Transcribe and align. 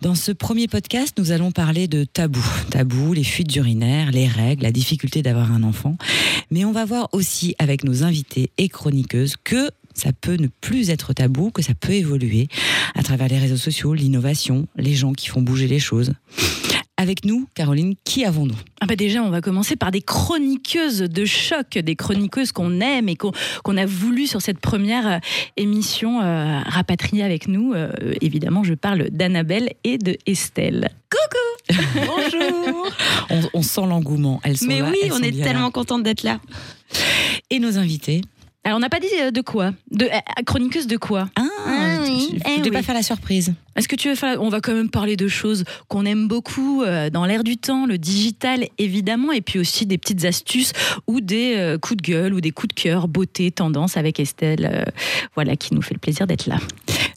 Dans 0.00 0.14
ce 0.14 0.32
premier 0.32 0.66
podcast, 0.66 1.12
nous 1.18 1.30
allons 1.30 1.52
parler 1.52 1.86
de 1.86 2.04
tabous. 2.04 2.42
Tabous, 2.70 3.12
les 3.12 3.22
fuites 3.22 3.54
urinaires, 3.54 4.12
les 4.12 4.26
règles, 4.26 4.62
la 4.62 4.72
difficulté 4.72 5.20
d'avoir 5.20 5.52
un 5.52 5.62
enfant. 5.62 5.98
Mais 6.50 6.64
on 6.64 6.72
va 6.72 6.86
voir 6.86 7.10
aussi 7.12 7.54
avec 7.58 7.84
nos 7.84 8.02
invités 8.02 8.50
et 8.56 8.70
chroniqueuses 8.70 9.34
que 9.44 9.70
ça 9.92 10.12
peut 10.18 10.36
ne 10.36 10.46
plus 10.46 10.88
être 10.88 11.12
tabou, 11.12 11.50
que 11.50 11.60
ça 11.60 11.74
peut 11.74 11.92
évoluer 11.92 12.48
à 12.94 13.02
travers 13.02 13.28
les 13.28 13.38
réseaux 13.38 13.58
sociaux, 13.58 13.92
l'innovation, 13.92 14.66
les 14.76 14.94
gens 14.94 15.12
qui 15.12 15.28
font 15.28 15.42
bouger 15.42 15.68
les 15.68 15.80
choses. 15.80 16.14
Avec 17.00 17.24
nous, 17.24 17.48
Caroline, 17.54 17.94
qui 18.04 18.26
avons-nous? 18.26 18.58
Ah 18.82 18.84
bah 18.84 18.94
Déjà, 18.94 19.22
on 19.22 19.30
va 19.30 19.40
commencer 19.40 19.74
par 19.74 19.90
des 19.90 20.02
chroniqueuses 20.02 20.98
de 20.98 21.24
choc, 21.24 21.78
des 21.78 21.96
chroniqueuses 21.96 22.52
qu'on 22.52 22.78
aime 22.82 23.08
et 23.08 23.16
qu'on 23.16 23.76
a 23.78 23.86
voulu 23.86 24.26
sur 24.26 24.42
cette 24.42 24.58
première 24.58 25.06
euh, 25.06 25.18
émission 25.56 26.20
euh, 26.20 26.60
rapatrier 26.60 27.22
avec 27.22 27.48
nous. 27.48 27.72
Euh, 27.72 27.90
évidemment, 28.20 28.64
je 28.64 28.74
parle 28.74 29.08
d'Annabelle 29.08 29.70
et 29.82 29.96
de 29.96 30.18
Estelle. 30.26 30.90
Coucou 31.10 31.78
Bonjour 31.94 32.86
on, 33.30 33.40
on 33.54 33.62
sent 33.62 33.86
l'engouement. 33.88 34.38
Elles 34.44 34.58
sont 34.58 34.66
Mais 34.66 34.80
là, 34.80 34.90
oui, 34.90 35.10
on 35.10 35.22
est 35.22 35.42
tellement 35.42 35.64
là. 35.64 35.70
contente 35.70 36.02
d'être 36.02 36.22
là. 36.22 36.38
Et 37.48 37.60
nos 37.60 37.78
invités 37.78 38.20
Alors, 38.62 38.76
on 38.76 38.80
n'a 38.80 38.90
pas 38.90 39.00
dit 39.00 39.06
euh, 39.18 39.30
de 39.30 39.40
quoi 39.40 39.72
de, 39.90 40.04
euh, 40.04 40.42
Chroniqueuse 40.44 40.86
de 40.86 40.98
quoi 40.98 41.30
Ah, 41.34 41.46
Ah 41.66 41.98
oui, 42.02 42.28
tu- 42.30 42.36
tu 42.36 42.42
eh 42.46 42.58
voulais 42.58 42.70
pas 42.70 42.82
faire 42.82 42.94
la 42.94 43.02
surprise. 43.02 43.54
Est-ce 43.74 43.88
que 43.88 43.96
tu 43.96 44.08
veux 44.10 44.14
faire 44.14 44.40
On 44.42 44.50
va 44.50 44.60
quand 44.60 44.74
même 44.74 44.90
parler 44.90 45.16
de 45.16 45.28
choses 45.28 45.64
qu'on 45.88 46.04
aime 46.04 46.28
beaucoup 46.28 46.82
euh, 46.82 47.08
dans 47.08 47.24
l'air 47.24 47.42
du 47.42 47.56
temps, 47.56 47.86
le 47.86 47.96
digital 47.96 48.66
évidemment, 48.76 49.32
et 49.32 49.40
puis 49.40 49.58
aussi 49.58 49.86
des 49.86 49.96
petites 49.96 50.26
astuces 50.26 50.72
ou 51.06 51.22
des 51.22 51.54
euh, 51.56 51.78
coups 51.78 52.02
de 52.02 52.02
gueule 52.12 52.34
ou 52.34 52.42
des 52.42 52.50
coups 52.50 52.74
de 52.74 52.80
cœur, 52.80 53.08
beauté, 53.08 53.50
tendance 53.50 53.96
avec 53.96 54.20
Estelle, 54.20 54.68
euh, 54.70 54.84
voilà, 55.34 55.56
qui 55.56 55.74
nous 55.74 55.80
fait 55.82 55.94
le 55.94 56.00
plaisir 56.00 56.26
d'être 56.26 56.46
là. 56.46 56.58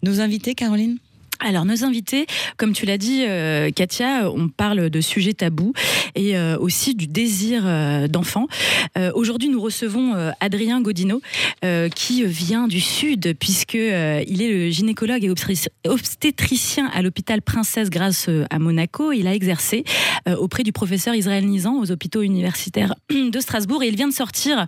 Nos 0.02 0.22
invités, 0.22 0.56
Caroline? 0.56 0.98
Alors, 1.46 1.66
nos 1.66 1.84
invités, 1.84 2.26
comme 2.56 2.72
tu 2.72 2.86
l'as 2.86 2.98
dit, 2.98 3.26
euh, 3.28 3.70
Katia, 3.70 4.32
on 4.32 4.48
parle 4.48 4.90
de 4.90 5.02
sujets 5.02 5.34
tabous 5.34 5.74
et 6.16 6.38
euh, 6.38 6.58
aussi 6.58 6.96
du 6.96 7.06
désir 7.08 7.64
euh, 7.66 8.08
d'enfant. 8.08 8.48
Euh, 8.98 9.12
Aujourd'hui, 9.14 9.50
nous 9.50 9.60
recevons 9.60 10.16
euh, 10.16 10.32
Adrien 10.40 10.80
Godino, 10.82 11.22
euh, 11.66 11.90
qui 11.90 12.24
vient 12.24 12.70
du 12.70 12.80
Sud, 12.80 13.36
puisque 13.38 13.76
euh, 13.76 14.24
il 14.26 14.42
est 14.42 14.50
le 14.50 14.70
gynécologue 14.70 15.26
et 15.26 15.30
obstétric- 15.30 15.68
obstétricien 15.86 16.90
à 16.94 17.02
l'hôpital 17.02 17.42
Princesse 17.42 17.90
euh, 18.30 18.46
à 18.50 18.60
Monaco. 18.60 19.12
Il 19.12 19.28
a 19.28 19.36
exercé 19.36 19.84
euh, 20.30 20.38
auprès 20.38 20.64
du 20.64 20.72
professeur 20.72 21.14
Israël 21.14 21.46
Nizan 21.46 21.78
aux 21.82 21.92
hôpitaux 21.92 22.22
universitaires 22.22 22.96
de 23.10 23.40
Strasbourg 23.40 23.84
et 23.84 23.90
il 23.90 23.98
vient 23.98 24.08
de 24.08 24.14
sortir 24.14 24.66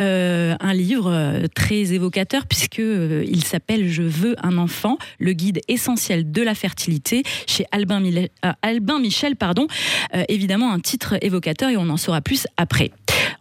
euh, 0.00 0.54
un 0.60 0.72
livre 0.72 1.10
euh, 1.10 1.46
très 1.52 1.92
évocateur 1.92 2.46
puisque 2.46 2.78
euh, 2.78 3.24
il 3.26 3.42
s'appelle 3.42 3.88
Je 3.88 4.02
veux 4.02 4.36
un 4.46 4.56
enfant, 4.58 4.98
le 5.18 5.32
guide 5.32 5.60
essentiel 5.66 6.11
de 6.16 6.42
la 6.42 6.54
fertilité 6.54 7.22
chez 7.46 7.64
Albin, 7.72 8.02
euh, 8.04 8.98
Michel, 9.00 9.36
pardon. 9.36 9.66
Euh, 10.14 10.24
évidemment 10.28 10.72
un 10.72 10.80
titre 10.80 11.16
évocateur 11.22 11.70
et 11.70 11.76
on 11.76 11.88
en 11.88 11.96
saura 11.96 12.20
plus 12.20 12.46
après. 12.56 12.90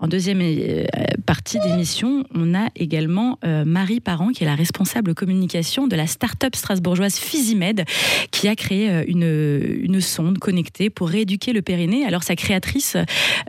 En 0.02 0.08
deuxième 0.08 0.40
euh, 0.42 0.86
partie 1.28 1.60
d'émission, 1.60 2.24
on 2.34 2.56
a 2.56 2.70
également 2.76 3.38
euh, 3.46 3.64
Marie 3.66 4.00
Parent, 4.00 4.30
qui 4.30 4.44
est 4.44 4.48
la 4.48 4.56
responsable 4.56 5.14
communication 5.14 5.88
de 5.88 5.96
la 5.96 6.08
start-up 6.08 6.56
strasbourgeoise 6.56 7.18
Physimed, 7.18 7.86
qui 8.32 8.48
a 8.48 8.56
créé 8.56 8.90
euh, 8.90 9.04
une, 9.08 9.84
une 9.84 10.02
sonde 10.02 10.40
connectée 10.40 10.90
pour 10.90 11.08
rééduquer 11.08 11.54
le 11.54 11.62
périnée. 11.62 12.04
Alors 12.04 12.24
sa 12.24 12.36
créatrice, 12.36 12.98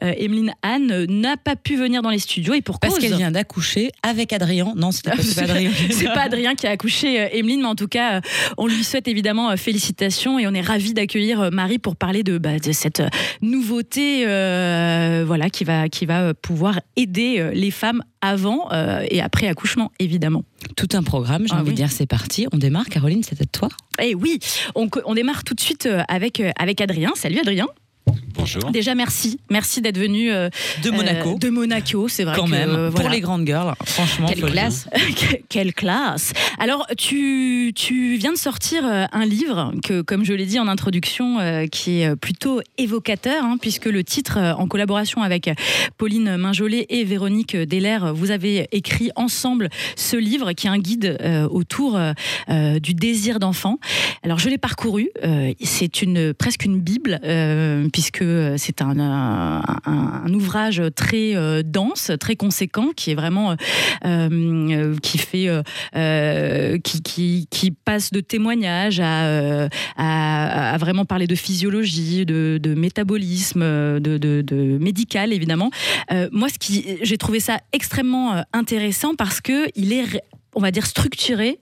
Emeline 0.03 0.53
Anne, 0.63 1.07
n'a 1.09 1.39
pas 1.39 1.57
pu 1.57 1.77
venir 1.77 2.03
dans 2.03 2.11
les 2.11 2.19
studios 2.19 2.53
et 2.53 2.61
pour 2.61 2.81
Parce 2.81 2.99
qu'elle 2.99 3.17
vient 3.17 3.31
d'accoucher 3.31 3.91
avec 4.03 4.35
Adrien. 4.35 4.75
Non, 4.77 4.91
c'est 4.93 5.05
pas 5.05 5.13
Adrien. 5.43 5.71
C'est 5.91 6.05
pas 6.07 6.23
Adrien 6.23 6.55
qui 6.55 6.67
a 6.67 6.71
accouché 6.71 7.17
Emeline, 7.39 7.63
mais 7.63 7.67
en 7.67 7.75
tout 7.75 7.89
cas, 7.89 8.21
on 8.59 8.67
lui 8.67 8.85
souhaite 8.85 9.09
évidemment 9.09 9.57
félicitations 9.57 10.39
et 10.39 10.47
on 10.47 10.53
est 10.53 10.61
ravis 10.61 10.93
d'accueillir 10.93 11.51
Marie 11.51 11.79
pour 11.79 11.97
parler 11.97 12.23
de, 12.23 12.37
bah, 12.39 12.59
de 12.59 12.73
cette 12.73 13.03
nouveauté 13.41 14.25
euh, 14.27 15.25
voilà, 15.27 15.51
qui 15.51 15.65
va, 15.65 15.89
qui 15.89 16.07
va 16.07 16.35
pouvoir 16.43 16.81
aider 16.97 17.39
euh, 17.39 17.53
les 17.53 17.71
femmes 17.71 18.03
avant 18.21 18.71
euh, 18.73 19.07
et 19.11 19.23
après 19.23 19.47
accouchement, 19.47 19.91
évidemment. 19.99 20.45
Tout 20.77 20.89
un 20.93 21.03
programme, 21.03 21.47
j'ai 21.47 21.55
Ah 21.55 21.61
envie 21.61 21.69
oui. 21.69 21.73
de 21.73 21.77
dire, 21.77 21.91
c'est 21.91 22.07
parti. 22.07 22.47
On 22.53 22.59
démarre, 22.59 22.87
Caroline, 22.87 23.23
c'est 23.23 23.41
à 23.41 23.45
toi. 23.47 23.69
Et 24.01 24.15
oui, 24.15 24.39
on, 24.75 25.15
démarre 25.15 25.45
tout 25.45 25.55
de 25.55 25.61
suite 25.61 25.87
euh, 25.87 26.03
avec, 26.09 26.43
avec 26.59 26.81
Adrien. 26.81 27.13
Salut 27.15 27.39
Adrien. 27.39 27.67
Bonjour. 28.35 28.71
Déjà, 28.71 28.95
merci. 28.95 29.39
Merci 29.51 29.81
d'être 29.81 29.99
venu 29.99 30.33
euh, 30.33 30.49
De 30.83 30.91
Monaco. 30.91 31.35
euh, 31.35 31.39
de 31.39 31.49
Monaco, 31.51 32.09
c'est 32.09 32.25
vrai 32.25 32.37
quand 32.37 32.47
que, 32.47 32.51
même, 32.51 32.71
euh, 32.71 32.91
pour 32.91 33.09
les 33.09 33.21
grandes 33.21 33.47
girls, 33.47 33.75
franchement. 33.85 34.27
Quelle 34.29 34.43
classe. 34.43 34.89
Quelle 35.49 35.73
classe 35.75 36.33
Alors, 36.59 36.87
tu, 36.97 37.73
tu 37.75 38.17
viens 38.17 38.33
de 38.33 38.39
sortir 38.39 38.85
un 38.85 39.25
livre 39.25 39.73
que, 39.83 40.03
comme 40.03 40.25
je 40.25 40.33
l'ai 40.33 40.47
dit 40.47 40.59
en 40.59 40.69
introduction, 40.69 41.39
qui 41.71 42.01
est 42.01 42.17
plutôt 42.17 42.61
évocateur, 42.79 43.45
hein, 43.45 43.57
puisque 43.61 43.87
le 43.87 44.05
titre, 44.05 44.39
en 44.59 44.67
collaboration 44.67 45.23
avec 45.23 45.51
Pauline 45.99 46.37
Minjolet 46.37 46.87
et 46.89 47.05
Véronique 47.05 47.57
Deller, 47.57 47.99
vous 48.15 48.31
avez 48.31 48.69
écrit 48.73 49.11
ensemble 49.17 49.69
ce 49.97 50.17
livre 50.17 50.53
qui 50.53 50.67
est 50.67 50.71
un 50.71 50.79
guide 50.79 51.19
autour 51.51 51.99
du 52.49 52.95
désir 52.95 53.39
d'enfant. 53.39 53.79
Alors, 54.23 54.39
je 54.39 54.49
l'ai 54.49 54.59
parcouru. 54.59 55.11
c'est 55.63 56.03
une, 56.03 56.35
presque 56.35 56.65
une 56.65 56.81
Bible, 56.81 57.21
euh, 57.25 57.89
puisque 58.03 58.25
c'est 58.59 58.83
un, 58.83 58.99
un, 58.99 60.35
ouvrage 60.35 60.83
très 60.97 61.37
euh, 61.37 61.63
dense, 61.65 62.11
très 62.19 62.35
conséquent, 62.35 62.89
qui 62.97 63.13
est 63.13 63.15
vraiment 63.15 63.53
euh, 63.53 63.57
euh, 64.05 64.97
qui 65.01 65.19
fait 65.19 65.49
euh, 65.49 65.63
euh, 65.95 66.79
qui, 66.79 67.47
passe 67.85 68.11
de 68.11 68.21
témoignages 68.21 68.99
à, 68.99 69.27
euh, 69.27 69.69
vraiment 70.81 71.05
parler 71.05 71.29
de 71.29 71.37
physiologie, 71.37 72.27
de, 72.27 72.75
métabolisme, 72.75 73.63
euh, 73.63 74.01
de, 74.01 74.19
de, 74.19 74.79
médical 74.79 75.33
évidemment. 75.33 75.71
Euh, 76.11 76.29
moi, 76.33 76.49
ce 76.49 76.59
qui 76.59 76.99
j'ai 77.03 77.19
trouvé 77.19 77.39
ça 77.39 77.61
extrêmement 77.73 78.35
euh, 78.35 78.43
intéressant 78.53 79.15
parce 79.15 79.41
que 79.41 79.69
il 79.77 79.93
est 79.93 80.21
on 80.55 80.61
va 80.61 80.71
dire 80.71 80.87
structuré 80.87 81.59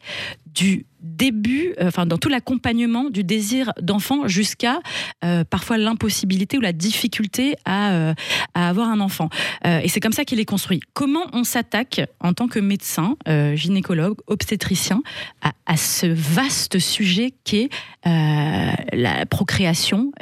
du 0.55 0.87
début, 1.03 1.75
euh, 1.81 1.89
enfin 1.89 2.07
dans 2.07 2.19
tout 2.19 2.29
l'accompagnement 2.29 3.11
du 3.11 3.25
désir 3.25 3.73
d'enfant 3.81 4.29
jusqu'à 4.29 4.81
euh, 5.25 5.45
parfois 5.45 5.79
l'impossibilité 5.79 6.59
ou 6.59 6.61
la 6.61 6.73
difficulté 6.73 7.57
à, 7.65 7.93
euh, 7.93 8.15
avoir 8.55 8.89
un 8.89 9.01
enfant. 9.01 9.29
Et 9.65 9.89
c'est 9.89 10.01
comme 10.01 10.13
ça 10.13 10.25
qu'il 10.25 10.41
est 10.41 10.45
construit. 10.45 10.81
Comment 10.93 11.25
on 11.33 11.45
s'attaque 11.45 12.03
en 12.21 12.33
tant 12.33 12.49
que 12.49 12.59
médecin, 12.59 13.17
gynécologue, 13.55 14.17
obstétricien 14.27 15.03
à, 15.43 15.53
à 15.67 15.77
ce 15.77 16.07
vaste 16.07 16.79
sujet 16.79 17.33
qu'est 17.45 17.69
la 18.05 19.27
procréation 19.27 20.13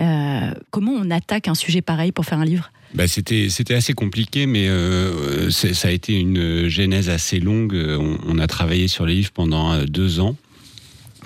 Comment 0.70 0.92
on 0.92 1.10
attaque 1.10 1.48
un 1.48 1.54
sujet 1.54 1.82
pareil 1.82 2.12
pour 2.12 2.24
faire 2.24 2.38
un 2.38 2.44
livre? 2.44 2.70
Bah, 2.94 3.06
c'était 3.06 3.74
assez 3.74 3.92
compliqué, 3.92 4.46
mais 4.46 4.68
euh, 4.68 5.50
ça 5.50 5.88
a 5.88 5.90
été 5.90 6.14
une 6.14 6.68
genèse 6.68 7.10
assez 7.10 7.38
longue. 7.38 7.74
On, 7.74 8.18
on 8.26 8.38
a 8.38 8.46
travaillé 8.46 8.88
sur 8.88 9.04
les 9.06 9.14
livres 9.14 9.32
pendant 9.32 9.72
euh, 9.72 9.84
deux 9.84 10.20
ans 10.20 10.36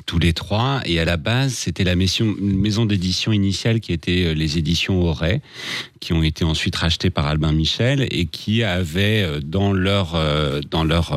tous 0.06 0.18
les 0.18 0.32
trois. 0.32 0.80
Et 0.86 0.98
à 1.00 1.04
la 1.04 1.16
base, 1.16 1.52
c'était 1.54 1.84
la 1.84 1.94
maison, 1.96 2.34
maison 2.40 2.86
d'édition 2.86 3.32
initiale 3.32 3.80
qui 3.80 3.92
était 3.92 4.26
euh, 4.26 4.34
les 4.34 4.58
éditions 4.58 5.00
Auray, 5.02 5.40
qui 6.00 6.12
ont 6.12 6.22
été 6.22 6.44
ensuite 6.44 6.76
rachetées 6.76 7.10
par 7.10 7.26
Albin 7.26 7.52
Michel 7.52 8.06
et 8.10 8.26
qui 8.26 8.62
avaient 8.62 9.22
euh, 9.22 9.40
dans 9.40 9.72
leur, 9.72 10.14
euh, 10.14 10.60
dans 10.70 10.84
leur 10.84 11.12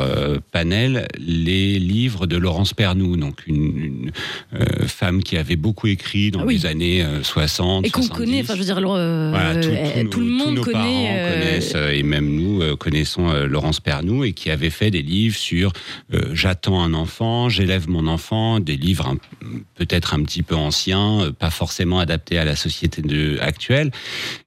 panel 0.51 1.07
les 1.19 1.79
livres 1.79 2.27
de 2.27 2.37
Laurence 2.37 2.73
Pernou, 2.73 3.17
donc 3.17 3.45
une, 3.47 3.77
une, 3.77 4.11
femme 4.87 5.23
qui 5.23 5.37
avait 5.37 5.55
beaucoup 5.55 5.87
écrit 5.87 6.31
dans 6.31 6.41
Ah 6.41 6.45
oui. 6.45 6.55
les 6.55 6.65
années 6.65 7.03
euh, 7.03 7.23
60. 7.23 7.85
Et 7.85 7.89
qu'on 7.89 8.01
70. 8.01 8.17
connaît, 8.25 8.41
enfin 8.41 8.53
je 8.53 8.59
veux 8.59 8.65
dire, 8.65 8.77
euh, 8.77 9.29
Voilà, 9.31 9.55
tout, 9.61 9.69
euh, 9.69 10.03
le 10.03 10.09
tous 10.09 10.21
monde 10.21 10.55
nos 10.55 10.61
connaît. 10.63 10.73
parents 10.73 11.05
euh, 11.09 11.33
connaissent, 11.33 11.75
et 11.93 12.03
même 12.03 12.29
nous 12.29 12.75
connaissons 12.77 13.31
Laurence 13.45 13.79
Pernou 13.79 14.23
et 14.23 14.33
qui 14.33 14.49
avait 14.49 14.69
fait 14.69 14.91
des 14.91 15.01
livres 15.01 15.35
sur 15.37 15.71
J'attends 16.33 16.81
un 16.81 16.93
enfant, 16.93 17.49
j'élève 17.49 17.89
mon 17.89 18.07
enfant, 18.07 18.59
des 18.59 18.74
livres 18.77 19.07
un- 19.07 19.17
peut-être 19.75 20.13
un 20.13 20.23
petit 20.23 20.43
peu 20.43 20.55
anciens, 20.55 21.21
euh, 21.21 21.31
pas 21.31 21.49
forcément 21.49 21.99
adaptés 21.99 22.37
à 22.37 22.45
la 22.45 22.55
société 22.55 23.01
actuelle. 23.41 23.91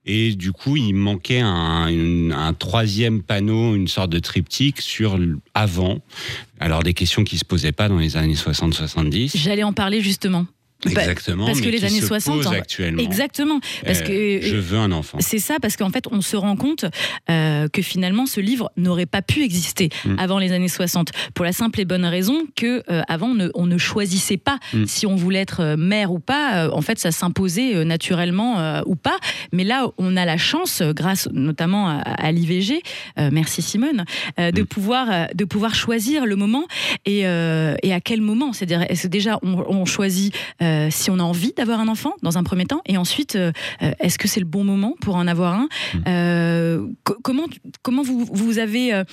Et 0.05 0.35
du 0.35 0.51
coup, 0.51 0.75
il 0.77 0.93
manquait 0.93 1.39
un, 1.41 2.31
un 2.31 2.53
troisième 2.53 3.21
panneau, 3.21 3.75
une 3.75 3.87
sorte 3.87 4.09
de 4.11 4.19
triptyque 4.19 4.81
sur 4.81 5.17
avant. 5.53 5.99
Alors 6.59 6.83
des 6.83 6.93
questions 6.93 7.23
qui 7.23 7.37
se 7.37 7.45
posaient 7.45 7.71
pas 7.71 7.87
dans 7.89 7.97
les 7.97 8.17
années 8.17 8.35
60-70. 8.35 9.37
J'allais 9.37 9.63
en 9.63 9.73
parler 9.73 10.01
justement. 10.01 10.45
Bah, 10.85 10.91
Exactement. 11.01 11.45
parce 11.45 11.59
que 11.59 11.67
les 11.67 11.83
années 11.83 11.99
se 11.99 12.07
60, 12.07 12.35
posent 12.37 12.47
en- 12.47 12.51
actuellement. 12.51 13.01
Exactement. 13.03 13.59
Parce 13.85 13.99
Euh, 13.99 14.03
que 14.39 14.39
je 14.41 14.55
veux 14.55 14.77
un 14.77 14.93
enfant. 14.93 15.17
C'est 15.19 15.39
ça, 15.39 15.57
parce 15.61 15.75
qu'en 15.75 15.89
fait, 15.89 16.05
on 16.09 16.21
se 16.21 16.37
rend 16.37 16.55
compte 16.55 16.85
euh, 17.29 17.67
que 17.67 17.81
finalement, 17.81 18.25
ce 18.25 18.39
livre 18.39 18.71
n'aurait 18.77 19.05
pas 19.05 19.21
pu 19.21 19.43
exister 19.43 19.89
Mm. 20.05 20.15
avant 20.19 20.39
les 20.39 20.53
années 20.53 20.69
60, 20.69 21.11
pour 21.33 21.43
la 21.43 21.51
simple 21.51 21.81
et 21.81 21.85
bonne 21.85 22.05
raison 22.05 22.43
que 22.55 22.81
euh, 22.89 23.01
avant, 23.09 23.27
on 23.31 23.33
ne, 23.35 23.49
on 23.55 23.65
ne 23.65 23.77
choisissait 23.77 24.37
pas 24.37 24.57
Mm. 24.73 24.85
si 24.85 25.05
on 25.05 25.15
voulait 25.17 25.39
être 25.41 25.59
euh, 25.61 25.75
mère 25.77 26.13
ou 26.13 26.19
pas. 26.19 26.67
Euh, 26.67 26.69
en 26.71 26.81
fait, 26.81 26.97
ça 26.97 27.11
s'imposait 27.11 27.83
naturellement 27.83 28.81
ou 28.85 28.95
pas. 28.95 29.17
Mais 29.51 29.63
là, 29.65 29.87
on 29.97 30.15
a 30.15 30.23
la 30.25 30.37
chance, 30.37 30.81
grâce 30.81 31.27
notamment 31.33 31.89
à, 31.89 31.97
à 31.99 32.31
l'IVG, 32.31 32.81
merci 33.31 33.61
Simone, 33.61 34.05
de 34.37 34.61
Mm. 34.61 34.65
pouvoir 34.65 35.27
de 35.35 35.45
pouvoir 35.45 35.75
choisir 35.75 36.25
le 36.25 36.35
moment 36.37 36.65
et, 37.05 37.19
et 37.19 37.93
à 37.93 37.99
quel 38.03 38.21
moment. 38.21 38.53
C'est-à-dire, 38.53 38.85
déjà, 39.09 39.39
on, 39.43 39.55
on 39.67 39.85
choisit 39.85 40.33
euh, 40.69 40.87
si 40.91 41.09
on 41.11 41.19
a 41.19 41.23
envie 41.23 41.53
d'avoir 41.57 41.79
un 41.79 41.87
enfant 41.87 42.13
dans 42.23 42.37
un 42.37 42.43
premier 42.43 42.65
temps, 42.65 42.81
et 42.85 42.97
ensuite, 42.97 43.35
euh, 43.35 43.51
euh, 43.81 43.91
est-ce 43.99 44.17
que 44.19 44.27
c'est 44.27 44.39
le 44.39 44.45
bon 44.45 44.63
moment 44.63 44.93
pour 45.01 45.15
en 45.15 45.27
avoir 45.27 45.53
un 45.53 45.67
Euh, 46.07 46.85
co- 47.03 47.17
Comment 47.23 47.45
comment 47.81 48.03
vous 48.03 48.25
vous 48.31 48.59
avez 48.59 49.03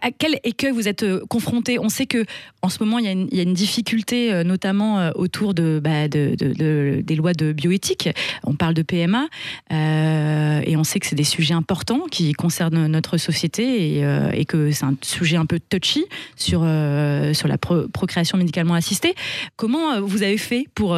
à, 0.00 0.10
quel 0.16 0.38
écueil 0.44 0.72
vous 0.72 0.88
êtes 0.88 1.02
euh, 1.02 1.24
confronté? 1.28 1.78
On 1.78 1.88
sait 1.88 2.06
que 2.06 2.24
en 2.62 2.68
ce 2.68 2.82
moment 2.82 2.98
il 2.98 3.04
y 3.04 3.08
a 3.08 3.42
une, 3.42 3.54
difficulté, 3.54 4.42
notamment 4.44 5.10
autour 5.16 5.54
de, 5.54 5.80
de- 5.84 6.34
de- 6.34 6.52
de- 6.54 7.00
des 7.04 7.14
lois 7.14 7.32
de 7.34 7.52
bioéthique. 7.52 8.08
On 8.44 8.54
parle 8.54 8.74
de 8.74 8.82
PMA 8.82 9.26
euh, 9.72 10.60
et 10.64 10.76
on 10.76 10.84
sait 10.84 10.98
que 11.00 11.06
c'est 11.06 11.14
des 11.16 11.24
sujets 11.24 11.54
importants 11.54 12.02
qui 12.10 12.32
concernent 12.32 12.86
notre 12.86 13.16
société 13.18 13.96
et, 13.98 14.04
euh, 14.04 14.30
que 14.48 14.70
c'est 14.70 14.84
un 14.84 14.94
sujet 15.02 15.36
un 15.36 15.46
peu 15.46 15.58
touchy 15.60 16.04
sur 16.36 16.64
la 16.64 17.58
pro- 17.60 17.88
procréation 17.88 18.38
médicalement 18.38 18.74
assistée. 18.74 19.14
Comment 19.56 20.00
vous 20.00 20.22
avez 20.22 20.38
fait 20.38 20.66
pour 20.74 20.96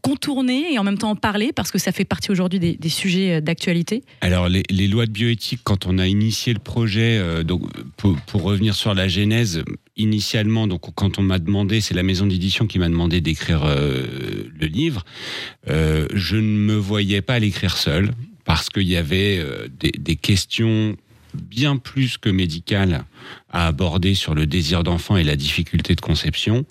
contourner 0.00 0.72
et 0.72 0.78
en 0.78 0.84
même 0.84 0.98
temps 0.98 1.10
en 1.10 1.16
parler? 1.16 1.52
Parce 1.54 1.70
que 1.70 1.78
ça 1.78 1.92
fait 1.92 2.04
partie 2.04 2.30
aujourd'hui 2.30 2.58
des, 2.58 2.88
sujets 2.88 3.40
d'actualité 3.40 4.02
Alors, 4.20 4.48
les, 4.48 4.88
lois 4.88 5.06
de 5.06 5.10
bioéthique, 5.12 5.60
quand 5.64 5.86
on 5.86 5.98
a 5.98 6.06
initié 6.06 6.52
le 6.52 6.58
projet, 6.60 7.42
donc, 7.44 7.62
pour, 7.96 8.16
pour 8.26 8.42
revenir 8.42 8.74
sur 8.74 8.94
la 8.94 9.08
genèse, 9.08 9.64
initialement, 9.96 10.66
donc, 10.66 10.94
quand 10.94 11.18
on 11.18 11.22
m'a 11.22 11.38
demandé, 11.38 11.80
c'est 11.80 11.94
la 11.94 12.02
maison 12.02 12.26
d'édition 12.26 12.66
qui 12.66 12.78
m'a 12.78 12.88
demandé 12.88 13.20
d'écrire 13.20 13.64
euh, 13.64 14.44
le 14.58 14.66
livre, 14.66 15.04
euh, 15.68 16.06
je 16.12 16.36
ne 16.36 16.42
me 16.42 16.74
voyais 16.74 17.22
pas 17.22 17.38
l'écrire 17.38 17.76
seul, 17.76 18.12
parce 18.44 18.68
qu'il 18.68 18.88
y 18.88 18.96
avait 18.96 19.38
euh, 19.38 19.68
des, 19.78 20.16
questions 20.16 20.96
bien 21.34 21.76
plus 21.76 22.16
que 22.16 22.28
médicales 22.28 23.04
à 23.50 23.66
aborder 23.66 24.14
sur 24.14 24.34
le 24.34 24.46
désir 24.46 24.84
d'enfant 24.84 25.16
et 25.16 25.24
la 25.24 25.34
difficulté 25.34 25.96
de 25.96 26.00
conception. 26.00 26.64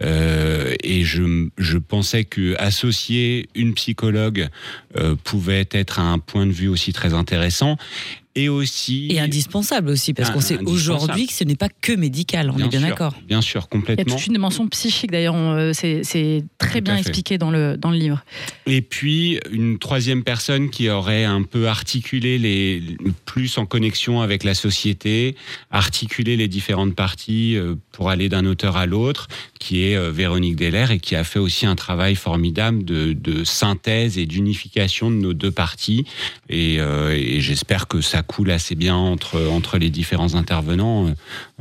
Et 0.00 1.04
je, 1.04 1.48
je 1.58 1.76
pensais 1.76 2.24
que 2.24 2.56
associer 2.56 3.50
une 3.54 3.74
psychologue 3.74 4.48
pouvait 5.22 5.68
être 5.70 6.00
un 6.00 6.18
point 6.18 6.46
de 6.46 6.52
vue 6.52 6.68
aussi 6.68 6.94
très 6.94 7.12
intéressant. 7.12 7.76
Et 8.36 8.48
aussi. 8.48 9.08
Et 9.10 9.18
indispensable 9.18 9.88
aussi, 9.88 10.12
parce 10.14 10.28
Ah, 10.30 10.34
qu'on 10.34 10.40
sait 10.40 10.58
aujourd'hui 10.66 11.26
que 11.26 11.32
ce 11.32 11.42
n'est 11.42 11.56
pas 11.56 11.68
que 11.80 11.92
médical, 11.92 12.50
on 12.54 12.58
est 12.58 12.68
bien 12.68 12.82
d'accord. 12.82 13.14
Bien 13.26 13.40
sûr, 13.40 13.62
Il 13.62 13.64
y 13.64 13.66
a 13.66 13.78
complètement. 13.80 14.14
toute 14.14 14.26
une 14.26 14.34
dimension 14.34 14.68
psychique 14.68 15.10
d'ailleurs, 15.10 15.34
euh, 15.34 15.72
c'est 15.72 16.02
c'est 16.04 16.44
très 16.58 16.80
Tout 16.80 16.84
bien 16.84 16.96
expliqué 16.98 17.38
dans 17.38 17.50
le, 17.50 17.76
dans 17.76 17.90
le 17.90 17.96
livre. 17.96 18.22
Et 18.66 18.82
puis 18.82 19.40
une 19.50 19.78
troisième 19.78 20.22
personne 20.22 20.70
qui 20.70 20.88
aurait 20.90 21.24
un 21.24 21.42
peu 21.42 21.66
articulé 21.68 22.38
les 22.38 22.82
plus 23.24 23.56
en 23.58 23.64
connexion 23.66 24.20
avec 24.20 24.44
la 24.44 24.54
société, 24.54 25.34
articulé 25.70 26.36
les 26.36 26.48
différentes 26.48 26.94
parties 26.94 27.56
euh, 27.56 27.74
pour 27.96 28.10
aller 28.10 28.28
d'un 28.28 28.44
auteur 28.44 28.76
à 28.76 28.84
l'autre, 28.84 29.26
qui 29.58 29.84
est 29.84 29.96
euh, 29.96 30.10
Véronique 30.12 30.56
Deller 30.56 30.86
et 30.90 30.98
qui 30.98 31.16
a 31.16 31.24
fait 31.24 31.38
aussi 31.38 31.64
un 31.64 31.76
travail 31.76 32.14
formidable 32.14 32.84
de, 32.84 33.14
de 33.14 33.42
synthèse 33.42 34.18
et 34.18 34.26
d'unification 34.26 35.10
de 35.10 35.16
nos 35.16 35.32
deux 35.32 35.50
parties. 35.50 36.04
Et, 36.50 36.76
euh, 36.78 37.10
et 37.16 37.40
j'espère 37.40 37.88
que 37.88 38.02
ça 38.02 38.20
coule 38.22 38.50
assez 38.50 38.74
bien 38.74 38.94
entre 38.96 39.40
entre 39.50 39.78
les 39.78 39.88
différents 39.88 40.34
intervenants. 40.34 41.06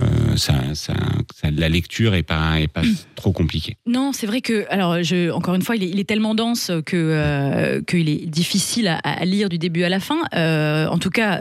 Euh, 0.01 0.05
ça, 0.35 0.55
ça, 0.73 0.93
ça- 1.33 1.51
la 1.51 1.69
lecture 1.69 2.15
est 2.15 2.23
pas 2.23 2.59
est 2.59 2.67
pas 2.67 2.81
trop 3.15 3.31
compliquée. 3.31 3.77
Non, 3.88 4.11
c'est 4.11 4.27
vrai 4.27 4.41
que, 4.41 4.65
alors, 4.69 5.01
je, 5.03 5.31
encore 5.31 5.55
une 5.55 5.61
fois, 5.61 5.77
il 5.77 5.83
est, 5.83 5.89
il 5.89 5.99
est 6.01 6.03
tellement 6.09 6.35
dense 6.35 6.69
que 6.85 6.97
euh, 6.97 7.81
qu'il 7.81 8.09
est 8.09 8.25
difficile 8.25 8.88
à, 8.89 8.97
à 8.97 9.23
lire 9.23 9.47
du 9.47 9.57
début 9.57 9.83
à 9.83 9.89
la 9.89 10.01
fin. 10.01 10.19
En 10.91 10.97
tout 10.99 11.09
cas, 11.11 11.31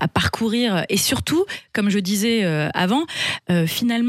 à 0.00 0.08
parcourir 0.08 0.84
et 0.88 0.96
surtout, 0.96 1.44
comme 1.72 1.90
je 1.90 2.00
disais 2.00 2.44
avant, 2.74 3.04
euh, 3.50 3.66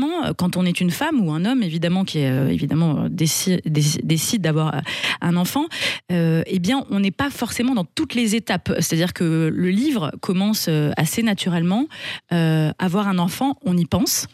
finalement, 0.07 0.33
quand 0.33 0.57
on 0.57 0.65
est 0.65 0.81
une 0.81 0.91
femme 0.91 1.25
ou 1.25 1.31
un 1.31 1.45
homme, 1.45 1.63
évidemment, 1.63 2.05
qui 2.05 2.23
euh, 2.23 2.49
évidemment 2.49 3.05
euh, 3.05 3.09
décide, 3.09 4.41
d'avoir 4.41 4.75
euh, 4.75 4.79
un 5.21 5.35
enfant, 5.35 5.65
euh, 6.11 6.43
eh 6.45 6.59
bien, 6.59 6.85
on 6.89 6.99
n'est 6.99 7.11
pas 7.11 7.29
forcément 7.29 7.73
dans 7.73 7.85
toutes 7.85 8.15
les 8.15 8.35
étapes. 8.35 8.71
C'est-à-dire 8.79 9.13
que 9.13 9.51
le 9.53 9.69
livre 9.69 10.11
commence 10.21 10.67
euh, 10.69 10.91
assez 10.97 11.23
naturellement. 11.23 11.87
Euh, 12.31 12.71
avoir 12.79 13.07
un 13.07 13.19
enfant, 13.19 13.57
on 13.63 13.77
y 13.77 13.85
pense. 13.85 14.27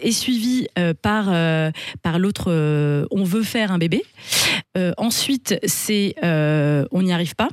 Est 0.00 0.12
suivi 0.12 0.68
euh, 0.78 0.94
par 1.00 1.26
euh, 1.28 1.70
par 2.02 2.18
l'autre, 2.18 2.46
euh, 2.48 3.06
on 3.10 3.24
veut 3.24 3.42
faire 3.42 3.72
un 3.72 3.78
bébé. 3.78 4.04
Euh, 4.76 4.92
ensuite, 4.96 5.58
c'est 5.64 6.14
euh, 6.22 6.84
on 6.92 7.02
n'y 7.02 7.12
arrive 7.12 7.34
pas. 7.34 7.48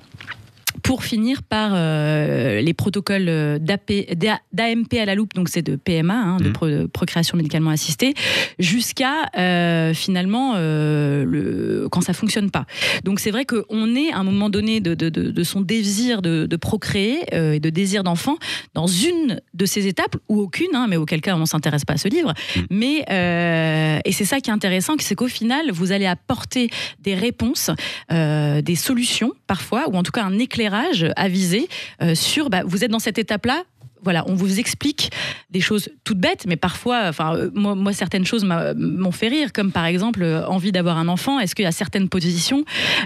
Pour 0.86 1.04
finir 1.04 1.42
par 1.42 1.72
euh, 1.74 2.62
les 2.62 2.76
protocoles 2.76 3.28
euh, 3.28 3.58
d'AMP 3.58 4.94
à 5.00 5.06
la 5.06 5.16
loupe, 5.16 5.34
donc 5.34 5.50
c'est 5.50 5.64
de 5.64 5.76
PMA, 5.78 6.14
hein, 6.14 6.38
de 6.38 6.50
pro- 6.52 6.68
de 6.70 6.86
procréation 6.86 7.38
médicalement 7.38 7.72
assistée, 7.72 8.14
jusqu'à 8.60 9.26
euh, 9.36 9.96
finalement 9.96 10.54
euh, 10.58 11.26
le, 11.26 11.88
quand 11.90 12.02
ça 12.02 12.14
fonctionne 12.14 12.52
pas. 12.52 12.66
Donc 13.04 13.20
c'est 13.20 13.32
vrai 13.32 13.46
qu'on 13.46 13.96
est 13.96 14.12
à 14.12 14.20
un 14.20 14.24
moment 14.24 14.52
donné 14.52 14.80
de, 14.80 14.94
de- 14.94 15.10
de- 15.10 15.32
de 15.32 15.44
son 15.44 15.62
désir 15.62 16.22
de, 16.22 16.56
procréer 16.56 17.22
et 17.34 17.60
de 17.60 17.70
désir 17.72 18.04
d'enfant 18.04 18.38
dans 18.76 18.86
une 18.88 19.42
de 19.56 19.66
ces 19.66 19.88
étapes 19.88 20.16
ou 20.30 20.40
aucune, 20.40 20.75
hein, 20.75 20.86
mais 20.88 20.98
auquel 20.98 21.20
cas 21.22 21.36
on 21.36 21.48
s'intéresse 21.48 21.84
pas 21.84 21.94
à 21.94 21.98
ce 21.98 22.10
livre. 22.10 22.32
Mais 22.70 23.04
euh, 23.10 23.98
et 24.06 24.12
c'est 24.12 24.25
ça 24.25 24.39
qui 24.39 24.51
est 24.51 24.54
intéressant, 24.54 24.94
c'est 25.00 25.15
qu'au 25.15 25.27
final 25.27 25.72
vous 25.72 25.92
allez 25.92 26.06
apporter 26.06 26.70
des 27.00 27.15
réponses, 27.15 27.72
des 28.12 28.75
solutions 28.75 29.32
parfois, 29.48 29.89
ou 29.89 29.96
en 29.98 30.04
tout 30.04 30.12
cas 30.12 30.24
un 30.24 30.38
éclairage 30.38 30.75
avisé 31.15 31.67
euh, 32.01 32.15
sur 32.15 32.50
bah, 32.50 32.63
vous 32.65 32.84
êtes 32.84 32.91
dans 32.91 33.00
cette 33.00 33.17
étape-là. 33.17 33.63
Voilà, 34.05 34.24
on 34.27 34.33
vous 34.35 34.59
explique 34.59 35.12
des 35.50 35.59
choses 35.59 35.89
toutes 36.05 36.19
bêtes, 36.19 36.45
mais 36.47 36.55
parfois, 36.55 37.01
enfin, 37.09 37.35
euh, 37.35 37.50
moi, 37.53 37.75
moi, 37.75 37.91
certaines 37.91 38.25
choses 38.25 38.45
m'ont 38.45 39.12
fait 39.12 39.27
rire, 39.27 39.51
comme 39.51 39.71
par 39.74 39.85
exemple 39.85 40.24
euh, 40.24 40.47
envie 40.47 40.71
d'avoir 40.71 40.97
un 40.97 41.07
enfant. 41.09 41.39
Est-ce 41.39 41.55
qu'il 41.55 41.63
y 41.63 41.67
a 41.67 41.71
certaines 41.74 42.07
positions 42.07 42.63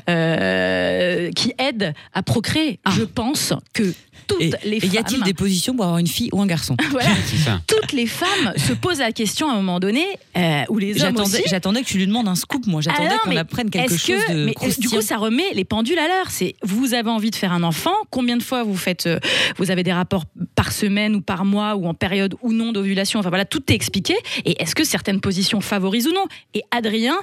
euh, 0.10 1.32
qui 1.32 1.54
aident 1.58 1.94
à 2.14 2.24
procréer? 2.24 2.80
Je 2.96 3.04
pense 3.04 3.54
que 3.74 3.94
toutes 4.28 4.42
Et, 4.42 4.52
les 4.64 4.78
et 4.78 4.80
femmes, 4.82 4.90
y 4.94 4.98
a-t-il 4.98 5.24
des 5.24 5.34
positions 5.34 5.76
pour 5.76 5.86
avoir 5.86 5.98
une 6.00 6.08
fille 6.08 6.30
ou 6.34 6.42
un 6.42 6.48
garçon? 6.48 6.76
Voilà, 6.92 7.10
C'est 7.26 7.38
ça. 7.38 7.62
toutes 7.68 7.94
les 7.94 8.06
femmes 8.08 8.54
se 8.58 8.74
posent 8.74 9.00
la 9.00 9.12
question 9.12 9.50
à 9.50 9.54
un 9.54 9.56
moment 9.56 9.80
donné, 9.80 10.04
euh, 10.38 10.64
ou 10.70 10.78
les 10.78 10.92
hommes 10.94 11.16
J'attendais, 11.16 11.40
aussi. 11.40 11.44
j'attendais 11.50 11.82
que 11.82 11.88
tu 11.88 11.98
lui 11.98 12.08
demandes 12.08 12.28
un 12.28 12.36
scoop, 12.36 12.66
moi. 12.68 12.82
J'attendais 12.82 13.10
Ah 13.14 13.20
qu'on 13.24 13.36
apprenne 13.36 13.70
quelque 13.70 13.94
Est-ce 13.94 14.12
chose 14.12 14.24
que, 14.28 14.34
de 14.34 14.46
mais 14.46 14.56
du 14.80 14.90
coup, 14.90 15.02
ça 15.02 15.18
remet 15.18 15.54
les 15.54 15.64
pendules 15.66 15.98
à 16.00 16.08
l'heure. 16.08 16.28
C'est 16.30 16.56
vous 16.64 16.94
avez 16.94 17.10
envie 17.10 17.32
de 17.32 17.36
faire 17.36 17.54
un 17.54 17.64
enfant. 17.64 17.94
Combien 18.10 18.38
de 18.38 18.44
fois 18.44 18.64
vous 18.64 18.76
faites, 18.76 19.06
euh, 19.08 19.20
vous 19.58 19.72
avez 19.72 19.84
des 19.84 19.94
rapports 19.94 20.26
par 20.60 20.74
semaine 20.74 21.16
ou 21.16 21.22
par 21.22 21.46
mois 21.46 21.78
ou 21.78 21.88
en 21.88 21.94
période 21.94 22.36
ou 22.42 22.52
non 22.52 22.74
d'ovulation. 22.74 23.22
Enfin 23.22 23.30
voilà, 23.30 23.46
tout 23.46 23.64
est 23.72 23.76
expliqué. 23.76 24.14
Et 24.44 24.62
est-ce 24.62 24.76
que 24.76 24.84
certaines 24.84 25.22
positions 25.22 25.62
favorisent 25.62 26.08
ou 26.08 26.12
non? 26.12 26.26
Et 26.54 26.64
Adrien 26.72 27.16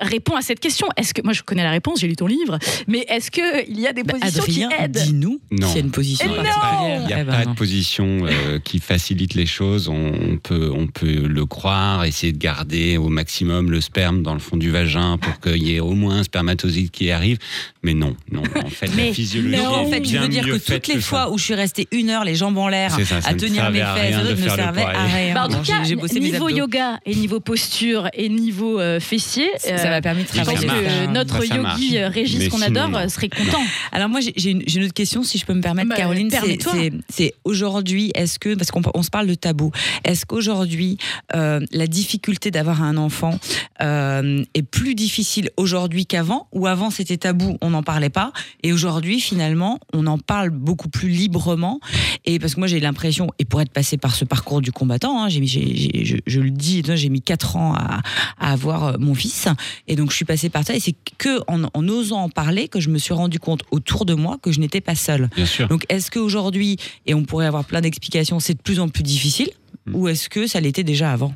réponds 0.00 0.36
à 0.36 0.42
cette 0.42 0.60
question. 0.60 0.86
Est-ce 0.96 1.14
que 1.14 1.22
moi 1.22 1.32
je 1.32 1.42
connais 1.42 1.62
la 1.62 1.70
réponse, 1.70 2.00
j'ai 2.00 2.08
lu 2.08 2.16
ton 2.16 2.26
livre, 2.26 2.58
mais 2.88 3.04
est-ce 3.08 3.30
que 3.30 3.68
il 3.68 3.78
y 3.80 3.86
a 3.86 3.92
des 3.92 4.02
Bah, 4.02 4.14
positions 4.20 4.42
Adrien, 4.42 4.68
qui 4.68 4.82
aident 4.84 4.92
dis-nous 4.92 5.40
Non. 5.50 5.66
s'il 5.68 5.76
y 5.76 5.80
a 5.80 5.84
une 5.84 5.90
position 5.90 6.28
non 6.28 6.34
particulière. 6.42 7.00
Il 7.02 7.06
n'y 7.06 7.12
a 7.12 7.20
Eh 7.20 7.24
ben 7.24 7.32
pas 7.32 7.44
non. 7.44 7.50
de 7.52 7.56
position 7.56 8.18
euh, 8.24 8.58
qui 8.58 8.78
facilite 8.78 9.34
les 9.34 9.46
choses. 9.46 9.88
On, 9.88 10.12
on 10.32 10.36
peut, 10.38 10.70
on 10.74 10.86
peut 10.86 11.26
le 11.26 11.46
croire, 11.46 12.04
essayer 12.04 12.32
de 12.32 12.38
garder 12.38 12.96
au 12.96 13.08
maximum 13.08 13.70
le 13.70 13.80
sperme 13.80 14.22
dans 14.22 14.34
le 14.34 14.40
fond 14.40 14.56
du 14.56 14.70
vagin 14.70 15.18
pour 15.18 15.40
qu'il 15.40 15.62
y 15.62 15.74
ait 15.76 15.80
au 15.80 15.92
moins 15.92 16.18
un 16.18 16.22
spermatozoïde 16.24 16.90
qui 16.90 17.10
arrive. 17.10 17.38
Mais 17.82 17.94
non, 17.94 18.16
non. 18.30 18.42
En 18.64 18.68
fait, 18.70 18.90
Mais 18.94 19.08
la 19.08 19.14
physiologie 19.14 19.56
Non, 19.56 19.68
en 19.74 19.86
fait, 19.90 20.00
bien 20.00 20.22
veux 20.22 20.28
dire 20.28 20.44
que 20.44 20.56
toutes 20.58 20.88
les 20.88 20.94
que 20.94 21.00
fois 21.00 21.20
ça. 21.24 21.30
où 21.30 21.38
je 21.38 21.44
suis 21.44 21.54
restée 21.54 21.88
une 21.92 22.10
heure, 22.10 22.24
les 22.24 22.34
jambes 22.34 22.58
en 22.58 22.68
l'air, 22.68 22.90
ça, 22.90 23.04
ça 23.04 23.28
à 23.28 23.34
tenir 23.34 23.70
mes 23.70 23.80
fesses, 23.80 24.16
de 24.24 24.30
ne 24.42 24.48
servait 24.48 24.82
à 24.82 25.04
rien. 25.04 25.34
Bah, 25.34 25.46
en 25.46 25.48
tout 25.48 25.62
cas, 25.62 25.82
niveau 26.20 26.48
yoga 26.48 26.98
et 27.06 27.14
niveau 27.14 27.40
posture 27.40 28.08
et 28.14 28.28
niveau 28.28 28.78
euh, 28.80 29.00
fessier, 29.00 29.48
Ça 29.58 29.70
euh, 29.72 29.78
m'a 29.90 30.00
permis 30.00 30.22
de 30.24 30.28
ça 30.28 30.42
je 30.42 30.50
pense 30.50 30.64
travailler. 30.64 30.86
que 31.06 31.12
notre 31.12 31.44
yogi 31.44 31.58
marche. 31.58 31.80
euh, 31.94 32.08
Régis 32.08 32.48
qu'on 32.48 32.62
adore 32.62 32.88
non. 32.88 33.08
serait 33.08 33.28
content. 33.28 33.60
Alors 33.92 34.08
moi 34.08 34.20
j'ai 34.20 34.50
une, 34.50 34.84
autre 34.84 34.94
question 34.94 35.22
si 35.22 35.38
je 35.38 35.44
peux 35.46 35.54
me 35.54 35.60
permettre 35.60 35.88
Bah, 35.90 35.96
Caroline 35.96 36.30
c'est- 36.30 36.38
permets-toi. 36.40 36.72
c'est 36.74 36.92
c'est 37.08 37.34
aujourd'hui 37.44 38.10
est-ce 38.14 38.38
que 38.38 38.54
parce 38.54 38.70
qu'on 38.70 38.82
on 38.94 39.02
se 39.02 39.10
parle 39.10 39.26
de 39.26 39.34
tabou 39.34 39.70
est-ce 40.04 40.24
qu'aujourd'hui 40.26 40.98
euh, 41.34 41.60
la 41.72 41.86
difficulté 41.86 42.50
d'avoir 42.50 42.82
un 42.82 42.96
enfant 42.96 43.38
euh, 43.82 44.44
est 44.54 44.62
plus 44.62 44.94
difficile 44.94 45.50
aujourd'hui 45.56 46.06
qu'avant 46.06 46.48
ou 46.52 46.66
avant 46.66 46.90
c'était 46.90 47.16
tabou 47.16 47.56
on 47.60 47.70
n'en 47.70 47.82
parlait 47.82 48.10
pas 48.10 48.32
et 48.62 48.72
aujourd'hui 48.72 49.20
finalement 49.20 49.78
on 49.92 50.06
en 50.06 50.18
parle 50.18 50.50
beaucoup 50.50 50.88
plus 50.88 51.08
librement 51.08 51.80
et 52.24 52.38
parce 52.38 52.54
que 52.54 52.60
moi 52.60 52.66
j'ai 52.66 52.80
l'impression 52.80 53.28
et 53.38 53.44
pour 53.44 53.60
être 53.60 53.72
passé 53.72 53.96
par 53.96 54.14
ce 54.14 54.24
parcours 54.24 54.60
du 54.60 54.72
combattant 54.72 55.22
hein, 55.22 55.28
j'ai 55.28 55.44
je, 55.46 56.16
je 56.26 56.40
le 56.40 56.50
dis 56.50 56.82
j'ai 56.94 57.08
mis 57.08 57.22
quatre 57.22 57.56
ans 57.56 57.74
à, 57.74 58.00
à 58.38 58.52
avoir 58.52 58.98
mon 58.98 59.14
fils 59.14 59.48
et 59.88 59.96
donc 59.96 60.10
je 60.10 60.16
suis 60.16 60.24
passée 60.24 60.48
par 60.50 60.64
ça 60.64 60.74
et 60.74 60.80
c'est 60.80 60.94
que 61.18 61.40
en, 61.48 61.64
en 61.72 61.88
osant 61.88 62.22
en 62.22 62.28
parler 62.28 62.68
que 62.68 62.80
je 62.80 62.88
me 62.90 62.98
suis 62.98 63.14
rendu 63.14 63.38
compte 63.38 63.62
autour 63.70 64.04
de 64.04 64.14
moi 64.14 64.38
que 64.42 64.52
je 64.52 64.60
n'étais 64.60 64.80
pas 64.80 64.94
seule. 64.94 65.28
Bien 65.36 65.46
sûr. 65.46 65.68
Donc 65.68 65.84
est-ce 65.88 66.10
qu'aujourd'hui, 66.10 66.76
et 67.06 67.14
on 67.14 67.24
pourrait 67.24 67.46
avoir 67.46 67.64
plein 67.64 67.80
d'explications, 67.80 68.40
c'est 68.40 68.54
de 68.54 68.62
plus 68.62 68.80
en 68.80 68.88
plus 68.88 69.02
difficile 69.02 69.50
Mm. 69.86 69.94
ou 69.96 70.08
est-ce 70.08 70.28
que 70.28 70.46
ça 70.46 70.60
l'était 70.60 70.82
déjà 70.84 71.10
avant? 71.10 71.34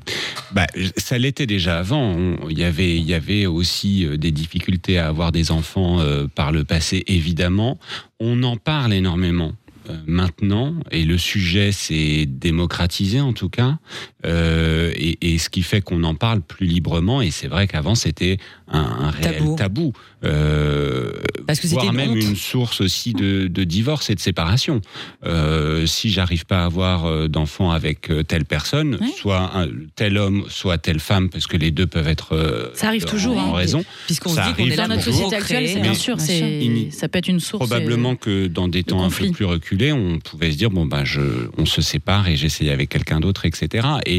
Bah, 0.53 0.67
ça 0.99 1.17
l'était 1.17 1.47
déjà 1.47 1.79
avant. 1.79 2.15
Il 2.51 2.59
y 2.59 2.65
avait, 2.65 2.95
il 2.99 3.03
y 3.05 3.15
avait 3.15 3.47
aussi 3.47 4.05
euh, 4.05 4.19
des 4.19 4.33
difficultés 4.33 4.99
à 4.99 5.09
avoir 5.09 5.33
des 5.33 5.51
enfants 5.51 6.01
euh, 6.01 6.27
par 6.27 6.53
le 6.53 6.63
passé, 6.65 7.05
évidemment. 7.07 7.79
On 8.21 8.43
en 8.43 8.59
parle 8.59 8.93
énormément. 8.93 9.53
euh, 9.89 9.97
maintenant, 10.07 10.75
et 10.91 11.05
le 11.05 11.17
sujet 11.17 11.73
s'est 11.73 12.27
démocratisé 12.27 13.21
en 13.21 13.33
tout 13.33 13.49
cas, 13.49 13.79
euh, 14.25 14.93
et, 14.97 15.19
et 15.35 15.39
ce 15.39 15.49
qui 15.51 15.63
fait 15.63 15.81
qu'on 15.81 16.03
en 16.05 16.15
parle 16.15 16.41
plus 16.41 16.67
librement, 16.67 17.21
et 17.23 17.31
c'est 17.31 17.49
vrai 17.49 17.67
qu'avant 17.67 17.95
c'était 17.95 18.39
un, 18.69 18.81
un 18.81 19.11
réel 19.11 19.35
Tabou. 19.39 19.57
tabou, 19.57 19.93
euh, 20.25 21.13
Parce 21.47 21.61
que 21.61 21.69
c'était 21.69 21.83
voire 21.83 21.93
une 21.93 21.97
même 22.01 22.11
honte. 22.13 22.23
une 22.23 22.37
source 22.37 22.81
aussi 22.81 23.13
de, 23.13 23.47
de 23.47 23.65
divorce 23.65 24.11
et 24.11 24.15
de 24.15 24.21
séparation. 24.21 24.81
Euh, 25.27 25.87
si 25.87 26.11
j'arrive 26.11 26.47
pas 26.47 26.63
à 26.63 26.65
avoir 26.65 27.05
euh, 27.07 27.29
d'enfant 27.29 27.71
avec 27.71 28.11
telle 28.29 28.45
personne, 28.45 28.95
Ouais. 29.01 29.07
soit 29.19 29.51
un, 29.57 29.69
tel 29.97 30.17
homme, 30.19 30.45
soit 30.49 30.79
telle 30.79 31.01
femme, 31.01 31.29
parce 31.29 31.47
que 31.47 31.57
les 31.57 31.71
deux 31.71 31.87
peuvent 31.87 32.09
être 32.09 32.35
euh, 32.35 32.69
Ça 32.75 32.89
arrive 32.89 33.05
en- 33.05 33.09
toujours, 33.11 33.37
en 33.39 33.53
hein. 33.55 33.57
raison. 33.57 33.85
Puisqu'on 34.07 34.31
se 34.31 34.41
dit 34.41 34.55
qu'on 34.55 34.67
est 34.71 34.77
Dans 34.77 34.89
notre 34.89 35.03
société 35.03 35.37
actuelle, 35.37 35.69
c'est 35.69 35.81
bien 35.81 35.95
sûr, 35.95 36.21
c'est 36.21 36.89
ça 36.91 37.09
peut 37.09 37.19
être 37.19 37.29
une 37.29 37.41
source. 37.41 37.67
Probablement 37.67 38.17
que 38.17 38.47
dans 38.47 38.69
des 38.69 38.83
temps 38.85 39.01
un 39.03 39.05
conflit. 39.09 39.29
peu 39.29 39.33
plus 39.35 39.45
reculés, 39.45 39.93
on 39.93 40.19
pouvait 40.21 40.53
se 40.53 40.57
dire 40.57 40.71
bon 40.71 40.87
ben 40.87 41.05
je, 41.05 41.21
on 41.59 41.67
se 41.67 41.83
sépare 41.83 42.29
et 42.29 42.37
j'essaye 42.37 42.71
avec 42.71 42.89
quelqu'un 42.89 43.21
d'autre, 43.21 43.45
etc. 43.47 43.87
Et 44.07 44.14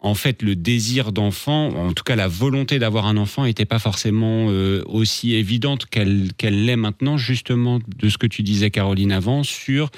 en 0.00 0.14
fait, 0.14 0.42
le 0.42 0.56
désir 0.56 1.12
d'enfant, 1.12 1.68
en 1.68 1.92
tout 1.92 2.02
cas 2.02 2.16
la 2.16 2.28
volonté 2.28 2.78
d'avoir 2.78 3.06
un 3.06 3.16
enfant, 3.16 3.44
n'était 3.44 3.64
pas 3.64 3.78
forcément 3.78 4.48
euh, 4.50 4.82
aussi 4.86 5.34
évidente 5.34 5.86
qu'elle 5.86 6.30
qu'elle 6.36 6.64
l'est 6.64 6.76
maintenant, 6.76 7.16
justement 7.16 7.78
de 7.98 8.08
ce 8.08 8.18
que 8.18 8.26
tu 8.26 8.42
disais, 8.42 8.70
Caroline, 8.70 9.12
avant, 9.12 9.42
sur 9.42 9.90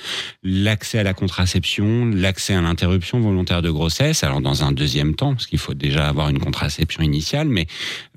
l'accès 0.43 0.99
à 0.99 1.03
la 1.03 1.14
contraception, 1.14 2.07
l'accès 2.07 2.55
à 2.55 2.61
l'interruption 2.61 3.21
volontaire 3.21 3.62
de 3.62 3.71
grossesse. 3.71 4.25
Alors 4.25 4.41
dans 4.41 4.62
un 4.62 4.73
deuxième 4.73 5.14
temps, 5.14 5.35
parce 5.35 5.47
qu'il 5.47 5.59
faut 5.59 5.75
déjà 5.75 6.09
avoir 6.09 6.29
une 6.29 6.38
contraception 6.38 7.03
initiale, 7.03 7.49
mais 7.49 7.67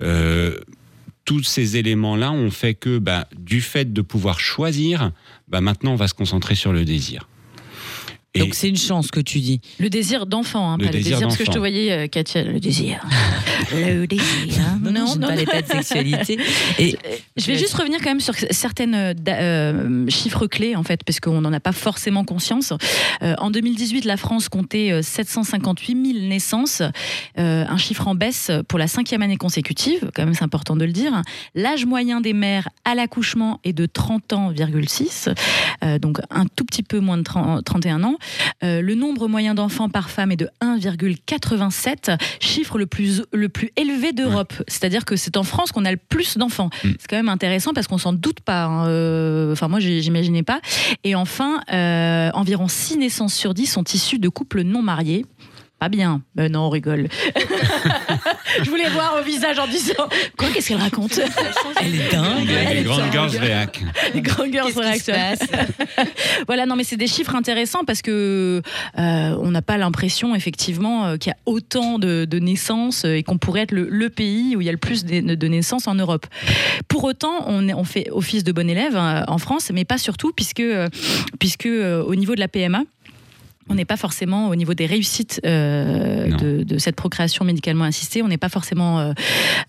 euh, 0.01 0.57
tous 1.27 1.43
ces 1.43 1.77
éléments-là 1.77 2.31
ont 2.31 2.51
fait 2.51 2.73
que, 2.73 2.99
bah, 2.99 3.27
du 3.37 3.61
fait 3.61 3.91
de 3.91 4.01
pouvoir 4.01 4.39
choisir, 4.39 5.11
bah, 5.47 5.61
maintenant 5.61 5.91
on 5.91 5.95
va 5.95 6.07
se 6.07 6.13
concentrer 6.13 6.55
sur 6.55 6.73
le 6.73 6.85
désir. 6.85 7.27
Et 8.37 8.39
Donc 8.39 8.53
c'est 8.55 8.69
une 8.69 8.77
chance 8.77 9.11
que 9.11 9.19
tu 9.19 9.39
dis. 9.39 9.61
Le 9.79 9.89
désir 9.89 10.25
d'enfant, 10.25 10.71
hein, 10.71 10.77
Le 10.79 10.85
pas 10.85 10.91
le 10.91 10.97
désir 10.97 11.17
désir, 11.17 11.27
parce 11.27 11.37
que 11.37 11.45
je 11.45 11.51
te 11.51 11.57
voyais, 11.57 11.91
euh, 11.91 12.07
Katia, 12.07 12.43
le 12.43 12.59
désir. 12.59 13.03
le 13.73 14.05
désir. 14.05 14.23
Non, 14.81 14.91
non, 14.91 15.15
ne 15.15 15.21
parlais 15.21 15.45
pas 15.45 15.61
de 15.61 15.67
sexualité. 15.67 16.37
Et 16.79 16.97
Je 17.35 17.45
vais 17.45 17.57
juste 17.57 17.73
revenir 17.73 17.99
quand 17.99 18.09
même 18.09 18.19
sur 18.19 18.35
certaines 18.51 18.95
euh, 18.95 19.13
euh, 19.27 20.09
chiffres 20.09 20.47
clés, 20.47 20.75
en 20.75 20.83
fait, 20.83 21.03
parce 21.03 21.19
qu'on 21.19 21.41
n'en 21.41 21.53
a 21.53 21.59
pas 21.59 21.71
forcément 21.71 22.23
conscience. 22.23 22.73
Euh, 23.23 23.35
en 23.39 23.51
2018, 23.51 24.05
la 24.05 24.17
France 24.17 24.49
comptait 24.49 24.91
euh, 24.91 25.01
758 25.01 26.13
000 26.13 26.27
naissances, 26.27 26.81
euh, 27.37 27.65
un 27.67 27.77
chiffre 27.77 28.07
en 28.07 28.15
baisse 28.15 28.51
pour 28.67 28.79
la 28.79 28.87
cinquième 28.87 29.21
année 29.21 29.37
consécutive, 29.37 30.09
quand 30.13 30.25
même 30.25 30.33
c'est 30.33 30.43
important 30.43 30.75
de 30.75 30.85
le 30.85 30.91
dire. 30.91 31.21
L'âge 31.55 31.85
moyen 31.85 32.21
des 32.21 32.33
mères 32.33 32.69
à 32.85 32.95
l'accouchement 32.95 33.59
est 33.63 33.73
de 33.73 33.85
30 33.85 34.33
ans,6, 34.33 35.33
euh, 35.83 35.99
donc 35.99 36.19
un 36.29 36.45
tout 36.45 36.65
petit 36.65 36.83
peu 36.83 36.99
moins 36.99 37.17
de 37.17 37.23
30 37.23 37.63
31 37.63 38.03
ans. 38.03 38.17
Euh, 38.63 38.81
le 38.81 38.95
nombre 38.95 39.27
moyen 39.27 39.53
d'enfants 39.55 39.89
par 39.89 40.09
femme 40.09 40.31
est 40.31 40.35
de 40.37 40.49
1,87, 40.61 42.17
chiffre 42.39 42.77
le 42.77 42.85
plus, 42.85 43.23
le 43.33 43.49
plus 43.49 43.71
élevé 43.75 44.11
d'Europe. 44.13 44.53
C'est-à-dire 44.67 45.05
que 45.05 45.15
c'est 45.15 45.37
en 45.37 45.43
France 45.43 45.71
qu'on 45.71 45.85
a 45.85 45.91
le 45.91 45.97
plus 45.97 46.37
d'enfants. 46.37 46.69
Mm. 46.83 46.89
C'est 46.99 47.07
quand 47.09 47.15
même 47.17 47.29
intéressant 47.29 47.73
parce 47.73 47.87
qu'on 47.87 47.97
s'en 47.97 48.13
doute 48.13 48.41
pas. 48.41 48.65
hein. 48.65 48.87
Euh, 48.87 49.51
Enfin, 49.51 49.67
moi, 49.67 49.79
j'imaginais 49.79 50.43
pas. 50.43 50.61
Et 51.03 51.15
enfin, 51.15 51.61
euh, 51.71 52.29
environ 52.33 52.67
6 52.67 52.97
naissances 52.97 53.33
sur 53.33 53.53
10 53.53 53.65
sont 53.67 53.83
issues 53.83 54.19
de 54.19 54.29
couples 54.29 54.61
non 54.61 54.81
mariés. 54.81 55.25
Pas 55.79 55.89
bien. 55.89 56.21
Ben 56.35 56.51
non, 56.51 56.61
on 56.61 56.69
rigole. 56.69 57.07
Je 58.63 58.69
voulais 58.69 58.89
voir 58.89 59.17
au 59.19 59.23
visage 59.23 59.59
en 59.59 59.67
disant 59.67 59.93
Quoi, 60.37 60.47
qu'est-ce 60.53 60.69
qu'elle 60.69 60.77
raconte? 60.79 61.19
Elle 61.79 61.93
est 61.95 62.11
dingue. 62.11 62.39
il 62.45 62.51
y 62.51 62.55
a 62.55 62.61
Elle 62.61 62.67
des 62.77 62.79
est 62.81 62.83
grandes 62.83 63.11
girls 63.11 63.37
réac. 63.37 63.83
Les 64.15 64.21
grandes 64.21 64.51
girls 64.51 64.71
réaction. 64.75 65.13
voilà, 66.47 66.65
non, 66.65 66.75
mais 66.75 66.83
c'est 66.83 66.97
des 66.97 67.05
chiffres 67.07 67.35
intéressants 67.35 67.83
parce 67.85 68.01
que 68.01 68.61
euh, 68.97 69.37
on 69.39 69.51
n'a 69.51 69.61
pas 69.61 69.77
l'impression, 69.77 70.33
effectivement, 70.33 71.05
euh, 71.05 71.17
qu'il 71.17 71.29
y 71.29 71.33
a 71.33 71.37
autant 71.45 71.99
de, 71.99 72.25
de 72.25 72.39
naissances 72.39 73.05
euh, 73.05 73.15
et 73.17 73.21
qu'on 73.23 73.37
pourrait 73.37 73.61
être 73.61 73.71
le, 73.71 73.87
le 73.89 74.09
pays 74.09 74.55
où 74.55 74.61
il 74.61 74.65
y 74.65 74.69
a 74.69 74.73
le 74.73 74.77
plus 74.79 75.05
de, 75.05 75.35
de 75.35 75.47
naissances 75.47 75.87
en 75.87 75.93
Europe. 75.95 76.25
Pour 76.87 77.03
autant, 77.03 77.43
on, 77.45 77.67
est- 77.67 77.73
on 77.75 77.83
fait 77.83 78.07
office 78.11 78.43
de 78.43 78.51
bon 78.51 78.67
élève 78.69 78.97
en 78.97 79.37
France, 79.37 79.69
mais 79.71 79.85
pas 79.85 79.99
surtout, 79.99 80.31
puisque, 80.35 80.63
puisque 81.39 81.67
euh, 81.67 82.01
au 82.03 82.15
niveau 82.15 82.33
de 82.33 82.39
la 82.39 82.47
PMA, 82.47 82.81
on 83.69 83.75
n'est 83.75 83.85
pas 83.85 83.97
forcément 83.97 84.49
au 84.49 84.55
niveau 84.55 84.73
des 84.73 84.85
réussites 84.85 85.41
euh, 85.45 86.27
de, 86.37 86.63
de 86.63 86.77
cette 86.77 86.95
procréation 86.95 87.45
médicalement 87.45 87.83
assistée. 87.85 88.21
On 88.23 88.27
n'est 88.27 88.37
pas 88.37 88.49
forcément. 88.49 88.99
euh, 88.99 89.13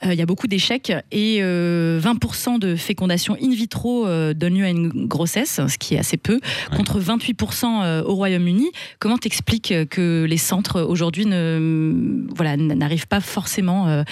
euh, 0.04 0.12
Il 0.12 0.18
y 0.18 0.22
a 0.22 0.26
beaucoup 0.26 0.46
d'échecs 0.46 0.92
et 1.12 1.38
euh, 1.40 2.00
20% 2.00 2.58
de 2.58 2.76
fécondation 2.76 3.36
in 3.42 3.50
vitro 3.50 4.06
donne 4.34 4.54
lieu 4.58 4.64
à 4.64 4.70
une 4.70 5.06
grossesse, 5.06 5.60
ce 5.66 5.78
qui 5.78 5.94
est 5.94 5.98
assez 5.98 6.16
peu, 6.16 6.40
contre 6.76 7.00
28% 7.00 7.64
euh, 7.82 8.02
au 8.04 8.14
Royaume-Uni. 8.14 8.66
Comment 8.98 9.18
t'expliques 9.18 9.72
que 9.90 10.24
les 10.28 10.36
centres 10.36 10.80
aujourd'hui 10.82 11.26
ne 11.26 12.24
voilà 12.36 12.56
n'arrivent 12.56 13.08
pas 13.08 13.20
forcément 13.20 14.02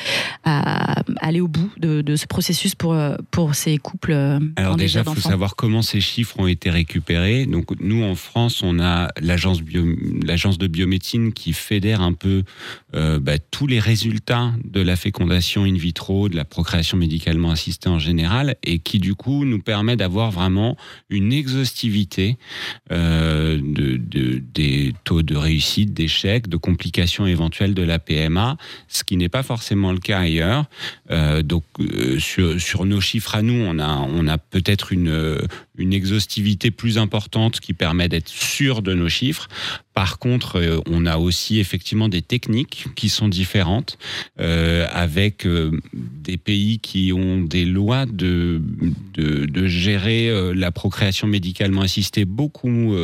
à 0.44 1.02
aller 1.20 1.40
au 1.40 1.48
bout 1.48 1.70
de, 1.78 2.00
de 2.02 2.16
ce 2.16 2.26
processus 2.26 2.74
pour 2.74 2.96
pour 3.30 3.54
ces 3.54 3.78
couples 3.78 4.12
Alors 4.56 4.76
déjà, 4.76 5.00
il 5.00 5.04
faut 5.04 5.20
savoir 5.30 5.56
comment 5.56 5.82
ces 5.82 6.00
chiffres 6.00 6.38
ont 6.38 6.46
été 6.46 6.70
récupérés. 6.70 7.46
Donc 7.46 7.66
nous, 7.80 8.02
en 8.02 8.14
France, 8.14 8.62
on 8.62 8.80
a 8.80 9.08
l'agence 9.20 9.60
bio- 9.62 9.75
l'agence 10.24 10.58
de 10.58 10.66
biomédecine 10.66 11.32
qui 11.32 11.52
fédère 11.52 12.00
un 12.00 12.12
peu 12.12 12.42
euh, 12.96 13.18
bah, 13.18 13.38
tous 13.38 13.66
les 13.66 13.78
résultats 13.78 14.52
de 14.64 14.80
la 14.80 14.96
fécondation 14.96 15.64
in 15.64 15.74
vitro, 15.74 16.28
de 16.28 16.36
la 16.36 16.44
procréation 16.44 16.96
médicalement 16.96 17.50
assistée 17.50 17.88
en 17.88 17.98
général, 17.98 18.56
et 18.64 18.78
qui 18.78 18.98
du 18.98 19.14
coup 19.14 19.44
nous 19.44 19.60
permet 19.60 19.96
d'avoir 19.96 20.30
vraiment 20.30 20.76
une 21.10 21.32
exhaustivité 21.32 22.36
euh, 22.90 23.58
de, 23.62 23.96
de- 23.96 24.42
des 24.54 24.94
taux 25.04 25.22
de 25.22 25.36
réussite, 25.36 25.92
d'échec, 25.92 26.48
de 26.48 26.56
complications 26.56 27.26
éventuelles 27.26 27.74
de 27.74 27.82
la 27.82 27.98
PMA, 27.98 28.56
ce 28.88 29.04
qui 29.04 29.16
n'est 29.16 29.28
pas 29.28 29.42
forcément 29.42 29.92
le 29.92 29.98
cas 29.98 30.20
ailleurs. 30.20 30.64
Euh, 31.10 31.42
donc 31.42 31.64
sur, 32.18 32.84
nos 32.86 33.00
chiffres 33.00 33.34
à 33.34 33.42
nous, 33.42 33.54
on 33.54 33.78
a, 34.28 34.38
peut-être 34.38 34.92
une, 34.92 35.38
une 35.76 35.92
exhaustivité 35.92 36.70
plus 36.70 36.98
importante 36.98 37.60
qui 37.60 37.72
permet 37.72 38.08
d'être 38.08 38.28
sûr 38.28 38.82
de 38.82 38.94
nos 38.94 39.08
chiffres. 39.08 39.48
Par 39.96 40.18
contre, 40.18 40.56
euh, 40.56 40.78
on 40.90 41.06
a 41.06 41.16
aussi 41.16 41.58
effectivement 41.58 42.10
des 42.10 42.20
techniques 42.20 42.84
qui 42.96 43.08
sont 43.08 43.28
différentes, 43.28 43.96
euh, 44.38 44.86
avec 44.92 45.46
euh, 45.46 45.80
des 45.94 46.36
pays 46.36 46.80
qui 46.80 47.14
ont 47.14 47.40
des 47.40 47.64
lois 47.64 48.04
de, 48.04 48.60
gérer 49.64 50.30
la 50.54 50.70
procréation 50.70 51.26
médicalement 51.26 51.80
assistée 51.80 52.26
beaucoup 52.26 52.94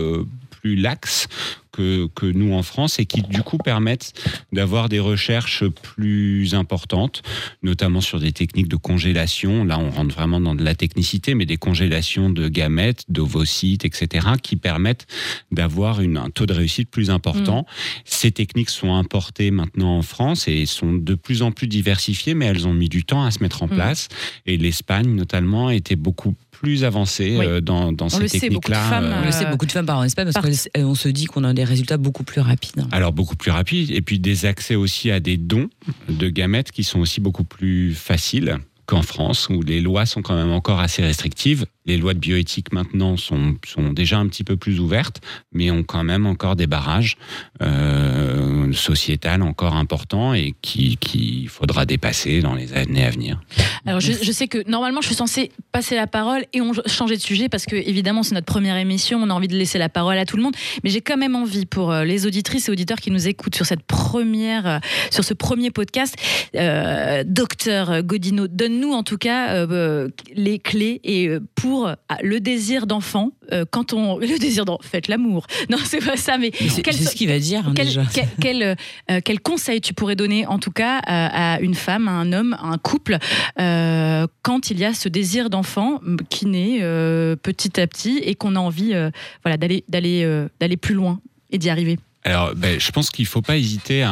plus 0.62 0.76
laxes 0.76 1.26
que, 1.72 2.06
que 2.14 2.26
nous 2.26 2.52
en 2.52 2.62
France 2.62 2.98
et 2.98 3.06
qui 3.06 3.22
du 3.22 3.42
coup 3.42 3.58
permettent 3.58 4.12
d'avoir 4.52 4.88
des 4.88 5.00
recherches 5.00 5.64
plus 5.66 6.54
importantes, 6.54 7.22
notamment 7.62 8.00
sur 8.02 8.20
des 8.20 8.32
techniques 8.32 8.68
de 8.68 8.76
congélation. 8.76 9.64
Là, 9.64 9.78
on 9.78 9.90
rentre 9.90 10.14
vraiment 10.14 10.38
dans 10.40 10.54
de 10.54 10.62
la 10.62 10.74
technicité, 10.74 11.34
mais 11.34 11.46
des 11.46 11.56
congélations 11.56 12.30
de 12.30 12.48
gamètes, 12.48 13.04
d'ovocytes, 13.08 13.84
etc., 13.84 14.28
qui 14.42 14.56
permettent 14.56 15.06
d'avoir 15.50 16.00
un 16.00 16.30
taux 16.30 16.46
de 16.46 16.52
réussite 16.52 16.90
plus 16.90 17.10
important. 17.10 17.66
Ces 18.04 18.30
techniques 18.30 18.70
sont 18.70 18.94
importées 18.94 19.50
maintenant 19.50 19.96
en 19.96 20.02
France 20.02 20.46
et 20.46 20.66
sont 20.66 20.92
de 20.92 21.14
plus 21.14 21.42
en 21.42 21.50
plus 21.52 21.66
diversifiées, 21.66 22.34
mais 22.34 22.46
elles 22.46 22.68
ont 22.68 22.74
mis 22.74 22.88
du 22.90 23.04
temps 23.04 23.24
à 23.24 23.30
se 23.30 23.42
mettre 23.42 23.62
en 23.62 23.66
Mm. 23.66 23.74
place. 23.74 24.08
Et 24.46 24.58
l'Espagne, 24.58 25.14
notamment, 25.14 25.70
était 25.70 25.96
beaucoup 25.96 26.34
plus 26.62 26.84
avancée 26.84 27.36
Oui. 27.38 27.46
euh, 27.46 27.60
dans, 27.60 27.92
dans 27.92 28.06
On 28.06 28.08
ces 28.08 28.28
techniques-là. 28.40 29.02
euh, 29.02 29.20
On 29.22 29.24
le 29.26 29.32
sait, 29.32 29.46
beaucoup 29.50 29.66
de 29.66 29.72
femmes 29.72 29.86
partent 29.86 30.00
en 30.00 30.04
Espagne 30.04 30.28
parce 30.32 30.46
qu'on 30.74 30.94
se 30.94 31.08
dit 31.08 31.26
qu'on 31.26 31.44
a 31.44 31.52
des 31.52 31.64
résultats 31.64 31.96
beaucoup 31.96 32.22
plus 32.24 32.40
rapides. 32.40 32.84
Alors 32.92 33.12
beaucoup 33.12 33.36
plus 33.36 33.50
rapide 33.50 33.90
et 33.90 34.00
puis 34.00 34.18
des 34.18 34.46
accès 34.46 34.74
aussi 34.76 35.10
à 35.10 35.20
des 35.20 35.36
dons 35.36 35.68
de 36.08 36.28
gamètes 36.28 36.70
qui 36.70 36.84
sont 36.84 37.00
aussi 37.00 37.20
beaucoup 37.20 37.44
plus 37.44 37.94
faciles 37.94 38.58
qu'en 38.86 39.02
France 39.02 39.48
où 39.48 39.62
les 39.62 39.80
lois 39.80 40.06
sont 40.06 40.22
quand 40.22 40.34
même 40.36 40.50
encore 40.52 40.80
assez 40.80 41.02
restrictives. 41.02 41.66
Les 41.86 41.96
lois 41.96 42.14
de 42.14 42.18
bioéthique 42.18 42.72
maintenant 42.72 43.16
sont, 43.16 43.56
sont 43.66 43.92
déjà 43.92 44.18
un 44.18 44.28
petit 44.28 44.44
peu 44.44 44.56
plus 44.56 44.80
ouvertes, 44.80 45.20
mais 45.52 45.70
ont 45.70 45.82
quand 45.82 46.04
même 46.04 46.26
encore 46.26 46.56
des 46.56 46.66
barrages 46.66 47.16
euh, 47.60 48.72
sociétals 48.72 49.42
encore 49.42 49.76
importants 49.76 50.34
et 50.34 50.54
qui 50.62 50.96
qu'il 50.96 51.48
faudra 51.48 51.86
dépasser 51.86 52.40
dans 52.40 52.54
les 52.54 52.72
années 52.74 53.04
à 53.04 53.10
venir. 53.10 53.40
Alors 53.86 54.00
je, 54.00 54.12
je 54.12 54.32
sais 54.32 54.48
que 54.48 54.68
normalement 54.68 55.00
je 55.00 55.06
suis 55.06 55.16
censée 55.16 55.50
passer 55.72 55.94
la 55.94 56.06
parole 56.06 56.44
et 56.52 56.60
on 56.60 56.72
changer 56.86 57.16
de 57.16 57.20
sujet 57.20 57.48
parce 57.48 57.66
que 57.66 57.76
évidemment 57.76 58.22
c'est 58.22 58.34
notre 58.34 58.46
première 58.46 58.76
émission, 58.76 59.20
on 59.22 59.30
a 59.30 59.34
envie 59.34 59.48
de 59.48 59.56
laisser 59.56 59.78
la 59.78 59.88
parole 59.88 60.18
à 60.18 60.24
tout 60.24 60.36
le 60.36 60.42
monde, 60.42 60.54
mais 60.84 60.90
j'ai 60.90 61.00
quand 61.00 61.16
même 61.16 61.36
envie 61.36 61.66
pour 61.66 61.92
euh, 61.92 62.04
les 62.04 62.26
auditrices 62.26 62.68
et 62.68 62.72
auditeurs 62.72 62.98
qui 62.98 63.10
nous 63.10 63.28
écoutent 63.28 63.54
sur 63.54 63.66
cette 63.66 63.82
première, 63.82 64.66
euh, 64.66 64.78
sur 65.10 65.24
ce 65.24 65.34
premier 65.34 65.70
podcast, 65.70 66.16
euh, 66.54 67.24
docteur 67.26 68.02
Godino, 68.02 68.48
donne-nous 68.48 68.92
en 68.92 69.02
tout 69.02 69.18
cas 69.18 69.52
euh, 69.54 70.08
les 70.34 70.58
clés 70.58 71.00
et 71.04 71.28
euh, 71.28 71.40
pour 71.72 71.86
euh, 71.88 71.94
le 72.22 72.38
désir 72.40 72.86
d'enfant 72.86 73.30
euh, 73.52 73.64
quand 73.70 73.92
on 73.94 74.18
le 74.32 74.38
désir 74.38 74.64
d'enfant, 74.64 74.82
faites 74.82 75.08
l'amour. 75.08 75.46
Non 75.70 75.78
c'est 75.84 76.04
pas 76.04 76.16
ça, 76.16 76.36
mais 76.38 76.50
C'est 76.68 76.82
quel- 76.82 76.94
ce 76.94 77.14
qu'il 77.14 77.28
va 77.28 77.38
dire 77.38 77.62
hein, 77.66 77.72
quel, 77.74 77.86
déjà. 77.86 78.02
quel, 78.12 78.28
quel, 78.40 78.62
euh, 79.10 79.20
quel 79.24 79.40
conseil 79.40 79.80
tu 79.80 79.94
pourrais 79.94 80.16
donner 80.16 80.46
en 80.46 80.58
tout 80.58 80.70
cas 80.70 80.98
à, 81.06 81.54
à 81.54 81.60
une 81.60 81.74
femme, 81.74 82.08
à 82.08 82.12
un 82.12 82.32
homme, 82.32 82.54
à 82.60 82.66
un 82.66 82.78
couple 82.78 83.16
euh, 83.60 84.26
quand 84.42 84.70
il 84.70 84.78
y 84.78 84.84
a 84.84 84.92
ce 84.94 85.08
désir 85.08 85.48
d'enfant 85.50 86.00
qui 86.28 86.46
naît 86.46 86.78
euh, 86.82 87.36
petit 87.36 87.80
à 87.80 87.86
petit 87.86 88.18
et 88.22 88.34
qu'on 88.34 88.54
a 88.56 88.60
envie 88.60 88.92
euh, 88.94 89.10
voilà, 89.44 89.56
d'aller 89.56 89.84
d'aller 89.88 90.22
euh, 90.24 90.48
d'aller 90.60 90.76
plus 90.76 90.94
loin 90.94 91.20
et 91.50 91.58
d'y 91.58 91.70
arriver? 91.70 91.98
Alors, 92.24 92.54
ben, 92.54 92.78
je 92.78 92.90
pense 92.92 93.10
qu'il 93.10 93.24
ne 93.24 93.28
faut 93.28 93.42
pas 93.42 93.56
hésiter 93.56 94.02
à, 94.02 94.10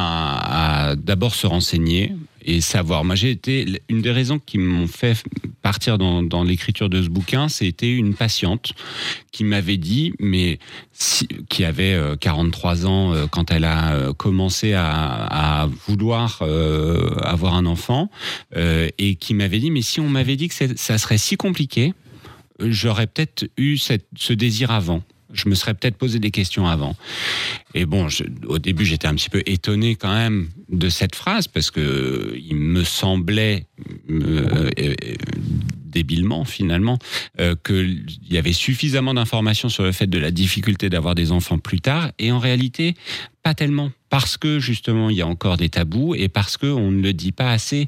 à 0.91 0.95
d'abord 0.95 1.33
se 1.35 1.47
renseigner 1.47 2.13
et 2.45 2.61
savoir. 2.61 3.03
Moi, 3.03 3.15
j'ai 3.15 3.31
été 3.31 3.81
une 3.89 4.01
des 4.01 4.11
raisons 4.11 4.39
qui 4.39 4.57
m'ont 4.57 4.87
fait 4.87 5.23
partir 5.61 5.97
dans, 5.97 6.43
l'écriture 6.43 6.89
de 6.89 7.01
ce 7.01 7.09
bouquin, 7.09 7.47
c'était 7.47 7.91
une 7.91 8.13
patiente 8.13 8.73
qui 9.31 9.43
m'avait 9.43 9.77
dit, 9.77 10.13
mais 10.19 10.59
qui 11.49 11.63
avait 11.63 11.93
euh, 11.93 12.15
43 12.15 12.85
ans 12.85 13.13
euh, 13.13 13.27
quand 13.27 13.51
elle 13.51 13.63
a 13.63 13.93
euh, 13.93 14.13
commencé 14.13 14.73
à, 14.73 15.69
vouloir 15.87 16.39
euh, 16.41 17.15
avoir 17.21 17.53
un 17.53 17.65
enfant, 17.65 18.09
euh, 18.55 18.89
et 18.97 19.15
qui 19.15 19.33
m'avait 19.33 19.59
dit, 19.59 19.71
mais 19.71 19.81
si 19.81 19.99
on 19.99 20.09
m'avait 20.09 20.35
dit 20.35 20.47
que 20.47 20.75
ça 20.75 20.97
serait 20.97 21.17
si 21.17 21.37
compliqué, 21.37 21.93
euh, 22.61 22.67
j'aurais 22.71 23.07
peut-être 23.07 23.49
eu 23.57 23.77
ce 23.77 24.33
désir 24.33 24.71
avant. 24.71 25.03
Je 25.33 25.49
me 25.49 25.55
serais 25.55 25.73
peut-être 25.73 25.97
posé 25.97 26.19
des 26.19 26.31
questions 26.31 26.67
avant. 26.67 26.95
Et 27.73 27.85
bon, 27.85 28.07
au 28.47 28.59
début, 28.59 28.85
j'étais 28.85 29.07
un 29.07 29.15
petit 29.15 29.29
peu 29.29 29.43
étonné 29.45 29.95
quand 29.95 30.13
même 30.13 30.49
de 30.69 30.89
cette 30.89 31.15
phrase 31.15 31.47
parce 31.47 31.71
que 31.71 32.35
il 32.37 32.55
me 32.55 32.83
semblait 32.83 33.65
euh, 34.09 34.69
euh, 34.79 34.95
débilement 35.91 36.45
finalement 36.45 36.97
euh, 37.39 37.55
qu'il 37.63 38.05
y 38.29 38.37
avait 38.37 38.53
suffisamment 38.53 39.13
d'informations 39.13 39.69
sur 39.69 39.83
le 39.83 39.91
fait 39.91 40.07
de 40.07 40.17
la 40.17 40.31
difficulté 40.31 40.89
d'avoir 40.89 41.15
des 41.15 41.31
enfants 41.31 41.57
plus 41.57 41.81
tard 41.81 42.11
et 42.17 42.31
en 42.31 42.39
réalité 42.39 42.95
pas 43.43 43.53
tellement 43.53 43.91
parce 44.11 44.37
que 44.37 44.59
justement 44.59 45.09
il 45.09 45.15
y 45.17 45.21
a 45.23 45.27
encore 45.27 45.57
des 45.57 45.69
tabous 45.69 46.13
et 46.13 46.27
parce 46.27 46.57
que 46.57 46.67
on 46.67 46.91
ne 46.91 47.01
le 47.01 47.13
dit 47.13 47.31
pas 47.31 47.49
assez 47.51 47.87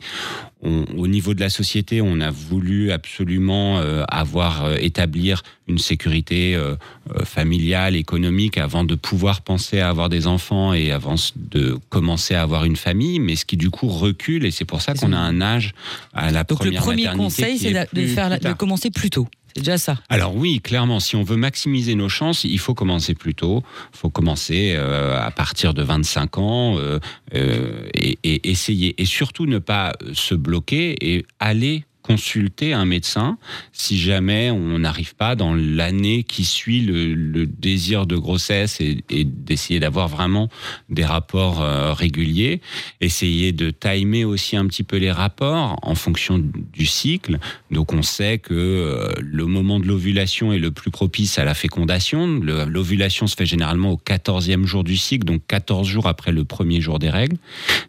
On- 0.65 0.85
au 0.97 1.07
niveau 1.07 1.33
de 1.33 1.41
la 1.41 1.49
société 1.49 2.01
on 2.01 2.21
a 2.21 2.31
voulu 2.31 2.91
absolument 2.91 3.79
euh, 3.79 4.03
avoir 4.07 4.63
euh, 4.63 4.77
établir 4.79 5.43
une 5.67 5.77
sécurité 5.77 6.55
euh, 6.55 6.75
euh, 7.11 7.25
familiale 7.25 7.95
économique 7.97 8.57
avant 8.57 8.85
de 8.85 8.95
pouvoir 8.95 9.41
penser 9.41 9.81
à 9.81 9.89
avoir 9.89 10.07
des 10.09 10.25
enfants 10.25 10.73
et 10.73 10.91
avant 10.91 11.15
de 11.35 11.77
commencer 11.89 12.33
à 12.33 12.41
avoir 12.41 12.63
une 12.63 12.77
famille 12.77 13.19
mais 13.19 13.35
ce 13.35 13.43
qui 13.45 13.57
du 13.57 13.69
coup 13.69 13.89
recule 13.89 14.45
et 14.45 14.51
c'est 14.51 14.65
pour 14.65 14.81
ça 14.81 14.93
C'est 14.95 15.05
qu'on 15.05 15.11
a 15.13 15.17
un 15.17 15.41
âge 15.41 15.73
à 16.13 16.31
la 16.31 16.43
Donc 16.45 16.63
le 16.63 16.71
première 16.71 16.81
premier 16.81 17.03
maternité 17.03 17.23
conseil, 17.43 17.53
qui 17.55 17.59
c'est 17.59 17.69
est 17.71 17.73
de- 17.73 17.79
de, 17.79 17.85
plus- 18.05 18.07
faire, 18.15 18.29
la- 18.29 18.37
plus 18.37 18.43
de 18.45 18.49
tard. 18.49 18.57
commencer 18.57 18.89
plus 18.89 19.09
tôt. 19.09 19.27
C'est 19.55 19.61
déjà 19.61 19.77
ça. 19.77 19.97
Alors 20.09 20.35
oui, 20.35 20.61
clairement, 20.61 20.99
si 20.99 21.15
on 21.15 21.23
veut 21.23 21.37
maximiser 21.37 21.95
nos 21.95 22.09
chances, 22.09 22.43
il 22.43 22.59
faut 22.59 22.73
commencer 22.73 23.13
plus 23.13 23.35
tôt. 23.35 23.63
Il 23.93 23.97
faut 23.97 24.09
commencer 24.09 24.73
euh, 24.75 25.19
à 25.19 25.31
partir 25.31 25.73
de 25.73 25.83
25 25.83 26.37
ans 26.37 26.77
euh, 26.77 26.99
euh, 27.35 27.87
et, 27.93 28.17
et 28.23 28.49
essayer. 28.49 28.99
Et 29.01 29.05
surtout 29.05 29.45
ne 29.45 29.59
pas 29.59 29.93
se 30.13 30.35
bloquer 30.35 30.95
et 31.01 31.25
aller 31.39 31.85
consulter 32.03 32.73
un 32.73 32.85
médecin 32.85 33.37
si 33.71 33.97
jamais 33.97 34.51
on 34.51 34.77
n'arrive 34.79 35.15
pas 35.15 35.35
dans 35.35 35.55
l'année 35.55 36.23
qui 36.23 36.45
suit 36.45 36.81
le, 36.81 37.45
désir 37.45 38.05
de 38.05 38.17
grossesse 38.17 38.79
et, 38.81 39.03
d'essayer 39.09 39.79
d'avoir 39.79 40.09
vraiment 40.09 40.49
des 40.89 41.05
rapports 41.05 41.61
euh, 41.61 41.93
réguliers. 41.93 42.61
Essayer 43.01 43.51
de 43.51 43.71
timer 43.71 44.25
aussi 44.25 44.57
un 44.57 44.67
petit 44.67 44.83
peu 44.83 44.97
les 44.97 45.11
rapports 45.11 45.77
en 45.81 45.95
fonction 45.95 46.39
du 46.39 46.85
cycle. 46.85 47.39
Donc 47.71 47.93
on 47.93 48.01
sait 48.01 48.37
que 48.37 48.53
euh, 48.53 49.13
le 49.19 49.45
moment 49.45 49.79
de 49.79 49.87
l'ovulation 49.87 50.51
est 50.51 50.59
le 50.59 50.71
plus 50.71 50.91
propice 50.91 51.39
à 51.39 51.45
la 51.45 51.53
fécondation. 51.53 52.27
L'ovulation 52.27 53.27
se 53.27 53.35
fait 53.35 53.45
généralement 53.45 53.91
au 53.91 53.97
14e 53.97 54.65
jour 54.65 54.83
du 54.83 54.97
cycle, 54.97 55.25
donc 55.25 55.41
14 55.47 55.87
jours 55.87 56.07
après 56.07 56.31
le 56.31 56.43
premier 56.43 56.81
jour 56.81 56.99
des 56.99 57.09
règles. 57.09 57.37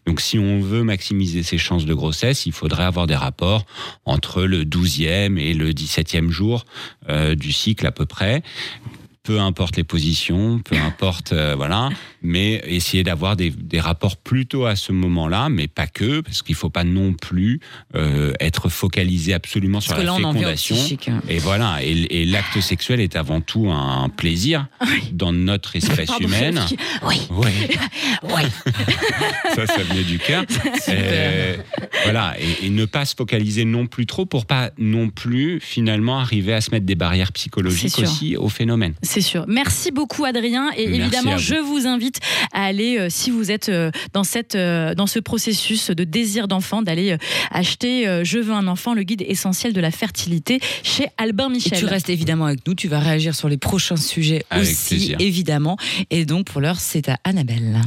Donc 0.07 0.21
si 0.21 0.39
on 0.39 0.61
veut 0.61 0.85
maximiser 0.85 1.43
ses 1.43 1.59
chances 1.59 1.85
de 1.85 1.95
grossesse, 1.95 2.47
il 2.47 2.53
faudrait 2.53 2.85
avoir 2.85 3.07
des 3.07 3.17
rapports 3.17 3.67
entre 4.05 4.43
le 4.43 4.65
12e 4.65 5.39
et 5.39 5.55
le 5.55 5.73
17e 5.73 6.31
jour 6.31 6.65
euh, 7.09 7.35
du 7.35 7.53
cycle 7.53 7.87
à 7.87 7.93
peu 7.93 8.07
près. 8.07 8.43
Peu 9.25 9.41
importe 9.41 9.77
les 9.79 9.85
positions, 9.85 10.59
peu 10.59 10.77
importe, 10.87 11.33
euh, 11.33 11.55
voilà, 11.57 11.89
mais 12.23 12.63
essayer 12.67 13.03
d'avoir 13.03 13.37
des, 13.37 13.49
des 13.51 13.81
rapports 13.81 14.19
plutôt 14.19 14.67
à 14.67 14.77
ce 14.77 14.93
moment-là, 14.93 15.49
mais 15.49 15.67
pas 15.67 15.87
que, 15.87 16.21
parce 16.21 16.43
qu'il 16.43 16.55
faut 16.55 16.69
pas 16.69 16.85
non 16.85 17.15
plus 17.15 17.59
euh, 17.97 18.33
être 18.39 18.69
focalisé 18.69 19.33
absolument 19.33 19.79
Parce 19.79 19.87
sur 19.87 19.97
la 19.97 20.05
là, 20.05 20.17
fécondation. 20.17 20.77
psychique. 20.77 21.11
Et 21.31 21.39
voilà, 21.39 21.79
et, 21.83 22.21
et 22.21 22.25
l'acte 22.27 22.61
sexuel 22.61 23.01
est 23.01 23.17
avant 23.17 23.41
tout 23.41 23.71
un 23.71 24.11
plaisir 24.11 24.67
dans 25.13 25.33
notre 25.33 25.75
espèce 25.77 26.07
Pardon, 26.09 26.27
humaine. 26.27 26.61
Oui, 27.07 27.23
Oui, 27.31 27.51
oui. 28.25 28.43
ça, 29.55 29.67
ça 29.67 29.83
venait 29.85 30.05
du 30.05 30.19
cœur. 30.19 30.45
Euh, 30.89 31.57
voilà, 32.05 32.35
et, 32.39 32.67
et 32.67 32.71
ne 32.71 32.85
pas 32.85 33.05
se 33.05 33.15
focaliser 33.15 33.65
non 33.65 33.87
plus 33.87 34.05
trop 34.07 34.27
pour 34.27 34.45
pas 34.45 34.71
non 34.79 35.09
plus 35.09 35.61
finalement 35.61 36.19
arriver 36.19 36.53
à 36.53 36.61
se 36.61 36.71
mettre 36.71 36.85
des 36.85 36.95
barrières 36.95 37.33
psychologiques 37.33 37.99
aussi 37.99 38.37
au 38.37 38.49
phénomène. 38.49 38.95
C'est 39.15 39.21
sûr. 39.21 39.45
Merci 39.47 39.93
beaucoup 39.93 40.25
Adrien 40.25 40.71
et 40.77 40.89
Merci 40.89 41.01
évidemment 41.01 41.39
je 41.39 41.55
vous 41.55 41.87
invite 41.87 42.19
à 42.53 42.65
aller 42.65 42.99
euh, 42.99 43.07
si 43.09 43.31
vous 43.31 43.53
êtes 43.53 43.69
euh, 43.69 43.93
dans 44.13 44.25
cette 44.25 44.57
euh, 44.57 44.93
dans 44.97 45.07
ce 45.07 45.21
processus 45.21 45.91
de 45.93 46.03
désir 46.03 46.49
d'enfant 46.49 46.83
d'aller 46.83 47.13
euh, 47.13 47.17
acheter 47.53 48.09
euh, 48.09 48.25
Je 48.25 48.39
veux 48.41 48.53
un 48.53 48.67
enfant 48.67 48.93
le 48.93 49.05
guide 49.05 49.23
essentiel 49.29 49.73
de 49.73 49.81
la 49.81 49.93
fertilité 49.93 50.59
chez 50.83 51.07
Albin 51.17 51.49
Et 51.49 51.53
Michel. 51.53 51.79
tu 51.79 51.85
restes 51.85 52.11
évidemment 52.11 52.47
avec 52.47 52.67
nous, 52.67 52.75
tu 52.75 52.89
vas 52.89 52.99
réagir 52.99 53.37
sur 53.37 53.49
les 53.49 53.57
prochains 53.57 53.95
sujets 53.97 54.45
Avec 54.51 54.65
aussi, 54.69 54.97
plaisir. 54.97 55.17
évidemment. 55.21 55.77
Et 56.11 56.25
donc 56.25 56.47
pour 56.47 56.61
l'heure, 56.61 56.81
c'est 56.81 57.09
à 57.09 57.17
Annabelle. 57.23 57.81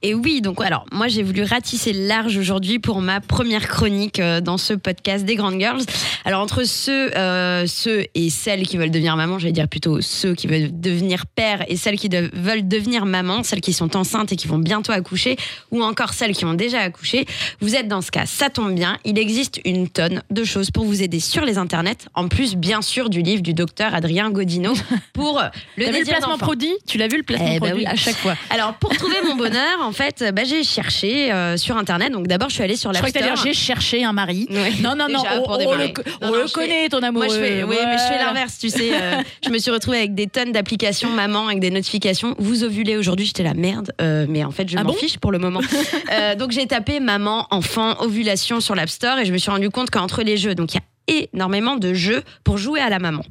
Et 0.00 0.12
oui, 0.14 0.40
donc 0.42 0.62
alors, 0.62 0.84
moi 0.92 1.08
j'ai 1.08 1.22
voulu 1.22 1.42
ratisser 1.42 1.92
large 1.92 2.36
aujourd'hui 2.38 2.78
pour 2.78 3.00
ma 3.00 3.20
première 3.20 3.68
chronique 3.68 4.20
dans 4.20 4.58
ce 4.58 4.74
podcast 4.74 5.24
des 5.24 5.34
Grandes 5.34 5.58
Girls. 5.58 5.82
Alors 6.26 6.42
entre 6.42 6.64
ceux, 6.64 7.14
euh, 7.16 7.66
ceux 7.66 8.04
et 8.14 8.28
celles 8.30 8.66
qui 8.66 8.76
veulent 8.76 8.90
devenir 8.90 9.16
maman, 9.16 9.38
j'allais 9.38 9.52
dire 9.52 9.68
plutôt 9.68 10.00
ceux 10.02 10.34
qui 10.34 10.46
veulent 10.46 10.53
devenir 10.60 11.26
père 11.26 11.64
et 11.68 11.76
celles 11.76 11.98
qui 11.98 12.08
de- 12.08 12.30
veulent 12.32 12.66
devenir 12.66 13.06
maman, 13.06 13.42
celles 13.42 13.60
qui 13.60 13.72
sont 13.72 13.96
enceintes 13.96 14.32
et 14.32 14.36
qui 14.36 14.48
vont 14.48 14.58
bientôt 14.58 14.92
accoucher, 14.92 15.36
ou 15.70 15.82
encore 15.82 16.12
celles 16.14 16.34
qui 16.34 16.44
ont 16.44 16.54
déjà 16.54 16.80
accouché, 16.80 17.26
vous 17.60 17.74
êtes 17.74 17.88
dans 17.88 18.00
ce 18.00 18.10
cas. 18.10 18.26
Ça 18.26 18.50
tombe 18.50 18.74
bien, 18.74 18.98
il 19.04 19.18
existe 19.18 19.60
une 19.64 19.88
tonne 19.88 20.22
de 20.30 20.44
choses 20.44 20.70
pour 20.70 20.84
vous 20.84 21.02
aider 21.02 21.20
sur 21.20 21.44
les 21.44 21.58
internets, 21.58 22.06
en 22.14 22.28
plus 22.28 22.56
bien 22.56 22.82
sûr 22.82 23.10
du 23.10 23.22
livre 23.22 23.42
du 23.42 23.54
docteur 23.54 23.94
Adrien 23.94 24.30
Godino 24.30 24.74
pour 25.12 25.40
le 25.76 25.84
T'as 25.84 25.90
vu 25.90 25.98
le 25.98 26.04
désir 26.04 26.16
placement 26.18 26.38
produit 26.38 26.72
Tu 26.86 26.98
l'as 26.98 27.08
vu 27.08 27.16
le 27.18 27.22
placement 27.22 27.48
Eh 27.50 27.60
ben 27.60 27.68
produit 27.68 27.84
oui. 27.86 27.90
à 27.92 27.96
chaque 27.96 28.16
fois. 28.16 28.34
Alors, 28.50 28.74
pour 28.74 28.94
trouver 28.96 29.16
mon 29.26 29.34
bonheur, 29.36 29.80
en 29.82 29.92
fait, 29.92 30.24
bah, 30.34 30.42
j'ai 30.44 30.64
cherché 30.64 31.32
euh, 31.32 31.56
sur 31.56 31.76
Internet. 31.76 32.12
Donc, 32.12 32.26
d'abord, 32.26 32.48
je 32.48 32.54
suis 32.54 32.62
allée 32.64 32.76
sur 32.76 32.90
Je 32.92 32.94
la 32.94 33.00
crois 33.10 33.34
que 33.34 33.42
j'ai 33.42 33.54
cherché 33.54 34.04
un 34.04 34.12
mari. 34.12 34.46
Non, 34.50 34.94
non, 34.96 35.06
non, 35.08 35.22
Déjà, 35.22 35.40
on, 35.46 35.56
le, 35.58 35.64
Non, 35.64 35.92
on 36.22 36.26
non, 36.28 36.32
le 36.34 36.42
je 36.42 36.46
fais- 36.48 36.52
connaît 36.52 36.88
ton 36.88 36.98
amoureux. 37.02 37.26
Moi, 37.26 37.34
je 37.34 37.40
fais, 37.40 37.62
oui, 37.64 37.76
mais 37.84 37.98
je 37.98 38.02
fais 38.12 38.18
l'inverse, 38.18 38.58
tu 38.58 38.68
sais. 38.70 38.90
euh, 38.92 39.22
je 39.44 39.50
me 39.50 39.58
suis 39.58 39.70
retrouvée 39.70 39.98
avec 39.98 40.14
des 40.14 40.26
tonnes 40.26 40.43
tonnes 40.44 40.52
d'applications 40.52 41.10
maman 41.10 41.46
avec 41.46 41.60
des 41.60 41.70
notifications. 41.70 42.34
Vous 42.38 42.64
ovulez 42.64 42.96
aujourd'hui, 42.96 43.26
j'étais 43.26 43.42
la 43.42 43.54
merde, 43.54 43.92
euh, 44.00 44.26
mais 44.28 44.44
en 44.44 44.50
fait 44.50 44.68
je 44.68 44.76
Ah 44.76 44.84
m'en 44.84 44.90
bon 44.92 44.96
fiche 44.96 45.18
pour 45.18 45.32
le 45.32 45.38
moment. 45.38 45.60
Euh, 46.12 46.34
donc 46.34 46.50
j'ai 46.50 46.66
tapé 46.66 47.00
maman, 47.00 47.46
enfant, 47.50 48.00
ovulation 48.00 48.60
sur 48.60 48.74
l'App 48.74 48.88
Store 48.88 49.18
et 49.18 49.24
je 49.24 49.32
me 49.32 49.38
suis 49.38 49.50
rendu 49.50 49.70
compte 49.70 49.90
qu'entre 49.90 50.22
les 50.22 50.36
jeux, 50.36 50.54
donc 50.54 50.72
il 50.72 50.76
y 50.76 50.78
a 50.78 50.82
énormément 51.08 51.76
de 51.76 51.92
jeux 51.94 52.22
pour 52.44 52.58
jouer 52.58 52.80
à 52.80 52.88
la 52.88 52.98
maman. 52.98 53.22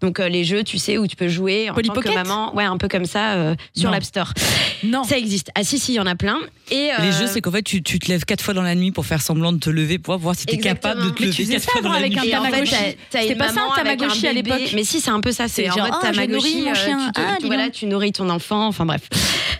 Donc 0.00 0.20
euh, 0.20 0.28
les 0.28 0.44
jeux, 0.44 0.62
tu 0.64 0.78
sais, 0.78 0.96
où 0.98 1.06
tu 1.06 1.16
peux 1.16 1.28
jouer 1.28 1.68
en 1.70 1.74
Polly 1.74 1.88
tant 1.88 1.94
que 1.94 2.00
Pocket 2.00 2.14
maman, 2.14 2.54
ouais, 2.54 2.64
un 2.64 2.76
peu 2.78 2.88
comme 2.88 3.04
ça 3.04 3.32
euh, 3.34 3.54
sur 3.76 3.90
l'App 3.90 4.04
Store. 4.04 4.32
Non. 4.84 5.02
Ça 5.04 5.18
existe. 5.18 5.50
Ah 5.56 5.64
si, 5.64 5.78
si, 5.78 5.92
il 5.92 5.96
y 5.96 6.00
en 6.00 6.06
a 6.06 6.14
plein. 6.14 6.38
Et 6.70 6.90
Les 7.00 7.08
euh, 7.08 7.12
jeux, 7.12 7.26
c'est 7.26 7.40
qu'en 7.40 7.50
fait, 7.50 7.62
tu, 7.62 7.82
tu 7.82 7.98
te 7.98 8.06
lèves 8.08 8.24
quatre 8.24 8.42
fois 8.42 8.54
dans 8.54 8.62
la 8.62 8.74
nuit 8.76 8.92
pour 8.92 9.06
faire 9.06 9.20
semblant 9.20 9.52
de 9.52 9.58
te 9.58 9.70
lever, 9.70 9.98
pour 9.98 10.16
voir 10.18 10.36
si 10.36 10.46
t'es 10.46 10.54
Exactement. 10.54 10.92
capable 10.94 11.10
de 11.10 11.14
te 11.14 11.20
Mais 11.22 11.26
lever 11.26 11.36
tu 11.36 11.42
faisais 11.42 11.54
quatre 11.54 11.64
ça 11.64 11.70
fois 11.72 11.80
dans 11.82 11.88
avant 11.90 11.98
la 11.98 12.06
avec 12.06 12.12
nuit. 12.12 12.20
un 12.20 12.22
Et 12.22 12.36
en 12.36 12.44
fait, 12.44 12.50
Tamagotchi. 12.50 12.70
t'as- 12.72 12.78
t'as 13.10 13.20
C'était 13.22 13.32
une 13.32 13.38
pas 13.38 13.48
ça, 13.48 13.54
maman 13.54 13.72
un 13.72 13.76
avec 13.80 13.98
Tamagotchi 13.98 14.26
à 14.28 14.32
bébé. 14.34 14.50
l'époque 14.52 14.72
Mais 14.74 14.84
si, 14.84 15.00
c'est 15.00 15.10
un 15.10 15.20
peu 15.20 15.32
ça. 15.32 15.48
C'est 15.48 15.64
C'est 15.64 15.70
en 15.70 15.74
genre, 15.76 15.86
mode 15.86 15.94
ah, 16.00 16.06
je 16.12 16.16
Tamagotchi. 16.20 16.54
nourris 16.56 16.62
mon 16.64 16.70
euh, 16.70 16.74
chien. 16.74 16.98
tu 17.06 17.12
te- 17.12 17.20
Ah, 17.20 17.36
dis 17.40 17.46
voilà, 17.46 17.64
donc. 17.64 17.72
tu 17.72 17.86
nourris 17.86 18.12
ton 18.12 18.28
enfant. 18.30 18.66
Enfin 18.68 18.86
bref. 18.86 19.02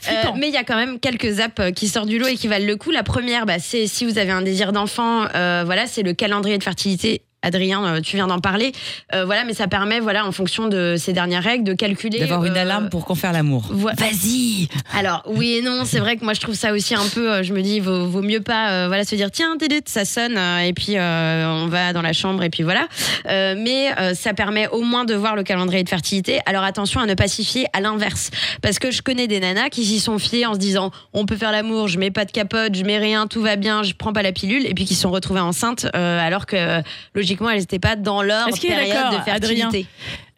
Flippant. 0.00 0.36
mais 0.36 0.46
il 0.48 0.54
y 0.54 0.56
a 0.56 0.64
quand 0.64 0.76
même 0.76 1.00
quelques 1.00 1.40
apps 1.40 1.60
euh, 1.60 1.70
qui 1.72 1.88
sortent 1.88 2.08
du 2.08 2.18
lot 2.18 2.28
et 2.28 2.36
qui 2.36 2.46
valent 2.48 2.64
le 2.66 2.76
coup. 2.76 2.92
La 2.92 3.02
première, 3.02 3.44
bah, 3.44 3.58
c'est 3.58 3.86
si 3.88 4.04
vous 4.04 4.16
avez 4.18 4.30
un 4.30 4.42
désir 4.42 4.72
d'enfant, 4.72 5.24
euh, 5.34 5.64
voilà, 5.66 5.86
c'est 5.86 6.02
le 6.02 6.12
calendrier 6.14 6.56
de 6.58 6.62
fertilité. 6.62 7.22
Adrien, 7.42 7.84
euh, 7.84 8.00
tu 8.00 8.16
viens 8.16 8.26
d'en 8.26 8.40
parler. 8.40 8.72
Euh, 9.14 9.24
voilà, 9.24 9.44
mais 9.44 9.54
ça 9.54 9.68
permet, 9.68 10.00
voilà, 10.00 10.26
en 10.26 10.32
fonction 10.32 10.66
de 10.66 10.96
ces 10.98 11.12
dernières 11.12 11.44
règles, 11.44 11.64
de 11.64 11.72
calculer. 11.72 12.18
D'avoir 12.18 12.44
une 12.44 12.56
euh, 12.56 12.62
alarme 12.62 12.88
pour 12.88 13.04
qu'on 13.04 13.14
faire 13.14 13.32
l'amour. 13.32 13.70
Vas-y 13.72 14.68
alors 14.96 15.22
oui 15.26 15.56
et 15.58 15.62
non, 15.62 15.84
c'est 15.84 15.98
vrai 15.98 16.16
que 16.16 16.24
moi 16.24 16.34
je 16.34 16.40
trouve 16.40 16.54
ça 16.54 16.72
aussi 16.72 16.94
un 16.94 17.06
peu, 17.14 17.42
je 17.42 17.52
me 17.52 17.62
dis 17.62 17.80
vaut, 17.80 18.06
vaut 18.06 18.22
mieux 18.22 18.40
pas 18.40 18.70
euh, 18.70 18.88
voilà 18.88 19.04
se 19.04 19.14
dire 19.14 19.30
tiens 19.30 19.56
ça 19.86 20.04
sonne 20.04 20.38
et 20.64 20.72
puis 20.72 20.96
on 20.98 21.66
va 21.68 21.92
dans 21.92 22.02
la 22.02 22.12
chambre 22.12 22.42
et 22.42 22.50
puis 22.50 22.62
voilà. 22.62 22.88
Mais 23.26 23.92
ça 24.14 24.34
permet 24.34 24.68
au 24.68 24.82
moins 24.82 25.04
de 25.04 25.14
voir 25.14 25.36
le 25.36 25.42
calendrier 25.42 25.84
de 25.84 25.88
fertilité. 25.88 26.40
Alors 26.46 26.64
attention 26.64 27.00
à 27.00 27.06
ne 27.06 27.14
pas 27.14 27.28
s'y 27.28 27.44
fier 27.44 27.66
à 27.72 27.80
l'inverse 27.80 28.30
parce 28.62 28.78
que 28.78 28.90
je 28.90 29.02
connais 29.02 29.26
des 29.26 29.40
nanas 29.40 29.68
qui 29.68 29.84
s'y 29.84 30.00
sont 30.00 30.18
fiées 30.18 30.46
en 30.46 30.54
se 30.54 30.58
disant 30.58 30.90
on 31.12 31.26
peut 31.26 31.36
faire 31.36 31.52
l'amour, 31.52 31.88
je 31.88 31.98
mets 31.98 32.10
pas 32.10 32.24
de 32.24 32.32
capote, 32.32 32.74
je 32.74 32.84
mets 32.84 32.98
rien, 32.98 33.26
tout 33.26 33.42
va 33.42 33.56
bien, 33.56 33.82
je 33.82 33.92
prends 33.92 34.12
pas 34.12 34.22
la 34.22 34.32
pilule 34.32 34.66
et 34.66 34.74
puis 34.74 34.84
qui 34.84 34.94
se 34.94 35.02
sont 35.02 35.10
retrouvées 35.10 35.40
enceintes 35.40 35.86
alors 35.94 36.46
que 36.46 36.56
euh, 36.56 36.82
logiquement 37.28 37.50
elles 37.50 37.60
n'étaient 37.60 37.78
pas 37.78 37.96
dans 37.96 38.22
leur 38.22 38.46
période 38.46 39.12
de 39.12 39.22
fertilité. 39.22 39.30
Adrien 39.30 39.70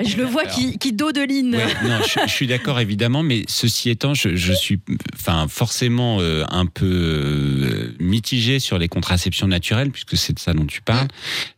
Je 0.05 0.17
le 0.17 0.25
vois 0.25 0.45
qui, 0.47 0.79
qui 0.79 0.93
dodeline. 0.93 1.55
Ouais, 1.57 1.67
non, 1.85 1.99
je, 2.07 2.21
je 2.27 2.31
suis 2.33 2.47
d'accord 2.47 2.81
évidemment, 2.81 3.23
mais 3.23 3.45
ceci 3.49 3.91
étant, 3.91 4.15
je, 4.15 4.35
je 4.37 4.53
suis, 4.53 4.79
enfin, 5.15 5.47
forcément 5.49 6.19
euh, 6.21 6.45
un 6.51 6.67
peu 6.67 6.87
euh, 6.87 7.93
mitigé 8.01 8.59
sur 8.59 8.79
les 8.79 8.89
contraceptions 8.89 9.47
naturelles, 9.47 9.91
puisque 9.91 10.17
c'est 10.17 10.33
de 10.33 10.39
ça 10.39 10.53
dont 10.55 10.67
tu 10.67 10.81
parles. 10.83 11.09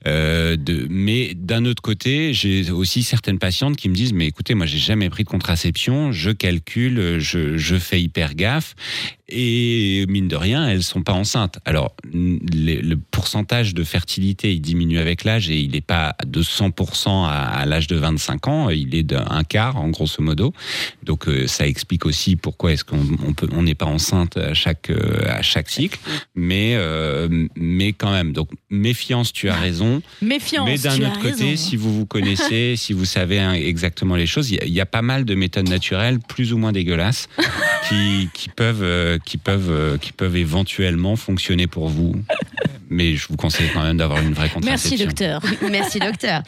Euh, 0.07 0.57
de, 0.57 0.87
mais 0.90 1.35
d'un 1.35 1.64
autre 1.64 1.83
côté, 1.83 2.33
j'ai 2.35 2.70
aussi 2.70 3.02
certaines 3.02 3.38
patientes 3.38 3.76
qui 3.76 3.88
me 3.88 3.94
disent, 3.94 4.12
mais 4.12 4.26
écoutez, 4.26 4.55
moi, 4.55 4.66
j'ai 4.66 4.78
jamais 4.78 5.09
pris 5.11 5.24
de 5.24 5.28
contraception, 5.28 6.12
je 6.12 6.31
calcule, 6.31 7.18
je, 7.18 7.57
je 7.57 7.76
fais 7.76 8.00
hyper 8.02 8.35
gaffe, 8.35 8.74
et 9.35 10.05
mine 10.09 10.28
de 10.28 10.37
rien, 10.37 10.68
elles 10.68 10.83
sont 10.83 11.02
pas 11.02 11.12
enceintes. 11.14 11.59
Alors, 11.64 11.94
les- 12.12 12.83
le 12.83 12.96
pourcentage 12.98 13.72
de 13.74 13.83
fertilité, 13.85 14.52
il 14.52 14.61
diminue 14.61 14.98
avec 14.98 15.24
l'âge 15.24 15.48
et 15.50 15.59
il 15.59 15.70
n'est 15.70 15.81
pas 15.81 16.14
de 16.26 16.42
100% 16.42 17.24
à, 17.26 17.31
à 17.31 17.64
l'âge 17.66 17.87
de 17.87 17.96
25 17.96 18.32
ans, 18.49 18.71
il 18.71 18.95
est 18.95 19.03
d'un 19.03 19.42
quart, 19.49 19.77
en 19.77 19.88
grosso 19.88 20.23
modo. 20.23 20.53
Donc, 21.03 21.29
euh, 21.29 21.47
ça 21.47 21.66
explique 21.66 22.07
aussi 22.07 22.37
pourquoi 22.37 22.73
est-ce 22.73 22.85
qu'on 22.85 22.99
on 23.27 23.33
peut, 23.33 23.49
on 23.53 23.62
n'est 23.62 23.75
pas 23.75 23.87
enceinte 23.87 24.37
à 24.37 24.55
chaque, 24.55 24.90
euh, 24.90 25.25
à 25.29 25.42
chaque 25.42 25.71
cycle. 25.71 25.99
Mais, 26.35 26.75
euh, 26.77 27.29
mais 27.57 27.92
quand 27.92 28.11
même, 28.12 28.33
donc, 28.33 28.49
méfiance, 28.71 29.33
tu 29.33 29.49
as 29.49 29.55
raison. 29.57 30.03
Méfiance. 30.21 30.66
Mais 30.68 30.79
d'un 30.79 30.97
autre 31.07 31.21
côté, 31.21 31.45
raison. 31.45 31.57
si 31.57 31.77
vous 31.77 31.92
vous 31.97 32.07
connaissez, 32.07 32.75
si 32.77 32.92
vous 32.92 33.05
savez 33.05 33.38
exactement 33.66 34.16
les 34.16 34.27
choses, 34.27 34.51
il 34.51 34.57
y 34.57 34.61
a- 34.61 34.64
il 34.64 34.73
y, 34.73 34.81
a 34.81 34.87
pas 34.87 35.03
mal 35.03 35.25
de 35.25 35.35
méthodes 35.35 35.68
naturelles, 35.68 36.18
plus 36.21 36.53
ou 36.53 36.59
moins 36.59 36.73
dégueulasses, 36.73 37.29
qui, 37.88 38.29
qui 38.35 38.49
peuvent, 38.49 38.83
euh, 38.83 39.18
qui 39.25 39.37
peuvent, 39.38 39.71
euh, 39.71 39.99
qui 39.99 40.12
peuvent 40.12 40.37
éventuellement 40.37 41.16
fonctionner 41.16 41.66
pour 41.66 41.88
vous. 41.88 42.14
Mais 42.90 43.16
je 43.16 43.27
vous 43.29 43.37
conseille 43.37 43.71
quand 43.73 43.83
même 43.83 43.97
d'avoir 43.97 44.21
une 44.21 44.35
vraie 44.35 44.51
Merci 44.62 44.90
contraception. 44.99 45.07
docteur. 45.40 45.71
Merci 45.71 45.99
docteur. 45.99 46.42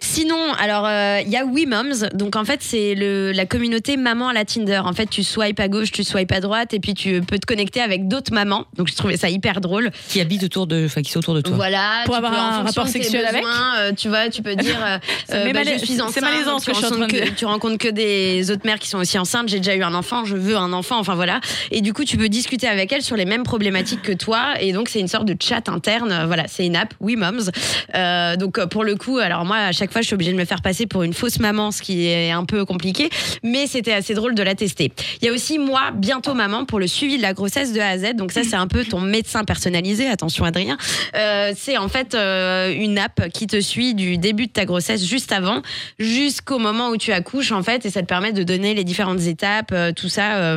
Sinon, 0.00 0.52
alors 0.58 0.86
euh, 0.86 1.20
il 1.24 1.29
y 1.30 1.36
a 1.36 1.44
WeMoms, 1.44 2.08
donc 2.14 2.36
en 2.36 2.44
fait 2.44 2.60
c'est 2.62 2.94
la 2.96 3.46
communauté 3.46 3.96
maman 3.96 4.28
à 4.28 4.32
la 4.32 4.44
Tinder. 4.44 4.80
En 4.84 4.92
fait, 4.92 5.06
tu 5.06 5.22
swipes 5.22 5.60
à 5.60 5.68
gauche, 5.68 5.92
tu 5.92 6.04
swipes 6.04 6.32
à 6.32 6.40
droite, 6.40 6.74
et 6.74 6.80
puis 6.80 6.94
tu 6.94 7.20
peux 7.20 7.38
te 7.38 7.46
connecter 7.46 7.80
avec 7.80 8.08
d'autres 8.08 8.32
mamans. 8.32 8.66
Donc 8.76 8.88
je 8.88 8.94
trouvais 8.94 9.16
ça 9.16 9.28
hyper 9.28 9.60
drôle. 9.60 9.90
Qui 10.08 10.20
habitent 10.20 10.44
autour 10.44 10.66
de, 10.66 10.86
enfin, 10.86 11.02
qui 11.02 11.10
sont 11.10 11.18
autour 11.20 11.34
de 11.34 11.40
toi. 11.40 11.56
Voilà, 11.56 12.02
Pour 12.04 12.16
avoir 12.16 12.32
peux, 12.32 12.38
un 12.38 12.62
rapport 12.62 12.88
sexuel 12.88 13.24
avec 13.26 13.42
besoins, 13.42 13.78
euh, 13.78 13.92
tu 13.96 14.08
vois, 14.08 14.28
tu 14.28 14.42
peux 14.42 14.54
dire 14.56 14.76
euh, 14.84 14.98
euh, 15.32 15.44
bah, 15.44 15.52
mal- 15.52 15.78
je 15.78 15.84
suis 15.84 15.98
c'est 16.12 16.20
malaisant 16.20 16.58
ce 16.58 16.66
que 16.66 16.72
je 16.72 16.78
suis 16.78 16.86
en 16.86 16.90
rencontres 16.90 17.08
train 17.08 17.24
de 17.24 17.30
que, 17.30 17.34
tu 17.34 17.44
rencontres 17.44 17.78
que 17.78 17.88
des 17.88 18.50
autres 18.50 18.62
mères 18.64 18.78
qui 18.78 18.88
sont 18.88 18.98
aussi 18.98 19.18
enceintes. 19.18 19.48
J'ai 19.48 19.58
déjà 19.58 19.74
eu 19.74 19.82
un 19.82 19.94
enfant, 19.94 20.24
je 20.24 20.36
veux 20.36 20.56
un 20.56 20.72
enfant. 20.72 20.98
Enfin 20.98 21.14
voilà. 21.14 21.40
Et 21.70 21.80
du 21.80 21.92
coup, 21.92 22.04
tu 22.04 22.16
peux 22.16 22.28
discuter 22.28 22.66
avec 22.66 22.92
elles 22.92 23.02
sur 23.02 23.16
les 23.16 23.24
mêmes 23.24 23.42
problématiques 23.42 24.02
que 24.02 24.12
toi. 24.12 24.54
Et 24.60 24.72
donc 24.72 24.88
c'est 24.88 25.00
une 25.00 25.08
sorte 25.08 25.26
de 25.26 25.36
chat 25.40 25.68
interne. 25.68 26.24
Voilà, 26.26 26.44
c'est 26.48 26.66
une 26.66 26.76
app, 26.76 26.94
WeMoms. 27.00 27.50
Euh, 27.94 28.36
donc 28.36 28.58
euh, 28.58 28.66
pour 28.66 28.84
le 28.84 28.96
coup, 28.96 29.18
alors 29.18 29.44
moi 29.44 29.56
à 29.56 29.72
chaque 29.72 29.92
fois, 29.92 30.00
je 30.00 30.06
suis 30.06 30.14
obligée 30.14 30.32
de 30.32 30.38
me 30.38 30.44
faire 30.44 30.62
passer 30.62 30.86
pour 30.86 31.02
une 31.02 31.12
fausse 31.20 31.38
maman, 31.38 31.70
ce 31.70 31.82
qui 31.82 32.06
est 32.06 32.30
un 32.30 32.44
peu 32.44 32.64
compliqué. 32.64 33.10
Mais 33.42 33.66
c'était 33.66 33.92
assez 33.92 34.14
drôle 34.14 34.34
de 34.34 34.42
la 34.42 34.54
tester. 34.54 34.90
Il 35.20 35.26
y 35.26 35.28
a 35.28 35.32
aussi 35.32 35.58
moi, 35.58 35.90
bientôt 35.94 36.34
maman, 36.34 36.64
pour 36.64 36.80
le 36.80 36.86
suivi 36.86 37.18
de 37.18 37.22
la 37.22 37.34
grossesse 37.34 37.72
de 37.72 37.80
A 37.80 37.88
à 37.88 37.98
Z. 37.98 38.14
Donc 38.14 38.32
ça, 38.32 38.42
c'est 38.42 38.56
un 38.56 38.66
peu 38.66 38.84
ton 38.84 39.00
médecin 39.00 39.44
personnalisé. 39.44 40.08
Attention, 40.08 40.44
Adrien. 40.44 40.78
Euh, 41.14 41.52
c'est 41.56 41.76
en 41.76 41.88
fait 41.88 42.14
euh, 42.14 42.72
une 42.72 42.98
app 42.98 43.28
qui 43.28 43.46
te 43.46 43.60
suit 43.60 43.94
du 43.94 44.16
début 44.16 44.46
de 44.46 44.52
ta 44.52 44.64
grossesse 44.64 45.04
juste 45.04 45.32
avant 45.32 45.62
jusqu'au 45.98 46.58
moment 46.58 46.88
où 46.88 46.96
tu 46.96 47.12
accouches 47.12 47.52
en 47.52 47.62
fait 47.62 47.84
et 47.84 47.90
ça 47.90 48.00
te 48.00 48.06
permet 48.06 48.32
de 48.32 48.42
donner 48.42 48.74
les 48.74 48.84
différentes 48.84 49.22
étapes, 49.22 49.72
euh, 49.72 49.92
tout 49.92 50.08
ça. 50.08 50.56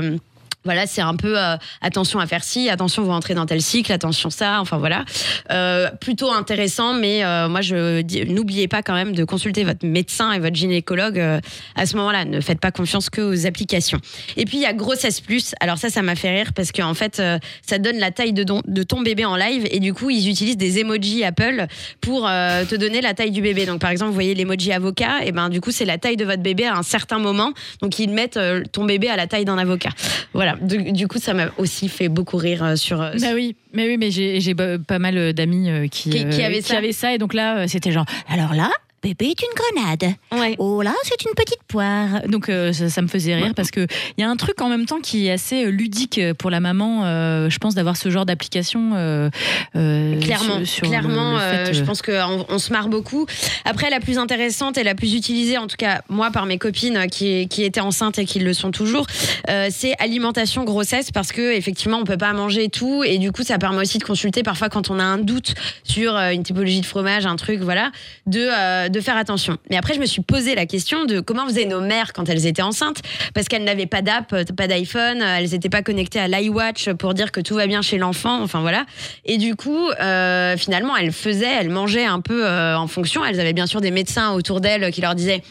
Voilà, 0.66 0.88
c'est 0.88 1.02
un 1.02 1.16
peu 1.16 1.38
euh, 1.38 1.56
attention 1.82 2.20
à 2.20 2.28
faire 2.28 2.44
ci, 2.44 2.70
attention 2.70 3.04
vous 3.04 3.10
rentrez 3.10 3.34
dans 3.34 3.46
tel 3.46 3.62
cycle, 3.62 3.92
attention 3.92 4.30
ça, 4.30 4.60
enfin 4.62 4.78
voilà. 4.78 5.04
Euh, 5.52 5.90
plutôt 6.00 6.32
intéressant, 6.32 6.94
mais 6.94 7.24
euh, 7.24 7.50
moi 7.50 7.62
je 7.62 8.02
n'oubliez 8.26 8.68
pas 8.68 8.82
quand 8.82 8.94
même 8.94 9.14
de 9.14 9.24
consulter 9.24 9.64
votre 9.64 9.86
médecin 9.86 10.32
et 10.32 10.40
votre 10.40 10.56
gynécologue 10.56 11.20
euh, 11.20 11.40
à 11.76 11.86
ce 11.86 11.96
moment-là. 11.98 12.26
Ne 12.26 12.40
faites 12.42 12.60
pas 12.60 12.72
confiance 12.72 13.10
que 13.10 13.22
aux 13.22 13.46
applications. 13.46 14.00
Et 14.38 14.46
puis 14.46 14.58
il 14.58 14.62
y 14.62 14.66
a 14.66 14.74
Grossesse 14.74 15.20
Plus. 15.22 15.54
Alors 15.60 15.78
ça, 15.78 15.90
ça 15.90 16.02
m'a 16.02 16.16
fait 16.16 16.34
rire 16.34 16.54
parce 16.54 16.72
qu'en 16.72 16.94
fait, 16.94 17.20
euh, 17.20 17.38
ça 17.66 17.78
donne 17.78 17.98
la 17.98 18.12
taille 18.12 18.34
de, 18.34 18.44
de 18.44 18.84
ton 18.84 19.02
bébé 19.02 19.26
en 19.26 19.36
live 19.36 19.68
et 19.70 19.80
du 19.80 19.94
coup 19.94 20.10
ils 20.10 20.30
utilisent 20.30 20.58
des 20.58 20.80
emojis 20.80 21.24
Apple 21.24 21.66
pour 22.02 22.28
euh, 22.28 22.66
te 22.66 22.76
donner 22.76 23.02
la 23.02 23.14
taille 23.14 23.32
du 23.32 23.42
bébé. 23.42 23.66
Donc 23.66 23.82
par 23.82 23.90
exemple, 23.90 24.10
vous 24.10 24.16
voyez 24.16 24.36
l'emoji 24.36 24.72
avocat, 24.72 25.24
et 25.26 25.32
ben 25.32 25.50
du 25.50 25.62
coup 25.62 25.72
c'est 25.72 25.86
la 25.86 25.98
taille 25.98 26.18
de 26.18 26.26
votre 26.26 26.42
bébé 26.42 26.66
à 26.66 26.76
un 26.78 26.84
certain 26.84 27.20
moment. 27.20 27.52
Donc 27.82 28.00
ils 28.00 28.10
mettent 28.10 28.40
ton 28.72 28.86
bébé 28.86 29.10
à 29.10 29.18
la 29.18 29.28
taille 29.28 29.46
d'un 29.46 29.58
avocat. 29.58 29.90
Voilà. 30.34 30.53
Du, 30.62 30.92
du 30.92 31.08
coup, 31.08 31.20
ça 31.20 31.34
m'a 31.34 31.48
aussi 31.58 31.90
fait 31.90 32.10
beaucoup 32.10 32.38
rire 32.38 32.64
euh, 32.64 32.76
sur. 32.76 33.02
euh, 33.02 33.14
Bah 33.20 33.28
oui, 33.34 33.56
mais 33.74 33.88
oui, 33.88 33.98
mais 33.98 34.12
j'ai 34.12 34.56
pas 34.56 35.00
mal 35.00 35.34
d'amis 35.34 35.70
euh, 35.70 35.88
qui, 35.88 36.10
Qui- 36.10 36.30
qui 36.30 36.42
avaient 36.44 36.92
ça. 36.92 37.14
et 37.14 37.18
donc 37.18 37.34
là, 37.34 37.68
c'était 37.68 37.92
genre, 37.92 38.06
alors 38.30 38.54
là, 38.54 38.72
bébé 39.04 39.26
est 39.28 39.42
une 39.42 39.82
grenade. 39.84 40.16
Ouais. 40.32 40.56
Oh 40.60 40.82
là, 40.82 40.94
c'est 41.04 41.22
une 41.26 41.34
petite 41.36 41.62
poire. 41.68 42.22
Donc 42.28 42.50
euh, 42.50 42.72
ça, 42.74 42.90
ça 42.90 43.02
me 43.02 43.08
faisait 43.08 43.36
rire 43.36 43.54
parce 43.56 43.70
que 43.70 43.86
il 44.18 44.22
y 44.22 44.24
a 44.24 44.30
un 44.30 44.36
truc 44.38 44.62
en 44.62 44.70
même 44.70 44.86
temps 44.86 45.00
qui 45.02 45.28
est 45.28 45.32
assez 45.32 45.66
euh, 45.66 45.70
ludique 45.70 46.20
pour 46.40 46.50
la 46.50 46.60
maman, 46.62 47.06
euh, 47.06 47.50
je 47.50 47.58
pense, 47.60 47.76
d'avoir 47.76 47.98
ce 47.98 48.10
genre 48.10 48.26
d'application. 48.26 48.92
euh, 48.96 49.30
euh, 49.76 50.20
Clairement, 50.22 50.58
sur- 50.60 50.68
sur 50.68 50.88
clairement, 50.88 51.34
le- 51.34 51.38
le 51.38 51.40
fait, 51.66 51.70
euh, 51.70 51.74
je 51.74 51.84
pense 51.84 52.02
qu'on 52.02 52.46
on 52.48 52.58
se 52.60 52.72
marre 52.72 52.88
beaucoup. 52.88 53.26
Après, 53.66 53.90
la 53.90 54.00
plus 54.00 54.18
intéressante 54.18 54.78
et 54.78 54.84
la 54.84 54.96
plus 54.96 55.14
utilisée, 55.16 55.58
en 55.58 55.68
tout 55.68 55.76
cas 55.78 56.02
moi 56.10 56.32
par 56.32 56.46
mes 56.46 56.58
copines 56.58 57.08
qui, 57.12 57.48
qui 57.48 57.64
étaient 57.64 57.82
enceintes 57.82 58.20
et 58.20 58.26
qui 58.26 58.40
le 58.40 58.54
sont 58.54 58.72
toujours, 58.72 59.06
euh, 59.50 59.68
c'est 59.70 59.94
alimentation 60.00 60.64
grossesse 60.64 61.12
parce 61.12 61.32
que 61.32 61.54
effectivement 61.54 61.98
on 61.98 62.04
peut 62.06 62.18
pas 62.18 62.34
manger 62.34 62.70
tout 62.70 63.04
et 63.04 63.18
du 63.18 63.32
coup 63.32 63.44
ça 63.44 63.58
permet 63.58 63.82
aussi 63.82 63.98
de 63.98 64.04
consulter 64.04 64.44
parfois 64.44 64.70
quand 64.70 64.90
on 64.90 65.00
a 65.00 65.04
un 65.04 65.18
doute 65.18 65.54
sur 65.84 66.16
une 66.16 66.44
typologie 66.44 66.82
de 66.82 66.86
fromage, 66.86 67.26
un 67.26 67.36
truc, 67.36 67.60
voilà, 67.60 67.92
de 68.28 68.48
euh, 68.50 68.90
de 68.94 69.02
faire 69.02 69.18
attention. 69.18 69.58
Mais 69.70 69.76
après 69.76 69.94
je 69.96 70.00
me 70.00 70.06
suis 70.06 70.22
posé 70.22 70.56
la 70.56 70.66
question 70.66 71.04
de 71.04 71.20
comment 71.20 71.46
faisaient 71.46 71.66
nos 71.66 71.82
mères 71.82 72.14
quand 72.14 72.30
elles 72.30 72.46
étaient 72.46 72.62
enceintes 72.62 73.02
parce 73.34 73.48
qu'elles 73.48 73.64
n'avaient 73.64 73.86
pas 73.88 74.02
d'app, 74.02 74.32
euh, 74.34 74.44
pas 74.56 74.68
d'iPhone, 74.68 75.22
euh, 75.22 75.38
elles 75.38 75.50
n'étaient 75.50 75.70
pas 75.70 75.82
connectées 75.82 76.20
à 76.20 76.28
l'iWatch 76.28 76.92
pour 76.94 77.14
dire 77.14 77.32
que 77.32 77.42
tout 77.42 77.56
va 77.56 77.68
bien 77.68 77.82
chez 77.82 77.98
l'enfant, 77.98 78.42
enfin 78.42 78.62
voilà. 78.62 78.86
Et 79.26 79.38
du 79.38 79.56
coup, 79.56 79.90
euh, 79.90 80.56
finalement, 80.58 80.96
elles 80.96 81.12
faisaient, 81.12 81.52
elles 81.60 81.70
mangeaient 81.70 82.06
un 82.06 82.22
peu 82.22 82.48
en 82.48 82.88
fonction. 82.88 83.26
Elles 83.26 83.40
avaient 83.40 83.54
bien 83.54 83.66
sûr 83.66 83.82
des 83.82 83.92
médecins 83.92 84.34
autour 84.34 84.62
d'elles 84.62 84.92
qui 84.92 85.02
leur 85.02 85.16
disaient. 85.16 85.42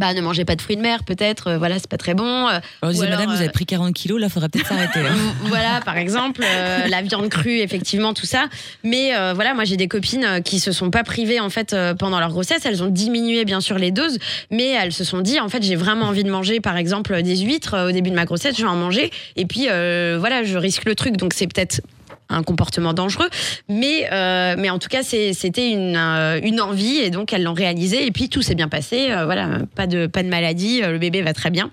Bah, 0.00 0.14
ne 0.14 0.20
mangez 0.22 0.46
pas 0.46 0.56
de 0.56 0.62
fruits 0.62 0.76
de 0.76 0.80
mer, 0.80 1.04
peut-être, 1.04 1.48
euh, 1.48 1.58
voilà, 1.58 1.78
c'est 1.78 1.86
pas 1.86 1.98
très 1.98 2.14
bon. 2.14 2.24
Euh, 2.24 2.52
Alors, 2.52 2.60
je 2.82 2.86
ou 2.86 2.92
disais, 2.92 3.06
alors, 3.06 3.18
madame, 3.18 3.34
vous 3.34 3.40
euh, 3.40 3.44
avez 3.44 3.52
pris 3.52 3.66
40 3.66 3.92
kilos, 3.94 4.18
là, 4.18 4.30
faudrait 4.30 4.48
peut-être 4.48 4.66
s'arrêter. 4.66 5.00
hein. 5.00 5.14
voilà, 5.44 5.80
par 5.84 5.98
exemple, 5.98 6.40
euh, 6.42 6.86
la 6.88 7.02
viande 7.02 7.28
crue, 7.28 7.58
effectivement, 7.58 8.14
tout 8.14 8.24
ça. 8.24 8.46
Mais 8.82 9.14
euh, 9.14 9.34
voilà, 9.34 9.52
moi 9.52 9.64
j'ai 9.64 9.76
des 9.76 9.88
copines 9.88 10.24
euh, 10.24 10.40
qui 10.40 10.58
se 10.58 10.72
sont 10.72 10.90
pas 10.90 11.04
privées 11.04 11.38
en 11.38 11.50
fait 11.50 11.74
euh, 11.74 11.92
pendant 11.94 12.18
leur 12.18 12.30
grossesse. 12.30 12.64
Elles 12.64 12.82
ont 12.82 12.88
diminué 12.88 13.44
bien 13.44 13.60
sûr 13.60 13.76
les 13.78 13.90
doses, 13.90 14.18
mais 14.50 14.68
elles 14.70 14.92
se 14.92 15.04
sont 15.04 15.20
dit 15.20 15.38
en 15.38 15.50
fait 15.50 15.62
j'ai 15.62 15.76
vraiment 15.76 16.06
envie 16.06 16.24
de 16.24 16.30
manger 16.30 16.60
par 16.60 16.78
exemple 16.78 17.22
des 17.22 17.36
huîtres 17.36 17.74
euh, 17.74 17.88
au 17.88 17.92
début 17.92 18.08
de 18.10 18.14
ma 18.16 18.24
grossesse, 18.24 18.56
je 18.56 18.62
vais 18.62 18.68
en 18.68 18.76
manger. 18.76 19.10
Et 19.36 19.44
puis 19.44 19.66
euh, 19.68 20.16
voilà, 20.18 20.44
je 20.44 20.56
risque 20.56 20.86
le 20.86 20.94
truc, 20.94 21.18
donc 21.18 21.34
c'est 21.34 21.46
peut-être 21.46 21.82
un 22.30 22.42
comportement 22.42 22.94
dangereux. 22.94 23.28
Mais, 23.68 24.08
euh, 24.12 24.54
mais 24.58 24.70
en 24.70 24.78
tout 24.78 24.88
cas, 24.88 25.02
c'était 25.02 25.70
une, 25.70 25.96
euh, 25.96 26.40
une 26.42 26.60
envie 26.60 26.98
et 26.98 27.10
donc 27.10 27.32
elles 27.32 27.42
l'ont 27.42 27.54
réalisé. 27.54 28.06
Et 28.06 28.12
puis 28.12 28.28
tout 28.28 28.42
s'est 28.42 28.54
bien 28.54 28.68
passé. 28.68 29.10
euh, 29.10 29.24
voilà, 29.24 29.58
pas 29.74 29.86
de, 29.86 30.06
pas 30.06 30.22
de 30.22 30.28
maladie, 30.28 30.82
euh, 30.82 30.92
le 30.92 30.98
bébé 30.98 31.22
va 31.22 31.32
très 31.32 31.50
bien. 31.50 31.70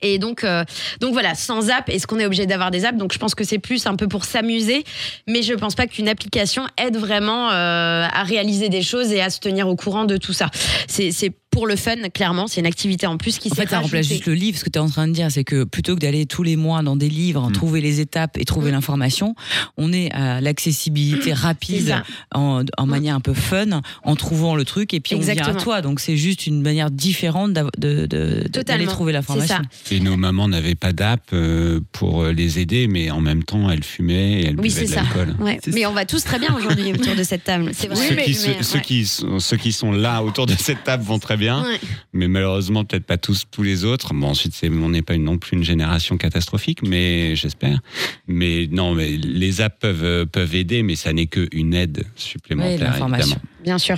Et 0.00 0.18
donc, 0.18 0.44
euh, 0.44 0.64
donc 1.00 1.12
voilà, 1.12 1.34
sans 1.34 1.70
app, 1.70 1.88
est-ce 1.88 2.06
qu'on 2.06 2.18
est 2.18 2.26
obligé 2.26 2.46
d'avoir 2.46 2.70
des 2.70 2.84
apps? 2.84 2.98
Donc 2.98 3.12
je 3.12 3.18
pense 3.18 3.34
que 3.34 3.44
c'est 3.44 3.58
plus 3.58 3.86
un 3.86 3.96
peu 3.96 4.06
pour 4.08 4.24
s'amuser, 4.24 4.84
mais 5.26 5.42
je 5.42 5.54
pense 5.54 5.74
pas 5.74 5.86
qu'une 5.86 6.08
application 6.08 6.62
aide 6.76 6.96
vraiment 6.96 7.50
euh, 7.50 8.06
à 8.12 8.22
réaliser 8.22 8.68
des 8.68 8.82
choses 8.82 9.10
et 9.12 9.20
à 9.20 9.30
se 9.30 9.40
tenir 9.40 9.68
au 9.68 9.76
courant 9.76 10.04
de 10.04 10.16
tout 10.16 10.32
ça. 10.32 10.50
C'est 10.86 11.32
pour 11.50 11.66
le 11.66 11.76
fun, 11.76 11.96
clairement, 12.14 12.46
c'est 12.46 12.60
une 12.60 12.66
activité 12.66 13.06
en 13.06 13.16
plus 13.16 13.38
qui 13.38 13.50
En 13.50 13.54
s'est 13.54 13.62
fait, 13.62 13.70
ça 13.70 13.80
remplace 13.80 14.06
juste 14.06 14.26
le 14.26 14.34
livre. 14.34 14.58
Ce 14.58 14.64
que 14.64 14.70
tu 14.70 14.78
es 14.78 14.82
en 14.82 14.88
train 14.90 15.08
de 15.08 15.12
dire, 15.14 15.30
c'est 15.30 15.44
que 15.44 15.64
plutôt 15.64 15.94
que 15.96 16.00
d'aller 16.00 16.26
tous 16.26 16.42
les 16.42 16.56
mois 16.56 16.82
dans 16.82 16.94
des 16.94 17.08
livres, 17.08 17.48
Mm. 17.48 17.52
trouver 17.52 17.80
les 17.80 18.00
étapes 18.00 18.36
et 18.38 18.44
trouver 18.44 18.70
l'information, 18.70 19.34
on 19.78 19.92
est 19.92 20.12
à 20.12 20.40
l'accessibilité 20.40 21.32
rapide, 21.32 21.96
en, 22.34 22.62
en 22.76 22.86
manière 22.86 23.14
un 23.16 23.20
peu 23.20 23.32
fun, 23.34 23.80
en 24.04 24.14
trouvant 24.14 24.54
le 24.54 24.64
truc 24.64 24.92
et 24.94 25.00
puis 25.00 25.14
on 25.14 25.18
vient 25.20 25.30
Exactement. 25.30 25.58
à 25.58 25.62
toi. 25.62 25.82
Donc 25.82 26.00
c'est 26.00 26.16
juste 26.16 26.46
une 26.46 26.60
manière 26.62 26.90
différente 26.90 27.52
d'aller 27.52 28.48
Totalement. 28.52 28.90
trouver 28.92 29.12
C'est 29.12 29.16
l'information. 29.18 29.56
Ça. 29.88 29.94
Et 29.96 30.00
nos 30.00 30.16
mamans 30.16 30.48
n'avaient 30.48 30.74
pas 30.74 30.92
d'app 30.92 31.22
euh, 31.32 31.80
pour 31.92 32.24
les 32.26 32.58
aider, 32.58 32.86
mais 32.88 33.10
en 33.10 33.20
même 33.20 33.42
temps, 33.44 33.70
elles 33.70 33.84
fumaient 33.84 34.42
et 34.42 34.46
elles 34.46 34.56
Oui, 34.60 34.68
buvaient 34.68 34.70
c'est 34.70 34.84
de 34.86 34.88
ça. 34.90 35.02
l'alcool. 35.02 35.36
Ouais. 35.40 35.58
Mais 35.72 35.86
on 35.86 35.92
va 35.92 36.04
tous 36.04 36.22
très 36.24 36.38
bien 36.38 36.54
aujourd'hui 36.56 36.92
autour 36.94 37.14
de 37.14 37.22
cette 37.22 37.44
table. 37.44 37.70
C'est 37.74 37.88
vrai. 37.88 37.96
Ceux, 38.08 38.14
Mais- 38.14 38.24
qui, 38.24 38.30
mais, 38.30 38.62
ceux, 38.62 38.76
ouais. 38.78 38.82
qui 38.82 39.06
sont, 39.06 39.40
ceux 39.40 39.56
qui 39.56 39.72
sont 39.72 39.92
là 39.92 40.22
autour 40.22 40.46
de 40.46 40.54
cette 40.58 40.84
table 40.84 41.02
vont 41.04 41.18
très 41.18 41.36
bien, 41.36 41.62
Ouais. 41.64 41.78
mais 42.12 42.28
malheureusement 42.28 42.84
peut-être 42.84 43.04
pas 43.06 43.16
tous 43.18 43.44
tous 43.50 43.62
les 43.62 43.84
autres. 43.84 44.14
Bon 44.14 44.28
ensuite 44.28 44.54
c'est- 44.54 44.68
on 44.70 44.88
n'est 44.90 45.02
pas 45.02 45.14
une- 45.14 45.24
non 45.24 45.38
plus 45.38 45.56
une 45.56 45.64
génération 45.64 46.16
catastrophique, 46.16 46.80
mais 46.86 47.34
j'espère. 47.36 47.80
Mais 48.26 48.68
non, 48.70 48.94
mais 48.94 49.08
les 49.16 49.60
apps 49.60 49.76
peuvent 49.80 50.04
euh, 50.04 50.24
peuvent 50.26 50.54
aider, 50.54 50.82
mais 50.82 50.96
ça 50.96 51.12
n'est 51.12 51.26
qu'une 51.26 51.74
aide 51.74 52.04
supplémentaire 52.16 52.92
l'information. 52.92 53.36
évidemment. 53.36 53.42
Bien 53.68 53.76
sûr. 53.76 53.96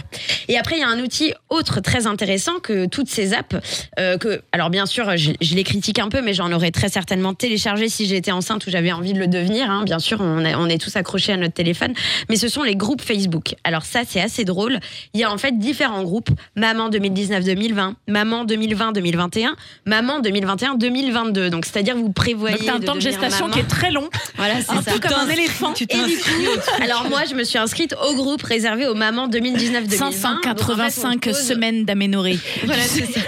Et 0.49 0.59
après, 0.59 0.77
il 0.79 0.81
y 0.81 0.83
a 0.83 0.89
un 0.89 0.99
outil 0.99 1.33
autre 1.49 1.79
très 1.81 2.09
intéressant 2.09 2.59
que 2.59 2.87
toutes 2.87 3.09
ces 3.09 3.35
apps. 3.35 3.55
euh, 4.01 4.19
que, 4.19 4.43
alors, 4.51 4.69
bien 4.69 4.85
sûr, 4.85 5.17
je, 5.17 5.31
je 5.41 5.55
les 5.55 5.63
critique 5.63 6.01
un 6.01 6.09
peu, 6.09 6.23
mais 6.23 6.35
j'en 6.35 6.51
aurais 6.51 6.73
très 6.73 6.89
certainement 6.89 7.35
téléchargé 7.35 7.89
si 7.89 8.07
j'étais 8.07 8.33
enceinte 8.33 8.67
ou 8.67 8.71
j'avais 8.71 8.91
envie 8.91 9.13
de 9.13 9.21
le 9.21 9.29
devenir. 9.29 9.71
hein. 9.71 9.85
Bien 9.85 10.01
sûr, 10.01 10.19
on, 10.21 10.45
est- 10.45 10.57
on 10.57 10.67
est 10.67 10.79
tous 10.79 10.97
accrochés 10.97 11.33
à 11.35 11.37
notre 11.37 11.55
téléphone. 11.55 11.93
Mais 12.29 12.35
ce 12.35 12.49
sont 12.49 12.65
les 12.65 12.75
groupes 12.75 13.01
Facebook. 13.01 13.55
Alors, 13.63 13.85
ça, 13.85 14.01
c'est 14.09 14.21
assez 14.21 14.45
drôle. 14.45 14.81
Il 15.15 15.21
y 15.21 15.25
a 15.25 15.31
en 15.33 15.39
fait 15.39 15.57
différents 15.57 16.03
groupes 16.03 16.31
Maman 16.57 16.91
2019-2020, 16.91 17.95
Maman 18.09 18.45
2020-2021, 18.45 19.51
Maman 19.87 20.21
2021-2022. 20.21 21.49
Donc, 21.51 21.65
c'est-à-dire, 21.65 21.97
vous 21.97 22.11
prévoyez. 22.11 22.57
Donc 22.59 22.69
un 22.69 22.79
de 22.81 22.85
temps 22.87 22.95
de 22.97 23.01
gestation 23.01 23.47
maman. 23.47 23.55
qui 23.55 23.61
est 23.61 23.69
très 23.69 23.93
long, 23.93 24.09
Voilà, 24.37 24.55
c'est 24.63 24.73
un 24.73 24.83
ça. 24.83 24.91
peu 24.93 24.99
comme 24.99 25.13
un 25.17 25.29
éléphant. 25.29 25.73
Tu 25.75 25.85
Et 25.85 25.87
du 25.87 25.95
coup, 26.19 26.83
alors 26.83 27.09
moi, 27.09 27.21
je 27.31 27.35
me 27.37 27.45
suis 27.45 27.59
inscrite 27.59 27.95
au 28.09 28.15
groupe 28.15 28.43
réservé 28.43 28.87
aux 28.89 28.95
mamans 28.95 29.29
2019-2020. 29.69 29.99
Donc, 29.99 30.03
en 30.03 30.11
fait, 30.11 30.11
on 30.11 30.13
585 30.47 31.21
pose- 31.25 31.37
semaines 31.37 31.85
d'aménorrhée. 31.85 32.39
Voilà, 32.65 32.83
c'est 32.83 33.07
ça. 33.07 33.21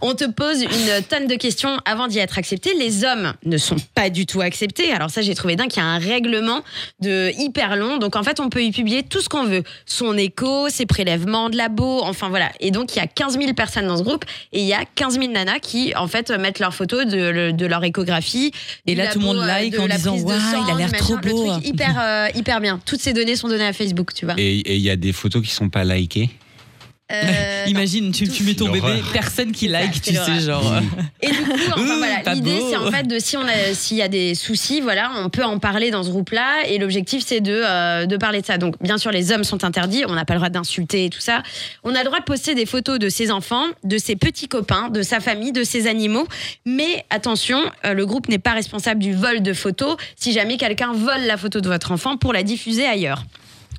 On 0.00 0.14
te 0.14 0.24
pose 0.30 0.62
une 0.62 1.02
tonne 1.08 1.26
de 1.26 1.34
questions 1.36 1.78
avant 1.84 2.06
d'y 2.06 2.18
être 2.18 2.38
accepté. 2.38 2.72
Les 2.78 3.04
hommes 3.04 3.32
ne 3.44 3.58
sont 3.58 3.76
pas 3.94 4.10
du 4.10 4.26
tout 4.26 4.40
acceptés. 4.40 4.92
Alors 4.92 5.10
ça, 5.10 5.22
j'ai 5.22 5.34
trouvé 5.34 5.56
dingue 5.56 5.68
qu'il 5.68 5.82
y 5.82 5.86
a 5.86 5.88
un 5.88 5.98
règlement 5.98 6.62
de 7.00 7.30
hyper 7.38 7.76
long. 7.76 7.98
Donc 7.98 8.16
en 8.16 8.22
fait, 8.22 8.40
on 8.40 8.48
peut 8.50 8.62
y 8.62 8.70
publier 8.72 9.02
tout 9.02 9.20
ce 9.20 9.28
qu'on 9.28 9.44
veut. 9.44 9.62
Son 9.86 10.16
écho, 10.16 10.68
ses 10.68 10.86
prélèvements 10.86 11.50
de 11.50 11.56
labo, 11.56 12.00
enfin 12.02 12.28
voilà. 12.28 12.50
Et 12.60 12.70
donc 12.70 12.94
il 12.94 12.98
y 12.98 13.02
a 13.02 13.06
15 13.06 13.38
000 13.38 13.54
personnes 13.54 13.86
dans 13.86 13.96
ce 13.96 14.02
groupe 14.02 14.24
et 14.52 14.60
il 14.60 14.66
y 14.66 14.74
a 14.74 14.84
15 14.94 15.14
000 15.18 15.32
nanas 15.32 15.58
qui 15.60 15.94
en 15.96 16.06
fait 16.06 16.30
mettent 16.30 16.58
leurs 16.60 16.74
photos 16.74 17.06
de, 17.06 17.16
le- 17.28 17.52
de 17.52 17.66
leur 17.66 17.82
échographie. 17.84 18.52
Et 18.86 18.94
là, 18.94 19.08
tout 19.08 19.18
le 19.18 19.24
monde 19.24 19.38
euh, 19.38 19.46
like 19.46 19.78
en 19.78 19.86
la 19.86 19.96
disant, 19.96 20.16
Waouh, 20.16 20.38
il 20.66 20.72
a 20.72 20.76
l'air 20.76 20.92
trop. 20.92 21.16
Le 21.16 21.30
beau. 21.30 21.50
truc 21.52 21.66
hyper, 21.66 21.94
euh, 22.00 22.28
hyper 22.34 22.60
bien. 22.60 22.80
Toutes 22.84 23.00
ces 23.00 23.12
données 23.12 23.36
sont 23.36 23.48
données 23.48 23.66
à 23.66 23.72
Facebook, 23.72 24.12
tu 24.14 24.24
vois. 24.24 24.34
Et 24.38 24.58
et 24.60 24.76
il 24.76 24.82
y 24.82 24.90
a 24.90 24.96
des 24.96 25.12
photos 25.12 25.42
qui 25.42 25.50
sont 25.52 25.68
pas 25.74 25.82
likées. 25.84 26.30
Euh. 27.12 27.64
Imagine, 27.66 28.12
tu, 28.12 28.26
tu 28.28 28.44
mets 28.44 28.54
ton 28.54 28.70
bébé, 28.70 29.02
personne 29.12 29.52
qui 29.52 29.68
like, 29.68 30.00
tu 30.00 30.14
sais, 30.14 30.40
genre. 30.40 30.72
euh, 30.72 30.80
Et 31.20 31.28
du 31.30 31.36
coup, 31.36 31.52
enfin 31.68 31.82
Ouh, 31.82 31.98
voilà, 31.98 32.34
l'idée 32.34 32.60
c'est 32.70 32.76
en 32.76 32.90
fait 32.90 33.02
de 33.06 33.18
si 33.18 33.36
on 33.36 33.42
a 33.46 33.74
s'il 33.74 33.98
y 33.98 34.02
a 34.02 34.08
des 34.08 34.34
soucis, 34.34 34.80
voilà, 34.80 35.10
on 35.22 35.28
peut 35.28 35.44
en 35.44 35.58
parler 35.58 35.90
dans 35.90 36.02
ce 36.02 36.08
groupe-là. 36.08 36.66
Et 36.66 36.78
l'objectif 36.78 37.22
c'est 37.26 37.40
de 37.42 37.52
euh, 37.62 38.06
de 38.06 38.16
parler 38.16 38.40
de 38.40 38.46
ça. 38.46 38.56
Donc 38.56 38.76
bien 38.82 38.96
sûr, 38.96 39.10
les 39.10 39.32
hommes 39.32 39.44
sont 39.44 39.64
interdits, 39.64 40.04
on 40.08 40.14
n'a 40.14 40.24
pas 40.24 40.32
le 40.34 40.38
droit 40.40 40.48
d'insulter 40.48 41.04
et 41.04 41.10
tout 41.10 41.20
ça. 41.20 41.42
On 41.84 41.94
a 41.94 41.98
le 41.98 42.04
droit 42.06 42.20
de 42.20 42.24
poster 42.24 42.54
des 42.54 42.64
photos 42.66 42.98
de 42.98 43.10
ses 43.10 43.30
enfants, 43.30 43.66
de 43.82 43.98
ses 43.98 44.16
petits 44.16 44.48
copains, 44.48 44.88
de 44.88 45.02
sa 45.02 45.20
famille, 45.20 45.52
de 45.52 45.62
ses 45.64 45.86
animaux. 45.86 46.26
Mais 46.64 47.04
attention, 47.10 47.60
euh, 47.84 47.92
le 47.92 48.06
groupe 48.06 48.28
n'est 48.28 48.38
pas 48.38 48.52
responsable 48.54 49.00
du 49.00 49.12
vol 49.12 49.42
de 49.42 49.52
photos. 49.52 49.96
Si 50.16 50.32
jamais 50.32 50.56
quelqu'un 50.56 50.92
vole 50.94 51.22
la 51.26 51.36
photo 51.36 51.60
de 51.60 51.68
votre 51.68 51.92
enfant 51.92 52.16
pour 52.16 52.32
la 52.32 52.42
diffuser 52.42 52.86
ailleurs. 52.86 53.24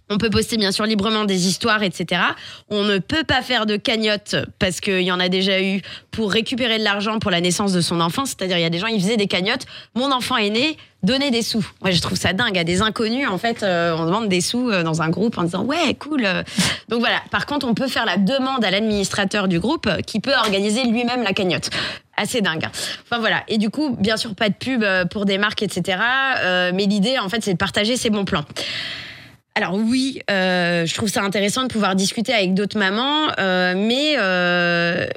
On 0.10 0.18
peut 0.20 0.30
poster 0.30 0.58
bien 0.58 0.72
sûr 0.72 0.86
librement 0.86 1.26
des 1.26 1.48
histoires, 1.48 1.82
etc. 1.82 2.22
On 2.70 2.84
ne 2.84 3.00
peut 3.00 3.24
pas 3.24 3.42
faire 3.42 3.66
de 3.66 3.76
cagnotte 3.76 4.36
parce 4.60 4.80
qu'il 4.80 5.02
y 5.02 5.12
en 5.12 5.20
a 5.20 5.30
déjà 5.30 5.62
eu 5.62 5.82
pour 6.12 6.32
récupérer 6.32 6.78
de 6.78 6.84
l'argent 6.84 7.18
pour 7.18 7.32
la 7.32 7.42
naissance 7.42 7.74
de 7.74 7.82
son 7.82 8.00
enfant. 8.00 8.26
C'est-à-dire, 8.26 8.58
il 8.58 8.62
y 8.62 8.66
a 8.66 8.70
des 8.70 8.78
gens, 8.78 8.88
ils 8.88 9.02
faisaient 9.02 9.18
des 9.18 9.28
cagnottes. 9.28 9.66
Mon 9.96 10.12
enfant 10.12 10.38
est 10.38 10.52
né, 10.52 10.78
donnez 11.02 11.32
des 11.32 11.42
sous. 11.42 11.66
Moi, 11.82 11.90
je 11.90 12.02
trouve 12.02 12.20
ça 12.20 12.34
dingue. 12.34 12.56
À 12.56 12.64
des 12.64 12.84
inconnus, 12.84 13.28
en 13.28 13.40
fait, 13.40 13.64
euh, 13.64 13.96
on 13.98 14.06
demande 14.06 14.30
des 14.30 14.42
sous 14.42 14.70
euh, 14.70 14.84
dans 14.84 15.02
un 15.02 15.10
groupe 15.10 15.40
en 15.40 15.44
disant 15.44 15.64
ouais, 15.64 15.96
cool. 15.96 16.24
euh. 16.26 16.44
Donc 16.88 17.00
voilà. 17.00 17.22
Par 17.32 17.48
contre, 17.48 17.68
on 17.68 17.74
peut 17.74 17.88
faire 17.88 18.06
la 18.06 18.18
demande 18.18 18.64
à 18.64 18.70
l'administrateur 18.70 19.48
du 19.48 19.60
groupe 19.60 19.90
qui 20.06 20.20
peut 20.20 20.36
organiser 20.36 20.84
lui-même 20.84 21.24
la 21.24 21.34
cagnotte. 21.34 21.72
Assez 22.16 22.42
dingue. 22.42 22.68
Enfin 23.04 23.20
voilà. 23.20 23.44
Et 23.48 23.58
du 23.58 23.72
coup, 23.72 23.96
bien 24.00 24.18
sûr, 24.18 24.36
pas 24.36 24.50
de 24.50 24.54
pub 24.54 24.86
pour 25.10 25.26
des 25.26 25.40
marques, 25.40 25.64
etc. 25.64 25.98
Mais 26.74 26.86
l'idée, 26.86 27.18
en 27.18 27.28
fait, 27.28 27.44
c'est 27.44 27.54
de 27.54 27.58
partager 27.58 27.98
ses 27.98 28.10
bons 28.10 28.24
plans. 28.24 28.46
Alors 29.58 29.76
oui, 29.76 30.22
euh, 30.30 30.86
je 30.86 30.94
trouve 30.94 31.08
ça 31.08 31.24
intéressant 31.24 31.64
de 31.64 31.70
pouvoir 31.70 31.96
discuter 31.96 32.34
avec 32.34 32.54
d'autres 32.54 32.78
mamans, 32.78 33.30
euh, 33.40 33.74
mais 33.78 34.16
euh, 34.18 35.08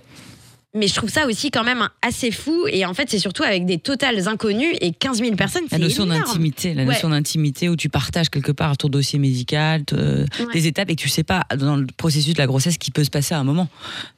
mais 0.74 0.86
je 0.86 0.94
trouve 0.94 1.08
ça 1.10 1.26
aussi 1.26 1.50
quand 1.50 1.64
même 1.64 1.88
assez 2.02 2.30
fou. 2.30 2.66
Et 2.70 2.84
en 2.84 2.92
fait, 2.94 3.08
c'est 3.08 3.18
surtout 3.18 3.42
avec 3.42 3.64
des 3.64 3.78
totales 3.78 4.28
inconnus 4.28 4.76
et 4.80 4.92
15 4.92 5.18
000 5.20 5.34
personnes. 5.34 5.62
La 5.70 5.78
notion 5.78 6.04
d'intimité, 6.06 6.74
la 6.74 6.82
Ouais. 6.82 6.88
notion 6.92 7.08
d'intimité 7.08 7.68
où 7.70 7.76
tu 7.76 7.88
partages 7.88 8.28
quelque 8.28 8.52
part 8.52 8.76
ton 8.76 8.88
dossier 8.88 9.18
médical, 9.18 9.84
te- 9.84 9.94
Ouais. 9.94 10.26
tes 10.52 10.66
étapes 10.66 10.90
et 10.90 10.96
que 10.96 11.00
tu 11.00 11.08
sais 11.08 11.22
pas 11.24 11.44
dans 11.56 11.76
le 11.76 11.86
processus 11.96 12.34
de 12.34 12.38
la 12.38 12.46
grossesse 12.46 12.76
qui 12.76 12.90
peut 12.90 13.02
se 13.02 13.10
passer 13.10 13.34
à 13.34 13.38
un 13.38 13.44
moment. 13.44 13.68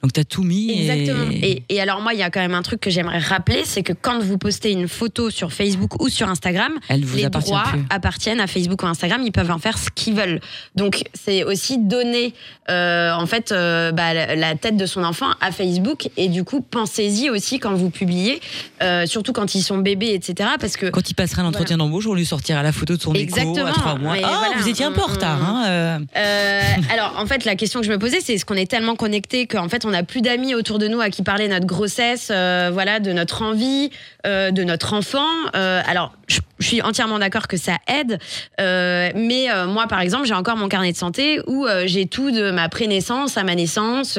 Donc 0.03 0.11
tu 0.13 0.19
as 0.19 0.25
tout 0.25 0.43
mis. 0.43 0.71
Exactement. 0.81 1.29
Et, 1.31 1.63
et 1.69 1.81
alors 1.81 2.01
moi, 2.01 2.13
il 2.13 2.19
y 2.19 2.23
a 2.23 2.29
quand 2.29 2.41
même 2.41 2.53
un 2.53 2.61
truc 2.61 2.81
que 2.81 2.89
j'aimerais 2.89 3.19
rappeler, 3.19 3.61
c'est 3.63 3.81
que 3.83 3.93
quand 3.93 4.19
vous 4.19 4.37
postez 4.37 4.71
une 4.71 4.87
photo 4.89 5.29
sur 5.29 5.53
Facebook 5.53 6.01
ou 6.03 6.09
sur 6.09 6.27
Instagram, 6.29 6.73
Elle 6.89 7.05
vous 7.05 7.15
les 7.17 7.29
droits 7.29 7.63
plus. 7.71 7.81
appartiennent 7.89 8.41
à 8.41 8.47
Facebook 8.47 8.83
ou 8.83 8.87
Instagram. 8.87 9.21
Ils 9.25 9.31
peuvent 9.31 9.51
en 9.51 9.59
faire 9.59 9.77
ce 9.77 9.89
qu'ils 9.89 10.15
veulent. 10.15 10.41
Donc 10.75 11.03
c'est 11.13 11.43
aussi 11.45 11.77
donner 11.79 12.33
euh, 12.69 13.13
en 13.13 13.25
fait 13.25 13.51
euh, 13.51 13.91
bah, 13.93 14.13
la 14.13 14.35
la 14.35 14.55
tête 14.55 14.75
de 14.77 14.85
son 14.85 15.03
enfant 15.03 15.27
à 15.39 15.51
Facebook. 15.51 16.09
Et 16.17 16.27
du 16.27 16.40
coup, 16.43 16.61
pensez-y 16.61 17.29
aussi 17.29 17.59
quand 17.59 17.73
vous 17.73 17.89
publiez, 17.89 18.41
euh, 18.81 19.05
surtout 19.05 19.33
quand 19.33 19.55
ils 19.55 19.61
sont 19.61 19.77
bébés, 19.77 20.13
etc. 20.13 20.49
Parce 20.59 20.77
que 20.77 20.87
Quand 20.89 21.09
il 21.09 21.13
passera 21.13 21.43
l'entretien 21.43 21.77
d'embauche, 21.77 22.07
on 22.07 22.13
lui 22.13 22.25
sortira 22.25 22.61
la 22.63 22.71
photo 22.71 22.95
de 22.97 23.01
son 23.01 23.13
écho 23.13 23.23
Exactement. 23.23 23.65
à 23.67 23.71
trois 23.71 23.95
mois. 23.95 24.13
Mais 24.13 24.21
Ah, 24.23 24.37
voilà, 24.39 24.55
vous 24.61 24.67
étiez 24.67 24.85
un 24.85 24.91
peu 24.91 25.01
en 25.01 25.05
on- 25.09 25.13
retard. 25.13 25.41
Hein, 25.43 25.63
euh. 25.67 25.99
Euh, 26.17 26.61
alors, 26.93 27.15
en 27.17 27.25
fait, 27.25 27.45
la 27.45 27.55
question 27.55 27.79
que 27.81 27.85
je 27.85 27.91
me 27.91 27.97
posais, 27.99 28.19
c'est 28.21 28.33
est-ce 28.33 28.45
qu'on 28.45 28.55
est 28.55 28.69
tellement 28.69 28.95
connecté 28.95 29.47
qu'en 29.47 29.69
fait, 29.69 29.85
on 29.85 29.89
n'a 29.91 30.03
plus 30.03 30.21
d'amis 30.21 30.55
autour 30.55 30.79
de 30.79 30.87
nous 30.87 31.01
à 31.01 31.09
qui 31.09 31.23
parler 31.23 31.47
de 31.47 31.53
notre 31.53 31.65
grossesse, 31.67 32.27
voilà, 32.27 32.99
de 32.99 33.11
notre 33.11 33.41
envie, 33.41 33.89
de 34.25 34.63
notre 34.63 34.93
enfant. 34.93 35.27
Alors, 35.53 36.13
je, 36.27 36.39
je 36.61 36.67
suis 36.67 36.81
entièrement 36.81 37.19
d'accord 37.19 37.47
que 37.47 37.57
ça 37.57 37.77
aide, 37.87 38.19
euh, 38.59 39.09
mais 39.15 39.51
euh, 39.51 39.67
moi, 39.67 39.87
par 39.87 39.99
exemple, 39.99 40.25
j'ai 40.25 40.33
encore 40.33 40.55
mon 40.55 40.69
carnet 40.69 40.91
de 40.91 40.97
santé 40.97 41.41
où 41.47 41.65
euh, 41.65 41.83
j'ai 41.87 42.05
tout 42.05 42.31
de 42.31 42.51
ma 42.51 42.69
prénaissance 42.69 43.37
à 43.37 43.43
ma 43.43 43.55
naissance, 43.55 44.17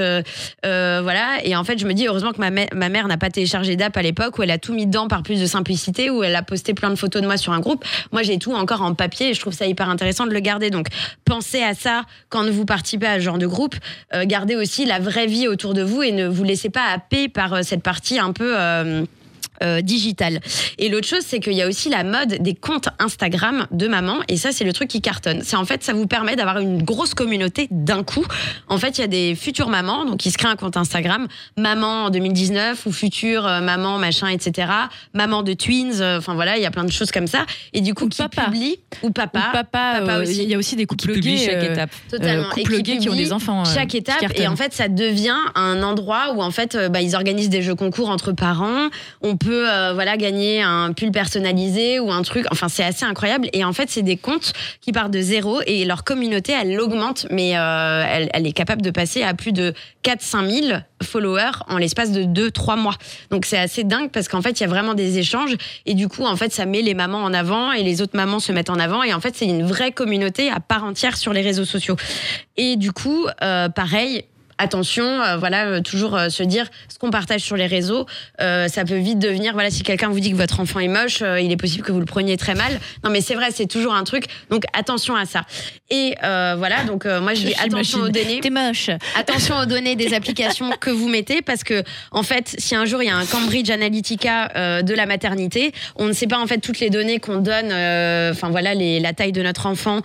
voilà. 0.63 1.45
Et 1.45 1.57
en 1.57 1.65
fait, 1.65 1.79
je 1.79 1.87
me 1.87 1.95
dis 1.95 2.07
heureusement 2.07 2.33
que 2.33 2.39
ma, 2.41 2.51
ma 2.51 2.89
mère 2.89 3.09
n'a 3.09 3.17
pas 3.17 3.31
téléchargé 3.31 3.77
d'app 3.77 3.97
à 3.97 4.03
l'époque 4.03 4.39
où 4.39 4.43
elle 4.43 4.51
a 4.51 4.59
tout 4.59 4.75
mis 4.75 4.87
dedans 4.87 5.09
par 5.09 5.23
plus 5.23 5.41
de 5.41 5.47
simplicité, 5.47 6.11
où 6.11 6.23
elle 6.23 6.37
a 6.37 6.43
posté 6.43 6.75
plein 6.75 6.91
de 6.91 6.97
photos 6.97 7.23
de 7.23 7.27
moi 7.27 7.37
sur 7.37 7.53
un 7.53 7.61
groupe. 7.61 7.85
Moi, 8.11 8.23
j'ai 8.23 8.39
tout 8.39 8.53
encore 8.53 8.83
en 8.83 8.95
papier 8.95 9.31
et 9.31 9.35
je 9.35 9.41
trouve 9.41 9.55
ça 9.55 9.67
hyper 9.67 9.89
intéressant 9.89 10.27
de 10.27 10.33
le 10.33 10.41
garder. 10.41 10.71
Donc, 10.71 10.89
pensez 11.25 11.63
à 11.63 11.75
ça 11.75 12.03
quand 12.29 12.49
vous 12.51 12.65
participez 12.65 13.07
à 13.07 13.15
ce 13.17 13.21
genre 13.21 13.39
de 13.39 13.47
groupe. 13.47 13.77
Gardez 14.25 14.57
aussi 14.57 14.85
la 14.85 14.99
vraie 14.99 15.27
vie 15.27 15.49
autour 15.49 15.75
de 15.75 15.83
vous 15.83 16.03
et 16.03 16.13
ne 16.13 16.27
vous 16.27 16.45
laissez 16.45 16.71
pas 16.71 16.87
happer 16.93 17.29
par 17.29 17.65
cette 17.65 17.83
partie 17.83 18.19
un 18.19 18.33
peu. 18.33 18.57
Euh, 19.63 19.81
digitale. 19.81 20.41
Et 20.79 20.89
l'autre 20.89 21.07
chose, 21.09 21.23
c'est 21.27 21.41
qu'il 21.41 21.53
y 21.55 21.63
a 21.63 21.69
aussi 21.69 21.89
la 21.89 22.05
mode 22.05 22.39
des 22.41 22.55
comptes 22.55 22.89
Instagram 22.99 23.67
de 23.71 23.89
maman, 23.89 24.17
et 24.29 24.37
ça, 24.37 24.53
c'est 24.53 24.65
le 24.65 24.73
truc 24.73 24.89
qui 24.89 25.01
cartonne. 25.01 25.43
C'est 25.45 25.57
en 25.57 25.65
fait, 25.65 25.83
ça 25.83 25.93
vous 25.93 26.07
permet 26.07 26.37
d'avoir 26.37 26.59
une 26.59 26.83
grosse 26.83 27.15
communauté 27.15 27.69
d'un 27.71 28.03
coup. 28.03 28.25
En 28.69 28.79
fait, 28.79 28.99
il 28.99 29.01
y 29.01 29.05
a 29.05 29.09
des 29.09 29.35
futures 29.35 29.69
mamans, 29.69 30.05
donc 30.05 30.27
ils 30.27 30.31
se 30.33 30.39
créent 30.39 30.49
un 30.49 30.57
compte 30.57 30.77
Instagram, 30.77 31.27
maman 31.57 32.05
en 32.07 32.11
2019 32.11 32.87
ou 32.87 32.93
future 32.93 33.47
euh, 33.47 33.61
maman 33.61 33.99
machin, 33.99 34.29
etc. 34.29 34.69
Maman 35.15 35.43
de 35.43 35.53
twins, 35.53 36.01
euh, 36.01 36.19
enfin 36.19 36.35
voilà, 36.35 36.57
il 36.57 36.63
y 36.63 36.67
a 36.67 36.71
plein 36.71 36.85
de 36.85 36.93
choses 36.93 37.11
comme 37.11 37.27
ça. 37.27 37.47
Et 37.73 37.81
du 37.81 37.95
coup, 37.95 38.05
Ou 38.05 38.09
qui 38.09 38.19
papa. 38.19 38.45
publie 38.45 38.77
ou 39.03 39.11
papa, 39.11 39.39
Ou 39.39 39.53
papa, 39.53 39.65
papa 40.01 40.13
euh, 40.19 40.23
aussi. 40.23 40.43
il 40.43 40.49
y 40.49 40.55
a 40.55 40.59
aussi 40.59 40.77
des 40.77 40.83
qui 40.83 40.97
couples 40.97 41.19
gays. 41.21 41.37
chaque 41.39 41.55
euh, 41.65 41.73
étape. 41.73 41.91
Totalement. 42.11 42.45
euh, 42.49 42.51
Et 42.57 42.63
couples 42.63 42.77
qui 42.77 42.83
gays 42.83 42.99
qui 42.99 43.09
ont 43.09 43.15
des 43.15 43.33
enfants. 43.33 43.63
euh, 43.63 43.75
chaque 43.75 43.89
qui 43.89 43.97
étape 43.99 44.19
et 44.35 44.47
en 44.49 44.57
fait 44.57 44.73
ça 44.73 44.89
devient 44.89 45.37
un 45.55 45.83
endroit 45.83 46.33
où 46.35 46.43
en 46.43 46.51
fait 46.51 46.75
euh, 46.75 46.89
bah, 46.89 47.01
ils 47.01 47.15
organisent 47.15 47.49
des 47.51 47.63
jeux 47.63 47.75
concours 47.75 48.09
entre 48.11 48.33
parents 48.33 48.89
on 49.21 49.37
peut 49.37 49.52
euh, 49.53 49.93
voilà 49.95 50.17
gagner 50.17 50.63
un 50.63 50.93
pull 50.93 51.11
personnalisé 51.11 52.01
ou 52.01 52.11
un 52.11 52.23
truc. 52.23 52.47
Enfin, 52.51 52.69
c'est 52.69 52.85
assez 52.85 53.05
incroyable. 53.05 53.49
Et 53.53 53.65
en 53.65 53.73
fait, 53.73 53.91
c'est 53.91 54.03
des 54.03 54.17
comptes 54.17 54.53
qui 54.81 54.93
partent 54.93 55.13
de 55.13 55.21
zéro 55.21 55.61
et 55.67 55.85
leur 55.85 56.05
communauté, 56.05 56.53
elle 56.53 56.81
augmente, 56.81 57.27
mais 57.31 57.57
euh, 57.57 58.05
elle, 58.09 58.31
elle 58.33 58.47
est 58.47 58.53
capable 58.53 58.83
de 58.83 58.91
passer 58.91 59.23
à 59.23 59.35
plus 59.35 59.53
de 59.53 59.75
4-5 60.05 60.69
000 60.69 60.79
followers 61.03 61.53
en 61.69 61.79
l'espace 61.79 62.13
de 62.13 62.25
2-3 62.25 62.79
mois. 62.79 62.95
Donc 63.31 63.45
c'est 63.45 63.59
assez 63.59 63.85
dingue 63.85 64.11
parce 64.11 64.29
qu'en 64.29 64.43
fait, 64.43 64.61
il 64.61 64.63
y 64.63 64.67
a 64.67 64.69
vraiment 64.69 64.95
des 64.95 65.19
échanges 65.19 65.57
et 65.87 65.95
du 65.95 66.09
coup, 66.09 66.25
en 66.25 66.37
fait, 66.37 66.53
ça 66.53 66.67
met 66.67 66.83
les 66.83 66.95
mamans 66.95 67.23
en 67.23 67.33
avant 67.33 67.73
et 67.73 67.83
les 67.83 68.03
autres 68.03 68.17
mamans 68.17 68.41
se 68.41 68.53
mettent 68.53 68.71
en 68.71 68.79
avant 68.79 69.03
et 69.03 69.13
en 69.13 69.21
fait, 69.21 69.35
c'est 69.37 69.47
une 69.47 69.65
vraie 69.65 69.93
communauté 69.93 70.51
à 70.51 70.61
part 70.61 70.85
entière 70.85 71.17
sur 71.17 71.33
les 71.33 71.43
réseaux 71.43 71.65
sociaux. 71.65 71.97
Et 72.57 72.77
du 72.77 72.93
coup, 72.93 73.27
euh, 73.43 73.69
pareil, 73.69 74.25
attention, 74.63 75.05
euh, 75.05 75.37
voilà, 75.37 75.67
euh, 75.67 75.81
toujours 75.81 76.17
euh, 76.17 76.29
se 76.29 76.43
dire 76.43 76.67
ce 76.89 76.99
qu'on 76.99 77.11
partage 77.11 77.41
sur 77.41 77.57
les 77.57 77.67
réseaux, 77.67 78.07
ça 78.39 78.85
peut 78.87 78.97
vite 78.97 79.19
devenir, 79.19 79.53
voilà, 79.53 79.71
si 79.71 79.83
quelqu'un 79.83 80.09
vous 80.09 80.21
dit 80.21 80.31
que 80.31 80.37
votre 80.37 80.61
enfant 80.61 80.81
est 80.81 80.89
moche, 80.89 81.21
il 81.21 81.51
est 81.51 81.57
possible 81.57 81.85
que 81.85 81.93
vous 81.93 81.99
le 81.99 82.07
preniez 82.07 82.37
très 82.37 82.55
mal. 82.55 82.81
Non, 83.05 83.11
mais 83.11 83.21
c'est 83.21 83.35
vrai, 83.35 83.49
c'est 83.51 83.67
toujours 83.67 83.95
un 83.95 84.05
truc. 84.05 84.25
Donc 84.51 84.65
attention 84.73 85.17
à 85.17 85.25
ça. 85.25 85.43
Et 85.91 86.15
voilà, 86.21 86.85
donc 86.85 87.05
moi 87.05 87.35
je 87.35 87.47
dis 87.47 87.55
attention 87.63 88.01
aux 88.01 88.09
données. 88.09 88.41
T'es 88.41 88.51
moche. 88.51 88.91
Attention 89.17 89.59
aux 89.59 89.67
données 89.67 89.97
des 89.97 90.15
applications 90.15 90.71
que 90.81 90.91
vous 90.91 91.09
mettez 91.09 91.43
parce 91.43 91.65
que 91.65 91.83
en 92.11 92.23
fait, 92.23 92.55
si 92.59 92.75
un 92.75 92.85
jour 92.85 93.03
il 93.03 93.07
y 93.07 93.11
a 93.11 93.17
un 93.17 93.27
Cambridge 93.27 93.71
Analytica 93.71 94.83
de 94.83 94.95
la 94.95 95.07
maternité, 95.07 95.73
on 95.97 96.07
ne 96.07 96.13
sait 96.13 96.27
pas 96.27 96.39
en 96.39 96.47
fait 96.47 96.59
toutes 96.59 96.81
les 96.81 96.91
données 96.91 97.19
qu'on 97.19 97.39
donne. 97.39 97.67
Enfin 98.33 98.51
voilà, 98.51 98.75
les, 98.75 99.01
la 99.01 99.13
taille 99.13 99.33
de 99.33 99.43
notre 99.43 99.67
enfant, 99.67 100.01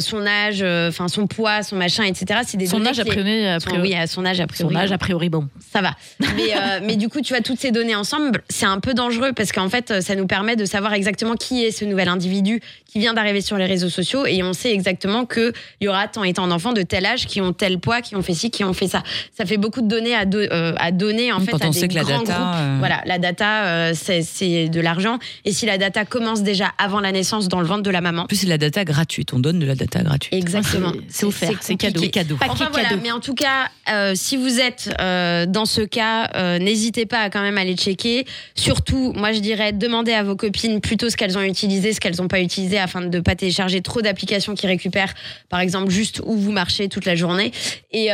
son 0.00 0.26
âge, 0.26 0.62
enfin 0.62 1.08
son 1.08 1.26
poids, 1.26 1.62
son 1.62 1.76
machin, 1.76 2.04
etc. 2.04 2.40
C'est 2.46 2.56
des 2.56 2.66
Son 2.66 2.78
données 2.78 2.90
âge, 2.90 3.00
a 3.00 3.04
priori, 3.04 3.46
a 3.46 3.58
priori. 3.60 3.91
Oui, 3.94 4.00
à 4.00 4.06
son 4.06 4.24
âge 4.24 4.40
a 4.40 4.46
priori. 4.46 4.74
Son 4.74 4.80
âge, 4.80 4.92
a 4.92 4.98
priori, 4.98 5.28
bon. 5.28 5.48
Ça 5.72 5.80
va. 5.82 5.94
Mais, 6.20 6.54
euh, 6.54 6.80
mais 6.84 6.96
du 6.96 7.08
coup, 7.08 7.20
tu 7.20 7.32
vois, 7.32 7.42
toutes 7.42 7.58
ces 7.60 7.70
données 7.70 7.94
ensemble, 7.94 8.42
c'est 8.48 8.66
un 8.66 8.80
peu 8.80 8.94
dangereux 8.94 9.32
parce 9.34 9.52
qu'en 9.52 9.68
fait, 9.68 10.00
ça 10.02 10.14
nous 10.14 10.26
permet 10.26 10.56
de 10.56 10.64
savoir 10.64 10.92
exactement 10.94 11.34
qui 11.36 11.64
est 11.64 11.70
ce 11.70 11.84
nouvel 11.84 12.08
individu 12.08 12.60
qui 12.90 12.98
vient 12.98 13.14
d'arriver 13.14 13.40
sur 13.40 13.56
les 13.56 13.64
réseaux 13.66 13.88
sociaux 13.88 14.26
et 14.26 14.42
on 14.42 14.52
sait 14.52 14.72
exactement 14.72 15.24
qu'il 15.24 15.52
y 15.80 15.88
aura 15.88 16.08
tant 16.08 16.24
et 16.24 16.32
tant 16.34 16.46
d'enfants 16.46 16.72
de 16.74 16.82
tel 16.82 17.06
âge 17.06 17.26
qui 17.26 17.40
ont 17.40 17.52
tel 17.52 17.78
poids, 17.78 18.02
qui 18.02 18.16
ont 18.16 18.22
fait 18.22 18.34
ci, 18.34 18.50
qui 18.50 18.64
ont 18.64 18.74
fait 18.74 18.88
ça. 18.88 19.02
Ça 19.36 19.46
fait 19.46 19.56
beaucoup 19.56 19.80
de 19.80 19.88
données 19.88 20.14
à, 20.14 20.24
do- 20.26 20.38
euh, 20.38 20.74
à 20.78 20.92
donner 20.92 21.32
en 21.32 21.40
fait 21.40 21.52
Quand 21.52 21.62
à 21.62 21.68
on 21.68 21.70
des 21.70 21.78
sait 21.78 21.88
que 21.88 21.94
la 21.94 22.02
grands 22.02 22.18
data, 22.22 22.34
groupes. 22.34 22.54
euh, 22.56 22.76
Voilà, 22.80 23.02
la 23.06 23.18
data, 23.18 23.64
euh, 23.64 23.92
c'est- 23.94 24.68
de 24.68 24.80
l'argent. 24.80 25.18
Et 25.44 25.52
si 25.52 25.64
la 25.66 25.78
data 25.78 26.04
commence 26.04 26.42
déjà 26.42 26.72
avant 26.78 27.00
la 27.00 27.12
naissance 27.12 27.48
dans 27.48 27.60
le 27.60 27.66
ventre 27.66 27.82
de 27.82 27.90
la 27.90 28.00
maman, 28.00 28.22
En 28.22 28.26
plus, 28.26 28.36
c'est 28.36 28.46
de 28.46 28.50
la 28.50 28.58
data 28.58 28.84
gratuite. 28.84 29.32
On 29.32 29.38
donne 29.38 29.58
de 29.58 29.66
la 29.66 29.74
data 29.74 30.02
gratuite. 30.02 30.32
Exactement. 30.34 30.92
C'est- 31.08 31.24
offert, 31.26 31.50
c'est 31.60 31.76
cadeau. 31.76 32.02
Cadeau. 32.12 32.36
Enfin, 32.42 32.68
voilà, 32.72 32.90
cadeau. 32.90 33.00
mais 33.02 33.10
en 33.12 33.20
tout 33.20 33.34
cas, 33.34 33.68
euh, 33.88 34.12
si 34.14 34.36
vous 34.36 34.60
êtes 34.60 34.94
euh, 35.00 35.46
dans 35.46 35.66
ce 35.66 35.80
cas, 35.80 36.30
euh, 36.34 36.58
n'hésitez 36.58 37.06
pas 37.06 37.20
à 37.20 37.30
quand 37.30 37.42
même 37.42 37.58
aller 37.58 37.74
checker. 37.74 38.24
Surtout, 38.54 39.12
moi 39.14 39.32
je 39.32 39.40
dirais, 39.40 39.72
demandez 39.72 40.12
à 40.12 40.22
vos 40.22 40.36
copines 40.36 40.80
plutôt 40.80 41.10
ce 41.10 41.16
qu'elles 41.16 41.36
ont 41.36 41.42
utilisé, 41.42 41.92
ce 41.92 42.00
qu'elles 42.00 42.16
n'ont 42.16 42.28
pas 42.28 42.40
utilisé, 42.40 42.78
afin 42.78 43.00
de 43.00 43.16
ne 43.16 43.20
pas 43.20 43.34
télécharger 43.34 43.80
trop 43.80 44.02
d'applications 44.02 44.54
qui 44.54 44.66
récupèrent, 44.66 45.14
par 45.48 45.60
exemple, 45.60 45.90
juste 45.90 46.20
où 46.24 46.36
vous 46.36 46.52
marchez 46.52 46.88
toute 46.88 47.04
la 47.04 47.16
journée. 47.16 47.52
Et, 47.92 48.10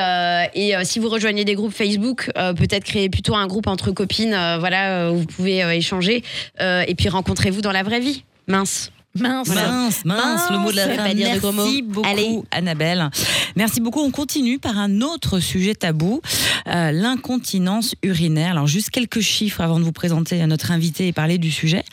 et 0.55 0.75
si 0.85 0.99
vous 0.99 1.09
rejoignez 1.09 1.45
des 1.45 1.55
groupes 1.55 1.73
Facebook, 1.75 2.31
peut-être 2.35 2.85
créer 2.85 3.09
plutôt 3.09 3.35
un 3.35 3.47
groupe 3.47 3.67
entre 3.67 3.91
copines, 3.91 4.37
voilà, 4.59 5.13
où 5.13 5.19
vous 5.19 5.27
pouvez 5.27 5.59
échanger. 5.77 6.23
Et 6.61 6.95
puis 6.97 7.09
rencontrez-vous 7.09 7.61
dans 7.61 7.73
la 7.73 7.83
vraie 7.83 8.01
vie. 8.01 8.25
Mince. 8.47 8.91
Mince. 9.21 9.49
Mince, 9.49 10.05
mince, 10.05 10.51
le 10.51 10.59
mot 10.59 10.71
de 10.71 10.77
la 10.77 10.89
fin. 10.89 11.09
de 11.15 11.19
Merci 11.19 11.53
mots. 11.53 11.93
beaucoup, 11.93 12.09
Allez. 12.09 12.39
Annabelle. 12.51 13.11
Merci 13.57 13.81
beaucoup. 13.81 14.01
On 14.01 14.11
continue 14.11 14.59
par 14.59 14.79
un 14.79 15.01
autre 15.01 15.41
sujet 15.41 15.75
tabou, 15.75 16.21
euh, 16.69 16.93
l'incontinence 16.93 17.95
urinaire. 18.03 18.53
Alors, 18.53 18.67
juste 18.67 18.91
quelques 18.91 19.21
chiffres 19.21 19.61
avant 19.61 19.79
de 19.79 19.85
vous 19.85 19.93
présenter 19.93 20.41
à 20.41 20.47
notre 20.47 20.71
invité 20.71 21.09
et 21.09 21.13
parler 21.13 21.39
du 21.39 21.51
sujet. 21.51 21.85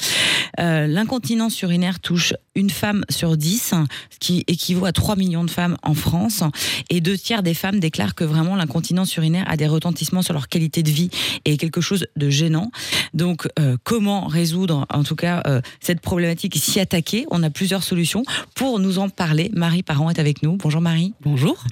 Euh, 0.60 0.88
l'incontinence 0.88 1.62
urinaire 1.62 2.00
touche 2.00 2.34
une 2.56 2.70
femme 2.70 3.04
sur 3.10 3.36
dix, 3.36 3.74
ce 4.10 4.20
qui 4.20 4.44
équivaut 4.48 4.86
à 4.86 4.92
3 4.92 5.16
millions 5.16 5.44
de 5.44 5.50
femmes 5.52 5.78
en 5.84 5.94
France. 5.94 6.44
Et 6.90 7.02
deux 7.02 7.18
tiers 7.18 7.44
des 7.44 7.54
femmes 7.54 7.80
déclarent 7.80 8.16
que 8.16 8.24
vraiment 8.24 8.56
l'incontinence 8.56 9.16
urinaire 9.18 9.46
a 9.50 9.58
des 9.58 9.68
retentissements 9.68 10.22
sur 10.22 10.34
leur 10.34 10.48
qualité 10.48 10.84
de 10.84 10.90
vie 10.90 11.10
et 11.44 11.54
est 11.54 11.58
quelque 11.58 11.82
chose 11.82 12.06
de 12.16 12.30
gênant. 12.30 12.72
Donc, 13.14 13.48
euh, 13.60 13.76
comment 13.84 14.28
résoudre, 14.28 14.86
en 14.94 15.04
tout 15.04 15.16
cas, 15.16 15.42
euh, 15.48 15.62
cette 15.82 16.00
problématique, 16.02 16.56
s'y 16.56 16.80
attaquer 16.80 17.15
On 17.32 17.42
a 17.44 17.50
plusieurs 17.50 17.84
solutions. 17.84 18.24
Pour 18.56 18.80
nous 18.80 19.00
en 19.00 19.10
parler, 19.10 19.50
Marie 19.54 19.84
Parent 19.84 20.10
est 20.10 20.20
avec 20.20 20.44
nous. 20.44 20.58
Bonjour 20.58 20.82
Marie. 20.82 21.14
Bonjour. 21.22 21.64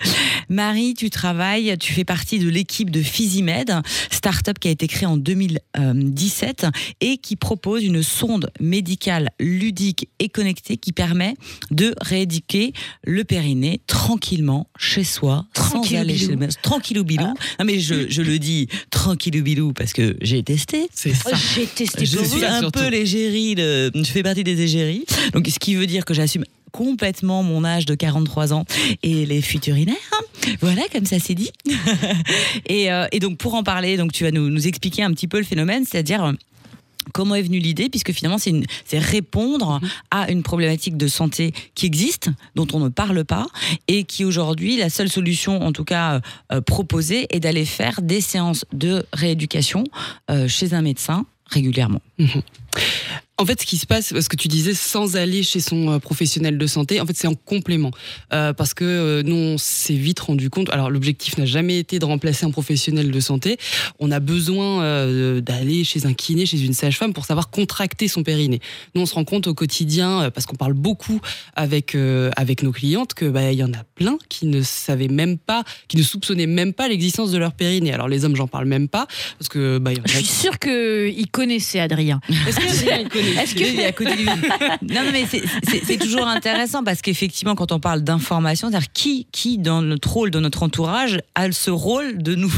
Marie, 0.49 0.93
tu 0.93 1.10
travailles, 1.10 1.75
tu 1.79 1.93
fais 1.93 2.03
partie 2.06 2.39
de 2.39 2.49
l'équipe 2.49 2.89
de 2.91 3.01
Physimed, 3.01 3.82
start-up 4.12 4.60
qui 4.60 4.67
a 4.67 4.71
été 4.71 4.88
créée 4.88 5.08
en 5.08 5.17
2017 5.17 6.67
et 7.01 7.17
qui 7.17 7.36
propose 7.36 7.84
une 7.84 8.03
sonde 8.03 8.49
médicale 8.60 9.29
ludique 9.39 10.08
et 10.19 10.29
connectée 10.29 10.77
qui 10.77 10.91
permet 10.91 11.36
de 11.71 11.93
rééduquer 12.01 12.73
le 13.06 13.23
périnée 13.23 13.82
tranquillement 13.88 14.67
chez 14.77 15.03
soi, 15.03 15.45
sans 15.56 15.63
Tranquillou 15.69 15.99
aller 16.01 16.13
chez 16.17 16.21
le 16.27 16.27
bilou. 16.32 16.39
médecin. 16.39 16.60
Tranquillou 16.62 17.03
bilou. 17.03 17.23
Non 17.25 17.65
mais 17.65 17.79
je, 17.79 18.10
je 18.10 18.21
le 18.21 18.39
dis 18.39 18.67
tranquillou 18.91 19.43
bilou 19.43 19.73
parce 19.73 19.93
que 19.93 20.15
j'ai 20.21 20.43
testé. 20.43 20.88
C'est 20.93 21.13
ça. 21.13 21.32
J'ai 21.56 21.65
testé 21.65 22.06
Je 22.06 22.17
pour 22.17 22.25
suis 22.25 22.39
vous. 22.39 22.45
un 22.45 22.60
surtout. 22.60 22.79
peu 22.79 22.89
l'égérie, 22.89 23.56
je 23.58 24.03
fais 24.06 24.23
partie 24.23 24.43
des 24.43 24.62
égéries. 24.62 25.06
Donc, 25.31 25.47
ce 25.47 25.59
qui 25.59 25.75
veut 25.75 25.88
dire 25.88 26.05
que 26.05 26.13
j'assume 26.13 26.43
complètement 26.73 27.43
mon 27.43 27.63
âge 27.63 27.86
de 27.86 27.95
43 27.95 28.51
ans 28.51 28.65
et 29.03 29.25
les 29.25 29.41
fuites 29.41 29.67
urinaires. 29.67 29.95
Voilà, 30.59 30.81
comme 30.91 31.05
ça 31.05 31.19
c'est 31.19 31.36
dit. 31.36 31.51
et, 32.65 32.91
euh, 32.91 33.05
et 33.13 33.19
donc, 33.19 33.38
pour 33.38 33.53
en 33.53 33.63
parler, 33.63 33.95
donc, 33.95 34.12
tu 34.12 34.25
vas 34.25 34.31
nous, 34.31 34.67
expliquer 34.67 35.03
un 35.03 35.12
petit 35.12 35.27
peu 35.27 35.38
le 35.38 35.45
phénomène, 35.45 35.86
c'est-à-dire. 35.89 36.25
euh, 36.25 36.33
Comment 37.13 37.36
est 37.36 37.41
venue 37.41 37.59
l'idée 37.59 37.89
Puisque 37.89 38.13
finalement, 38.13 38.38
c'est 38.38 38.99
répondre 38.99 39.81
à 40.09 40.31
une 40.31 40.41
problématique 40.41 40.95
de 40.95 41.07
santé 41.07 41.53
qui 41.75 41.86
existe, 41.86 42.29
dont 42.55 42.67
on 42.71 42.79
ne 42.79 42.88
parle 42.88 43.25
pas, 43.25 43.45
et 43.89 44.05
qui 44.05 44.23
aujourd'hui, 44.23 44.77
la 44.77 44.89
seule 44.89 45.09
solution, 45.09 45.62
en 45.62 45.73
tout 45.73 45.83
cas 45.83 46.21
euh, 46.53 46.62
proposée, 46.62 47.27
est 47.29 47.41
d'aller 47.41 47.65
faire 47.65 48.01
des 48.01 48.21
séances 48.21 48.63
de 48.71 49.05
rééducation 49.12 49.83
chez 50.47 50.73
un 50.73 50.81
médecin 50.81 51.25
régulièrement. 51.47 51.99
En 53.39 53.48
fait, 53.48 53.60
ce 53.60 53.65
qui 53.65 53.78
se 53.78 53.88
passe, 53.88 54.10
ce 54.19 54.30
que 54.30 54.36
tu 54.36 54.48
disais, 54.48 54.76
sans 54.76 55.15
aller 55.15 55.41
chez 55.41 55.60
son 55.60 55.93
euh, 55.93 55.98
professionnel 55.98 56.60
de 56.60 56.67
santé, 56.67 57.02
en 57.02 57.06
fait, 57.08 57.17
c'est 57.17 57.28
en 57.28 57.34
complément. 57.34 57.89
Euh, 58.32 58.54
parce 58.54 58.76
que 58.76 58.86
euh, 58.86 59.24
nous, 59.24 59.36
on 59.36 59.58
s'est 59.58 59.96
vite 59.96 60.19
rendu 60.19 60.52
compte. 60.52 60.69
Alors, 60.69 60.91
l'objectif 60.91 61.39
n'a 61.39 61.46
jamais 61.46 61.80
été 61.80 61.98
de 61.98 62.06
remplacer 62.06 62.46
un 62.46 62.52
professionnel 62.52 63.10
de 63.10 63.19
santé. 63.19 63.58
On 63.98 64.12
a 64.12 64.19
besoin 64.19 64.84
euh, 64.84 65.41
d'aller 65.41 65.84
chez 65.84 66.06
un 66.06 66.13
kiné, 66.13 66.46
chez 66.46 66.62
une 66.62 66.74
sage-femme 66.74 67.12
pour 67.12 67.26
savoir 67.26 67.50
contracter 67.50 68.08
son 68.08 68.22
périnée. 68.22 68.60
Nous, 68.93 69.02
on 69.02 69.08
se 69.08 69.15
rend 69.15 69.26
compte 69.26 69.48
au 69.48 69.56
quotidien, 69.56 70.30
parce 70.30 70.46
qu'on 70.46 70.56
parle 70.56 70.74
beaucoup 70.74 71.19
avec, 71.56 71.98
avec 72.36 72.62
nos 72.62 72.72
clientes, 72.72 73.15
que 73.15 73.26
bah, 73.26 73.52
y 73.52 73.63
en 73.63 73.74
a 73.74 73.84
plein 73.96 74.19
qui 74.30 74.46
ne 74.46 74.62
savaient 74.62 75.08
même 75.08 75.39
pas, 75.39 75.63
qui 75.88 75.98
ne 75.98 76.04
soupçonnaient 76.04 76.46
même 76.46 76.74
pas 76.74 76.88
l'existence 76.88 77.32
de 77.32 77.39
leur 77.39 77.54
périnée. 77.54 77.93
Alors, 77.93 78.08
les 78.08 78.26
hommes, 78.26 78.36
j'en 78.36 78.48
parle 78.48 78.65
même 78.65 78.88
pas, 78.88 79.08
parce 79.39 79.50
que 79.50 79.80
bah, 79.80 79.91
il 79.91 79.98
y 79.98 80.02
en 80.02 80.04
a 80.04 80.08
Je 80.08 80.17
suis 80.17 80.26
sûre 80.26 80.60
qu'il 80.60 81.32
connaissait 81.32 81.80
Adrien. 81.80 82.22
Est-ce 82.48 82.60
Est-ce 83.39 83.55
que 83.55 83.86
à 83.88 83.91
côté 83.91 84.15
du- 84.15 84.25
non, 84.25 84.36
non, 84.81 85.12
mais 85.12 85.25
c'est- 85.25 85.97
toujours 85.97 86.27
intéressant 86.27 86.83
parce 86.83 87.01
qu'effectivement, 87.01 87.55
quand 87.55 87.71
on 87.71 87.79
parle 87.79 88.01
d'information, 88.01 88.69
c'est-à-dire 88.69 88.91
qui, 88.93 89.27
qui 89.31 89.57
dans 89.57 89.81
notre 89.81 90.12
rôle, 90.12 90.31
dans 90.31 90.41
notre 90.41 90.63
entourage, 90.63 91.19
a 91.36 91.51
ce 91.51 91.69
rôle 91.71 92.21
de 92.21 92.36
nous, 92.36 92.51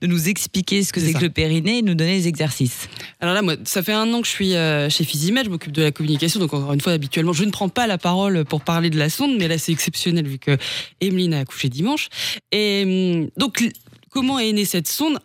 de 0.00 0.06
nous 0.06 0.28
expliquer 0.28 0.82
ce 0.82 0.92
que 0.92 1.00
C'est 1.00 1.12
que 1.12 1.18
le 1.24 1.30
périnée 1.30 1.78
et 1.78 1.82
nous 1.82 1.94
donner 1.94 2.16
des 2.18 2.28
exercices. 2.28 2.88
Alors 3.20 3.34
là, 3.34 3.42
moi, 3.42 3.54
ça 3.64 3.82
fait 3.82 3.92
un 3.92 4.12
an 4.12 4.20
que 4.20 4.26
je 4.26 4.32
suis 4.32 4.54
euh, 4.54 4.88
chez 4.90 5.04
Physimed, 5.04 5.44
je 5.44 5.50
m'occupe 5.50 5.72
de 5.72 5.82
la 5.82 5.92
communication, 5.92 6.40
donc 6.40 6.54
encore 6.54 6.72
une 6.72 6.80
fois, 6.80 6.92
habituellement, 6.92 7.32
je 7.32 7.44
ne 7.44 7.50
prends 7.50 7.68
pas 7.68 7.86
la 7.86 7.98
parole 7.98 8.44
pour 8.44 8.62
parler 8.62 8.90
de 8.90 8.98
la 8.98 9.10
sonde, 9.10 9.36
mais 9.38 9.48
là, 9.48 9.58
c'est 9.58 9.72
exceptionnel 9.72 10.26
vu 10.26 10.38
que 10.38 10.56
Emeline 11.00 11.34
a 11.34 11.40
accouché 11.40 11.68
dimanche. 11.68 12.08
Et 12.52 12.82
hum, 13.24 13.28
donc, 13.36 13.68
comment 14.10 14.38
est 14.38 14.52
née 14.52 14.64
cette 14.64 14.88
sonde? 14.88 15.18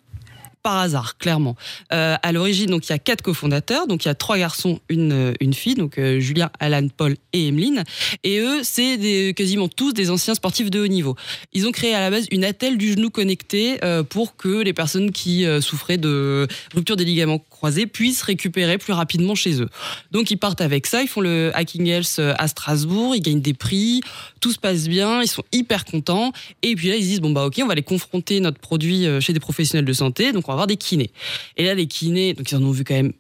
Par 0.64 0.78
hasard, 0.78 1.18
clairement. 1.18 1.56
Euh, 1.92 2.16
à 2.24 2.32
l'origine, 2.32 2.68
donc 2.68 2.88
il 2.88 2.92
y 2.92 2.96
a 2.96 3.00
quatre 3.00 3.22
cofondateurs, 3.22 3.86
donc 3.86 4.06
il 4.06 4.08
y 4.08 4.12
a 4.12 4.16
trois 4.16 4.38
garçons, 4.38 4.80
une 4.90 5.12
euh, 5.12 5.34
une 5.42 5.54
fille, 5.54 5.76
donc 5.76 5.98
euh, 5.98 6.22
Julien, 6.22 6.50
Alan, 6.60 6.88
Paul 6.96 7.18
et 7.34 7.48
Emeline. 7.50 7.84
Et 8.24 8.40
eux, 8.40 8.62
c'est 8.64 9.34
quasiment 9.36 9.68
tous 9.68 9.94
des 9.94 10.10
anciens 10.10 10.36
sportifs 10.36 10.72
de 10.72 10.80
haut 10.80 10.88
niveau. 10.88 11.16
Ils 11.52 11.68
ont 11.68 11.72
créé 11.72 11.94
à 11.94 12.00
la 12.00 12.10
base 12.10 12.28
une 12.32 12.46
attelle 12.46 12.78
du 12.78 12.94
genou 12.94 13.10
connecté 13.10 13.84
euh, 13.84 14.04
pour 14.04 14.38
que 14.38 14.64
les 14.64 14.72
personnes 14.74 15.12
qui 15.12 15.46
souffraient 15.60 15.98
de 15.98 16.48
rupture 16.74 16.96
des 16.96 17.04
ligaments 17.04 17.40
croisés 17.40 17.86
puissent 17.86 18.22
récupérer 18.22 18.78
plus 18.78 18.94
rapidement 18.94 19.36
chez 19.36 19.62
eux. 19.62 19.70
Donc 20.12 20.32
ils 20.32 20.38
partent 20.38 20.62
avec 20.62 20.88
ça, 20.88 21.02
ils 21.02 21.10
font 21.10 21.22
le 21.22 21.52
Hacking 21.54 21.86
Health 21.88 22.22
à 22.38 22.48
Strasbourg, 22.48 23.16
ils 23.16 23.22
gagnent 23.22 23.42
des 23.42 23.54
prix, 23.54 24.02
tout 24.40 24.52
se 24.52 24.60
passe 24.60 24.88
bien, 24.88 25.22
ils 25.22 25.28
sont 25.28 25.44
hyper 25.52 25.84
contents. 25.84 26.32
Et 26.62 26.76
puis 26.76 26.88
là, 26.88 26.96
ils 26.96 27.04
se 27.04 27.08
disent 27.08 27.22
bon 27.22 27.32
bah 27.32 27.46
ok, 27.46 27.60
on 27.62 27.66
va 27.66 27.74
aller 27.74 27.84
confronter 27.84 28.40
notre 28.40 28.60
produit 28.60 29.06
chez 29.20 29.34
des 29.34 29.42
professionnels 29.42 29.86
de 29.86 29.94
santé, 29.94 30.32
donc 30.32 30.48
on 30.48 30.53
avoir 30.54 30.68
des 30.68 30.78
kinés. 30.78 31.12
Et 31.58 31.66
là, 31.66 31.74
les 31.74 31.88
kinés, 31.88 32.34
donc 32.34 32.52
ils 32.52 32.56
en 32.56 32.64
ont 32.64 32.72
vu 32.72 32.84
quand 32.84 32.96
même 32.96 33.14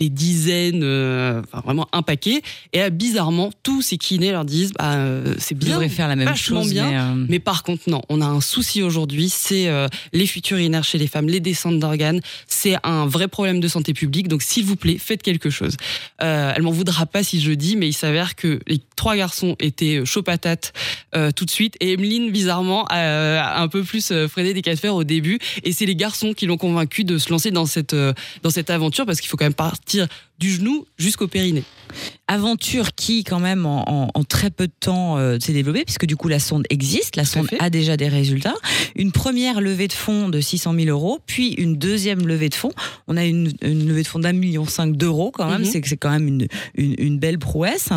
des 0.00 0.08
dizaines, 0.08 0.80
euh, 0.82 1.42
enfin 1.44 1.62
vraiment 1.62 1.86
un 1.92 2.00
paquet. 2.00 2.40
Et 2.72 2.80
euh, 2.80 2.90
bizarrement, 2.90 3.50
tous 3.62 3.82
ces 3.82 3.98
kinés 3.98 4.32
leur 4.32 4.46
disent 4.46 4.72
bah, 4.72 4.94
euh, 4.94 5.34
c'est 5.38 5.54
bien, 5.54 5.74
devrais 5.74 5.90
faire 5.90 6.08
la 6.08 6.16
même 6.16 6.34
chose. 6.34 6.72
bien. 6.72 7.14
mais, 7.14 7.26
Mais 7.28 7.38
par 7.38 7.62
contre, 7.62 7.88
non, 7.88 8.00
on 8.08 8.22
a 8.22 8.26
un 8.26 8.40
souci 8.40 8.82
aujourd'hui, 8.82 9.28
c'est 9.28 9.68
les 10.12 10.26
fuites 10.26 10.50
urinaires 10.50 10.84
chez 10.84 10.96
les 10.96 11.06
femmes, 11.06 11.28
les 11.28 11.40
descentes 11.40 11.78
d'organes. 11.78 12.20
C'est 12.46 12.76
un 12.82 13.06
vrai 13.06 13.28
problème 13.28 13.60
de 13.60 13.68
santé 13.68 13.92
publique. 13.92 14.28
Donc, 14.28 14.42
s'il 14.42 14.64
vous 14.64 14.76
plaît, 14.76 14.96
faites 14.98 15.22
quelque 15.22 15.50
chose. 15.50 15.76
Elle 16.18 16.62
m'en 16.62 16.70
voudra 16.70 17.04
pas 17.04 17.22
si 17.22 17.40
je 17.40 17.52
dis, 17.52 17.76
mais 17.76 17.88
il 17.88 17.92
s'avère 17.92 18.36
que 18.36 18.60
les 18.66 18.80
trois 18.96 19.16
garçons 19.16 19.56
étaient 19.60 20.04
chaud 20.04 20.22
patate 20.22 20.72
euh, 21.14 21.30
tout 21.30 21.44
de 21.44 21.50
suite. 21.50 21.76
Et 21.80 21.92
Emeline, 21.92 22.30
bizarrement, 22.30 22.86
a, 22.88 23.60
un 23.60 23.68
peu 23.68 23.82
plus 23.82 24.12
freiné 24.28 24.54
des 24.54 24.62
cas 24.62 24.74
de 24.74 24.80
fer 24.80 24.94
au 24.94 25.04
début. 25.04 25.38
Et 25.62 25.72
c'est 25.72 25.86
les 25.86 25.96
garçons 25.96 26.32
qui 26.32 26.46
l'ont 26.46 26.56
convaincu 26.56 27.04
de 27.04 27.18
se 27.18 27.30
lancer 27.30 27.50
dans 27.50 27.66
cette, 27.66 27.94
dans 27.94 28.50
cette 28.50 28.70
aventure 28.70 29.04
parce 29.04 29.20
qu'il 29.20 29.28
faut 29.28 29.36
quand 29.36 29.44
même 29.44 29.52
partir 29.54 29.89
du 30.38 30.50
genou 30.50 30.86
jusqu'au 30.98 31.28
périnée. 31.28 31.64
aventure 32.28 32.94
qui, 32.94 33.24
quand 33.24 33.40
même, 33.40 33.66
en, 33.66 33.84
en- 33.88 34.10
en 34.14 34.24
très 34.24 34.50
peu 34.50 34.66
de 34.66 34.72
temps 34.78 35.18
euh, 35.18 35.38
s'est 35.40 35.52
développée, 35.52 35.84
puisque 35.84 36.06
du 36.06 36.16
coup, 36.16 36.28
la 36.28 36.38
sonde 36.38 36.64
existe, 36.70 37.16
la 37.16 37.24
sonde 37.24 37.48
a 37.58 37.68
déjà 37.70 37.96
des 37.96 38.08
résultats. 38.08 38.54
Une 38.96 39.12
première 39.12 39.60
levée 39.60 39.88
de 39.88 39.92
fonds 39.92 40.28
de 40.28 40.40
600 40.40 40.74
000 40.74 40.86
euros, 40.88 41.18
puis 41.26 41.52
une 41.54 41.76
deuxième 41.76 42.26
levée 42.26 42.48
de 42.48 42.54
fonds. 42.54 42.72
On 43.08 43.16
a 43.16 43.24
une, 43.24 43.52
une 43.62 43.86
levée 43.88 44.02
de 44.02 44.06
fonds 44.08 44.20
d'un 44.20 44.32
million 44.32 44.64
cinq 44.64 44.96
d'euros, 44.96 45.30
quand 45.32 45.48
même. 45.50 45.62
Mhm. 45.62 45.66
C'est 45.66 45.96
quand 45.96 46.10
même 46.10 46.28
une, 46.28 46.46
une, 46.76 46.94
une 46.98 47.18
belle 47.18 47.38
prouesse. 47.38 47.88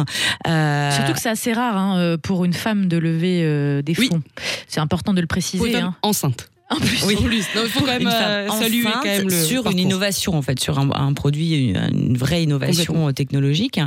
Euh, 0.48 0.91
Surtout 0.91 1.14
que 1.14 1.20
c'est 1.22 1.30
assez 1.30 1.54
rare 1.54 1.78
hein, 1.78 1.98
euh, 2.00 2.18
pour 2.18 2.44
une 2.46 2.54
femme 2.54 2.88
de 2.88 2.98
lever 2.98 3.41
euh, 3.44 3.82
des 3.82 3.94
Oui. 3.98 4.08
fonds. 4.10 4.22
C'est 4.68 4.80
important 4.80 5.14
de 5.14 5.22
le 5.22 5.28
Pour 5.28 5.38
une 5.38 5.41
préciser. 5.41 5.72
femme 5.72 5.84
hein. 5.84 5.96
ensainte. 6.02 6.50
En 6.74 6.80
plus, 6.80 7.03
Oui. 7.05 7.15
En 7.17 7.21
plus, 7.24 7.45
non, 7.55 7.61
il 7.65 7.69
faut 7.69 7.80
quand 7.82 7.97
même 7.99 8.07
euh, 8.07 8.47
saluer 8.49 8.84
quand 8.91 9.03
même 9.05 9.30
le 9.30 9.43
sur 9.43 9.69
une 9.69 9.80
innovation 9.80 10.36
en 10.36 10.41
fait, 10.41 10.59
sur 10.59 10.80
un, 10.80 10.89
un 10.91 11.13
produit, 11.13 11.69
une, 11.69 11.89
une 11.93 12.17
vraie 12.17 12.43
innovation 12.43 13.11
technologique. 13.13 13.80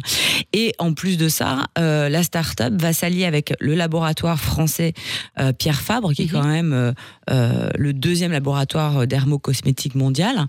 Et 0.53 0.75
en 0.79 0.93
plus 0.95 1.17
de 1.17 1.29
ça, 1.29 1.65
euh, 1.79 2.09
la 2.09 2.23
start-up 2.23 2.73
va 2.81 2.93
s'allier 2.93 3.25
avec 3.25 3.53
le 3.61 3.75
laboratoire 3.75 4.39
français 4.39 4.93
euh, 5.41 5.53
Pierre 5.53 5.81
Fabre, 5.81 6.13
qui 6.13 6.23
est 6.23 6.27
Mhm. 6.27 6.33
quand 6.33 6.47
même 6.47 6.95
le 7.29 7.93
deuxième 7.93 8.31
laboratoire 8.33 9.07
dermocosmétique 9.07 9.95
mondial. 9.97 10.47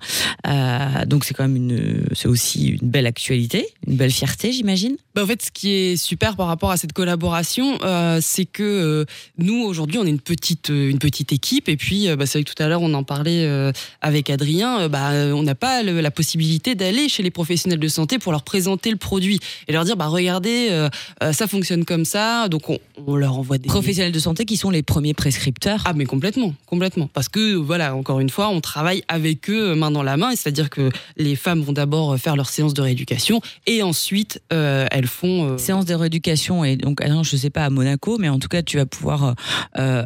Donc 1.08 1.24
c'est 1.26 1.34
quand 1.34 1.48
même 1.48 1.56
une, 1.56 2.06
c'est 2.14 2.28
aussi 2.28 2.68
une 2.82 2.88
belle 2.90 3.06
actualité, 3.08 3.68
une 3.88 3.96
belle 3.98 4.12
fierté, 4.12 4.52
j'imagine. 4.52 4.96
Bah, 5.16 5.24
en 5.24 5.28
fait, 5.28 5.42
ce 5.42 5.52
qui 5.52 5.72
est 5.72 5.96
super 5.98 6.36
par 6.36 6.46
rapport 6.48 6.70
à 6.72 6.78
cette 6.78 6.94
collaboration, 6.94 7.80
c'est 8.22 8.46
que 8.46 9.06
nous 9.40 9.64
aujourd'hui, 9.64 9.98
on 9.98 10.06
est 10.06 10.10
une 10.10 10.20
petite, 10.20 10.70
une 10.70 11.00
petite 11.00 11.32
équipe, 11.34 11.68
et 11.70 11.78
puis 11.78 12.08
bah, 12.16 12.26
c'est 12.28 12.38
vrai 12.40 12.44
que 12.44 12.52
tout 12.54 12.62
à 12.62 12.68
l'heure 12.68 12.82
on 12.82 12.94
en 12.94 13.04
parlait 13.04 13.46
euh, 13.46 13.72
avec 14.02 14.30
Adrien. 14.30 14.82
euh, 14.82 14.90
bah, 14.90 15.12
euh, 15.12 15.32
on 15.32 15.44
n'a 15.44 15.56
pas 15.56 15.82
le- 15.84 16.02
la 16.02 16.12
possibilité 16.12 16.76
d'aller 16.76 17.10
chez 17.10 17.24
les 17.24 17.32
professionnels 17.32 17.80
de 17.80 17.88
santé 17.88 18.20
pour 18.20 18.32
leur 18.32 18.44
présenter 18.44 18.92
le 18.92 18.98
produit 18.98 19.40
et 19.68 19.72
leur 19.74 19.84
dire 19.86 19.96
bah 19.98 20.08
regardez, 20.08 20.88
ça 21.32 21.48
fonctionne 21.48 21.86
comme 21.86 22.06
ça. 22.06 22.48
Donc 22.50 22.70
on, 22.70 22.78
on 23.08 23.16
leur 23.16 23.38
envoie 23.38 23.58
des 23.58 23.68
Professionnels 23.68 24.12
de 24.12 24.20
santé 24.20 24.46
qui 24.46 24.58
sont 24.58 24.70
les 24.70 24.84
premiers 24.84 25.14
prescripteurs. 25.14 25.82
Ah 25.86 25.94
mais 25.94 26.06
complètement, 26.06 26.54
complètement. 26.66 27.10
Parce 27.14 27.30
que 27.30 27.56
voilà, 27.56 27.96
encore 27.96 28.20
une 28.20 28.30
fois, 28.30 28.50
on 28.50 28.62
travaille 28.62 29.04
avec 29.08 29.50
eux 29.50 29.76
main 29.76 29.92
dans 29.92 30.04
la 30.04 30.18
main, 30.18 30.32
c'est-à-dire 30.36 30.70
que 30.70 30.90
les 31.18 31.36
femmes 31.36 31.62
vont 31.62 31.74
d'abord 31.74 32.18
faire 32.18 32.36
leur 32.36 32.50
séance 32.50 32.74
de 32.74 32.82
rééducation 32.82 33.42
et 33.66 33.82
ensuite 33.84 34.42
euh, 34.54 34.86
elles 34.92 35.08
font. 35.08 35.46
euh, 35.54 35.58
séance 35.58 35.86
de 35.86 35.94
rééducation 35.96 36.64
et 36.66 36.76
donc 36.76 37.02
alors, 37.02 37.24
je 37.24 37.36
sais 37.38 37.50
pas 37.50 37.66
à 37.66 37.70
Monaco 37.70 38.18
mais 38.20 38.30
en 38.30 38.40
tout 38.40 38.48
cas 38.48 38.62
tu 38.62 38.78
vas 38.78 38.86
pouvoir 38.86 39.34
euh, 39.78 40.04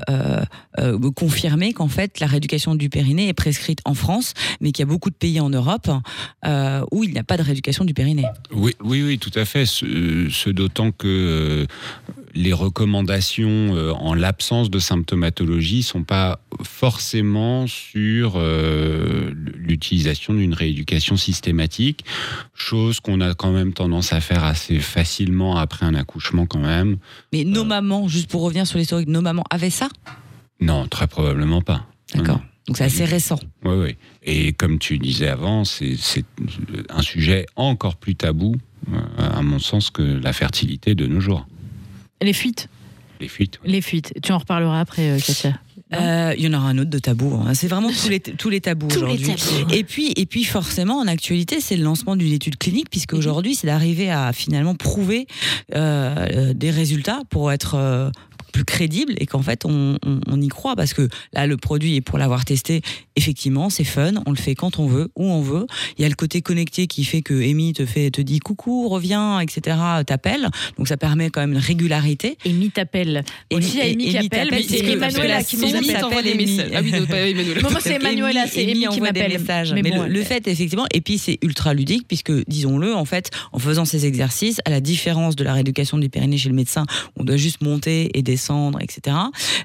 me 0.79 1.09
confirmer 1.09 1.73
qu'en 1.73 1.87
fait 1.87 2.00
la 2.19 2.27
rééducation 2.27 2.75
du 2.75 2.89
périnée 2.89 3.27
est 3.27 3.33
prescrite 3.33 3.79
en 3.85 3.93
France 3.93 4.33
mais 4.59 4.71
qu'il 4.71 4.83
y 4.83 4.87
a 4.87 4.91
beaucoup 4.91 5.09
de 5.09 5.15
pays 5.15 5.39
en 5.39 5.49
Europe 5.49 5.89
euh, 6.45 6.83
où 6.91 7.03
il 7.03 7.11
n'y 7.11 7.19
a 7.19 7.23
pas 7.23 7.37
de 7.37 7.43
rééducation 7.43 7.85
du 7.85 7.93
périnée. 7.93 8.25
Oui, 8.51 8.75
oui, 8.83 9.03
oui, 9.03 9.17
tout 9.17 9.31
à 9.35 9.45
fait. 9.45 9.65
Ce, 9.65 10.27
ce 10.29 10.49
d'autant 10.49 10.91
que 10.91 11.07
euh, 11.07 11.65
les 12.33 12.53
recommandations 12.53 13.75
euh, 13.75 13.91
en 13.91 14.13
l'absence 14.13 14.69
de 14.69 14.79
symptomatologie 14.79 15.83
sont 15.83 16.03
pas 16.03 16.39
forcément 16.63 17.67
sur 17.67 18.33
euh, 18.35 19.31
l'utilisation 19.55 20.33
d'une 20.33 20.53
rééducation 20.53 21.17
systématique, 21.17 22.05
chose 22.53 22.99
qu'on 22.99 23.21
a 23.21 23.33
quand 23.33 23.51
même 23.51 23.73
tendance 23.73 24.13
à 24.13 24.21
faire 24.21 24.43
assez 24.43 24.79
facilement 24.79 25.57
après 25.57 25.85
un 25.85 25.95
accouchement 25.95 26.45
quand 26.45 26.59
même. 26.59 26.97
Mais 27.33 27.43
nos 27.43 27.63
mamans, 27.63 28.07
juste 28.07 28.29
pour 28.29 28.41
revenir 28.41 28.67
sur 28.67 28.77
l'historique, 28.77 29.07
nos 29.07 29.21
mamans 29.21 29.43
avaient 29.49 29.69
ça? 29.69 29.89
Non, 30.59 30.87
très 30.87 31.07
probablement 31.07 31.61
pas. 31.61 31.90
D'accord. 32.15 32.41
Donc 32.67 32.77
c'est 32.77 32.83
assez 32.83 33.05
récent. 33.05 33.39
Oui, 33.65 33.73
oui. 33.75 33.95
Et 34.23 34.53
comme 34.53 34.77
tu 34.79 34.97
disais 34.99 35.27
avant, 35.27 35.65
c'est 35.65 35.95
c'est 35.97 36.25
un 36.89 37.01
sujet 37.01 37.45
encore 37.55 37.95
plus 37.95 38.15
tabou, 38.15 38.55
euh, 38.93 38.97
à 39.17 39.41
mon 39.41 39.59
sens, 39.59 39.89
que 39.89 40.01
la 40.03 40.31
fertilité 40.33 40.93
de 40.95 41.07
nos 41.07 41.19
jours. 41.19 41.47
les 42.21 42.33
fuites. 42.33 42.69
Les 43.19 43.27
fuites. 43.27 43.59
Les 43.65 43.81
fuites. 43.81 44.13
Tu 44.23 44.31
en 44.31 44.37
reparleras 44.39 44.79
après, 44.79 45.09
euh, 45.11 45.19
Katia. 45.19 45.59
Euh, 45.93 46.33
Il 46.37 46.43
y 46.43 46.47
en 46.47 46.53
aura 46.57 46.69
un 46.69 46.77
autre 46.77 46.89
de 46.89 46.99
tabou. 46.99 47.35
hein. 47.35 47.53
C'est 47.53 47.67
vraiment 47.67 47.89
tous 47.89 48.07
les, 48.09 48.19
tous 48.41 48.49
les 48.49 48.61
tabous 48.61 48.87
Tous 48.87 49.05
les 49.05 49.13
aujourd'hui. 49.13 49.35
tabous. 49.35 49.73
Et 49.73 49.83
puis, 49.83 50.13
et 50.15 50.25
puis 50.25 50.43
forcément, 50.45 50.99
en 50.99 51.07
actualité, 51.07 51.59
c'est 51.59 51.75
le 51.75 51.83
lancement 51.83 52.15
d'une 52.15 52.31
étude 52.31 52.57
clinique, 52.57 52.89
puisque 52.89 53.11
Mhm. 53.13 53.19
aujourd'hui, 53.19 53.55
c'est 53.55 53.67
d'arriver 53.67 54.09
à 54.09 54.31
finalement 54.33 54.73
prouver 54.75 55.27
euh, 55.75 56.53
des 56.53 56.71
résultats 56.71 57.21
pour 57.29 57.51
être 57.51 57.75
euh, 57.75 58.09
plus 58.51 58.65
crédible 58.65 59.13
et 59.17 59.25
qu'en 59.25 59.41
fait 59.41 59.65
on, 59.65 59.97
on- 60.05 60.19
on 60.27 60.41
y 60.41 60.47
croit 60.47 60.75
parce 60.75 60.93
que 60.93 61.07
là 61.33 61.47
le 61.47 61.57
produit 61.57 61.95
est 61.95 62.01
pour 62.01 62.17
l'avoir 62.17 62.45
testé 62.45 62.81
effectivement 63.15 63.69
c'est 63.69 63.83
fun 63.83 64.13
on 64.25 64.31
le 64.31 64.37
fait 64.37 64.55
quand 64.55 64.79
on 64.79 64.87
veut 64.87 65.09
où 65.15 65.25
on 65.25 65.41
veut 65.41 65.65
il 65.97 66.01
y 66.01 66.05
a 66.05 66.09
le 66.09 66.15
côté 66.15 66.41
connecté 66.41 66.87
qui 66.87 67.03
fait 67.03 67.21
que 67.21 67.33
Amy 67.33 67.73
te 67.73 67.85
fait 67.85 68.11
te 68.11 68.21
dit 68.21 68.39
coucou 68.39 68.87
reviens 68.89 69.39
etc 69.39 69.77
t'appelle 70.05 70.49
donc 70.77 70.87
ça 70.87 70.97
permet 70.97 71.29
quand 71.29 71.41
même 71.41 71.53
une 71.53 71.57
régularité 71.57 72.37
Amy 72.45 72.69
t'appelle. 72.71 73.23
Aussi, 73.53 73.79
Amy- 73.81 73.91
Amy 73.91 74.09
qui 74.09 74.17
appelle, 74.17 74.47
mais 74.51 74.63
c'est 74.63 74.79
Emmanuela 74.79 75.43
qui 75.43 75.55
que 75.57 75.61
nous 75.61 75.71
la 75.71 75.77
appelle. 75.79 75.85
sonde 75.85 75.91
Amy 75.91 75.99
t'envoie 76.01 76.21
des 76.21 76.31
Amy. 76.31 76.45
messages. 76.45 76.71
Ah 76.75 76.79
oui, 76.83 76.91
non, 76.91 77.05
pas 77.61 77.69
moi, 77.69 77.79
c'est 77.81 77.93
Emmanuela, 77.95 78.45
c'est 78.47 78.63
Amy 78.63 78.87
qui 78.87 79.01
m'appelle. 79.01 79.37
Mais 79.73 79.81
Mais, 79.81 79.91
bon, 79.91 80.03
le, 80.03 80.09
le 80.09 80.23
fait, 80.23 80.47
effectivement, 80.47 80.85
et 80.93 81.01
puis 81.01 81.17
c'est 81.17 81.37
ultra 81.41 81.73
ludique, 81.73 82.07
puisque, 82.07 82.31
disons-le, 82.49 82.93
en 82.95 83.05
fait, 83.05 83.29
en 83.51 83.59
faisant 83.59 83.85
ces 83.85 84.05
exercices, 84.05 84.59
à 84.65 84.69
la 84.69 84.79
différence 84.81 85.35
de 85.35 85.43
la 85.43 85.53
rééducation 85.53 85.97
du 85.97 86.09
périnée 86.09 86.37
chez 86.37 86.49
le 86.49 86.55
médecin, 86.55 86.85
on 87.17 87.23
doit 87.23 87.37
juste 87.37 87.61
monter 87.61 88.09
et 88.17 88.21
descendre, 88.21 88.40
etc. 88.79 89.15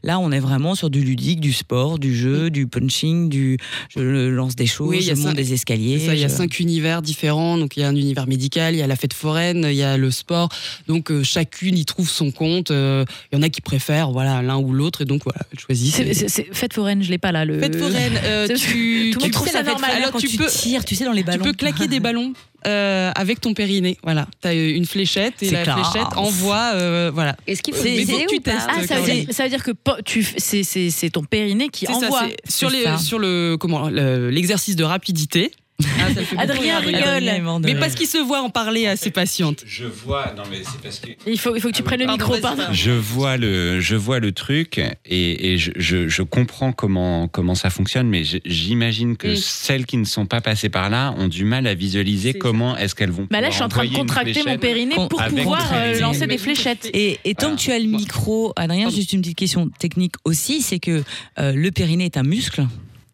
Là, 0.03 0.19
on 0.19 0.31
est 0.33 0.39
vraiment 0.41 0.75
sur 0.75 0.91
du 0.91 1.01
ludique, 1.01 1.41
du 1.41 1.53
sport, 1.53 1.99
du 1.99 2.15
jeu, 2.17 2.51
du 2.51 2.67
punching, 2.67 3.29
du 3.29 3.59
je 3.95 4.29
lance 4.29 4.57
des 4.57 4.67
choses, 4.67 4.89
Oui, 4.89 4.99
il 5.01 5.03
y 5.03 5.07
je 5.07 5.13
a 5.13 5.15
monte 5.17 5.25
cinq- 5.29 5.35
des 5.37 5.53
escaliers. 5.53 6.07
Il 6.13 6.19
y 6.19 6.25
a 6.25 6.29
cinq 6.29 6.59
univers 6.61 7.03
différents. 7.03 7.57
Donc 7.59 7.77
il 7.77 7.81
y 7.81 7.83
a 7.83 7.89
un 7.89 7.97
univers 7.97 8.27
médical, 8.27 8.75
il 8.75 8.79
y 8.79 8.83
a 8.83 8.87
la 8.87 8.97
fête 8.97 9.15
foraine, 9.15 9.67
il 9.71 9.77
y 9.77 9.83
a 9.83 9.97
le 9.97 10.11
sport. 10.11 10.49
Donc 10.89 11.11
euh, 11.11 11.23
chacune 11.23 11.77
y 11.79 11.85
trouve 11.85 12.09
son 12.11 12.31
compte. 12.31 12.71
Euh, 12.71 13.05
Il 13.33 13.37
y 13.37 13.39
en 13.39 13.43
a 13.43 13.49
qui 13.49 13.61
préfèrent 13.61 14.11
voilà 14.11 14.43
l'un 14.43 14.57
ou 14.59 14.73
l'autre 14.73 15.03
et 15.03 15.05
donc 15.05 15.23
voilà, 15.25 15.41
elles 15.53 15.59
choisissent. 15.61 15.95
C'est- 15.95 16.15
c'est- 16.15 16.29
c'est- 16.29 16.47
Fête 16.53 16.73
foraine, 16.75 17.03
je 17.03 17.11
l'ai 17.11 17.19
pas 17.19 17.33
là. 17.33 17.45
Le... 17.45 17.59
Fête 17.59 17.77
foraine, 17.77 18.13
euh, 18.25 18.49
tu, 18.57 19.11
tu 19.13 19.19
monde 19.19 19.31
trouve 19.33 19.47
fais 19.47 19.53
ça 19.53 19.59
la 19.59 19.65
fête 19.65 19.73
normal. 19.73 19.91
foraine. 19.91 20.03
Alors, 20.03 20.13
quand 20.13 20.19
tu 20.19 20.29
tu 20.29 20.37
peux 20.37 20.47
tires, 20.49 20.85
tu 20.85 20.95
sais, 20.95 21.05
dans 21.05 21.13
les 21.13 21.21
tu 21.23 21.27
ballons. 21.27 21.45
peux 21.45 21.53
claquer 21.53 21.87
des 21.89 22.01
ballons 22.01 22.33
euh, 22.67 23.11
avec 23.15 23.41
ton 23.41 23.55
périnée. 23.55 23.97
Voilà, 24.03 24.27
tu 24.43 24.49
as 24.49 24.53
une 24.55 24.87
fléchette 24.87 25.43
et 25.43 25.51
la 25.51 25.63
classe. 25.63 25.91
fléchette 25.91 26.17
envoie 26.17 26.73
euh, 26.75 27.11
voilà. 27.15 27.37
Est-ce 27.47 27.63
qu'il 27.63 27.75
faut 27.75 27.83
que 27.83 28.29
tu 28.29 28.41
testes. 28.41 28.67
Ah, 28.69 28.87
ça 28.87 29.01
veut, 29.01 29.13
dire, 29.13 29.27
ça 29.33 29.45
veut 29.45 29.49
dire 29.51 29.63
que 29.63 29.71
tu, 30.05 30.27
c'est, 30.37 30.63
c'est, 30.63 30.91
c'est 30.91 31.11
ton 31.11 31.23
périnée 31.25 31.69
qui 31.69 31.87
ça, 31.87 31.93
envoie. 31.93 32.25
c'est 32.45 32.53
sur 32.53 32.71
C'est 32.71 32.77
les 32.79 32.85
ça. 32.85 32.99
sur 32.99 33.19
le 33.19 33.57
comment 33.59 33.89
le- 33.89 34.31
l'exercice 34.31 34.77
de 34.77 34.85
rapidité. 34.85 35.53
Ah, 35.83 36.15
ça 36.15 36.23
fait 36.23 36.39
Adrien 36.39 36.79
rigole. 36.79 37.61
Mais 37.63 37.75
parce 37.75 37.95
qu'il 37.95 38.07
se 38.07 38.19
voit 38.19 38.41
en 38.41 38.49
parler 38.51 38.87
à 38.87 38.97
ses 38.97 39.11
patientes. 39.11 39.63
Je 39.67 39.85
vois, 39.85 40.33
non 40.37 40.45
mais 40.51 40.59
c'est 40.63 40.81
parce 40.81 40.99
que 41.01 41.09
Il 41.27 41.39
faut, 41.39 41.55
il 41.55 41.61
faut 41.61 41.69
que 41.69 41.75
tu 41.77 41.83
prennes 41.83 42.01
le 42.01 42.07
Pardon, 42.07 42.27
micro, 42.33 42.41
pardon. 42.41 42.63
je 42.73 42.91
vois 42.93 43.37
le, 43.37 43.81
je 43.81 43.95
vois 43.97 44.19
le 44.19 44.33
truc 44.33 44.79
et, 45.05 45.53
et 45.53 45.59
je, 45.59 45.73
je, 45.77 46.09
je 46.09 46.23
comprends 46.23 46.73
comment 46.73 47.29
comment 47.29 47.55
ça 47.55 47.69
fonctionne, 47.71 48.09
mais 48.09 48.23
j'imagine 48.47 49.17
que 49.17 49.35
celles 49.35 49.85
qui 49.87 49.97
ne 49.99 50.05
sont 50.05 50.27
pas 50.27 50.41
passées 50.41 50.69
par 50.71 50.89
là 50.89 51.15
ont 51.19 51.29
du 51.29 51.45
mal 51.45 51.67
à 51.67 51.75
visualiser 51.75 52.33
comment 52.35 52.77
est-ce 52.77 52.95
qu'elles 52.95 53.11
vont. 53.11 53.27
Bah 53.31 53.41
là, 53.41 53.51
je 53.51 53.55
suis 53.57 53.63
en 53.65 53.69
train 53.69 53.85
de 53.87 53.95
contracter 53.95 54.43
mon 54.47 54.57
périnée 54.59 54.95
pour 54.95 55.09
pouvoir 55.09 55.71
euh, 55.75 55.99
lancer 56.01 56.27
des 56.27 56.39
fléchettes. 56.39 56.89
Et, 56.95 57.19
et 57.25 57.35
tant 57.35 57.49
Voilà. 57.49 57.57
que 57.57 57.61
tu 57.63 57.73
as 57.73 57.79
le 57.79 57.87
micro, 57.87 58.53
Adrien, 58.57 58.85
Pardon. 58.85 58.97
juste 58.97 59.13
une 59.13 59.21
petite 59.21 59.37
question 59.39 59.69
technique 59.79 60.15
aussi, 60.25 60.63
c'est 60.63 60.79
que 60.79 61.03
euh, 61.39 61.53
le 61.53 61.71
périnée 61.71 62.07
est 62.07 62.17
un 62.17 62.23
muscle. 62.23 62.67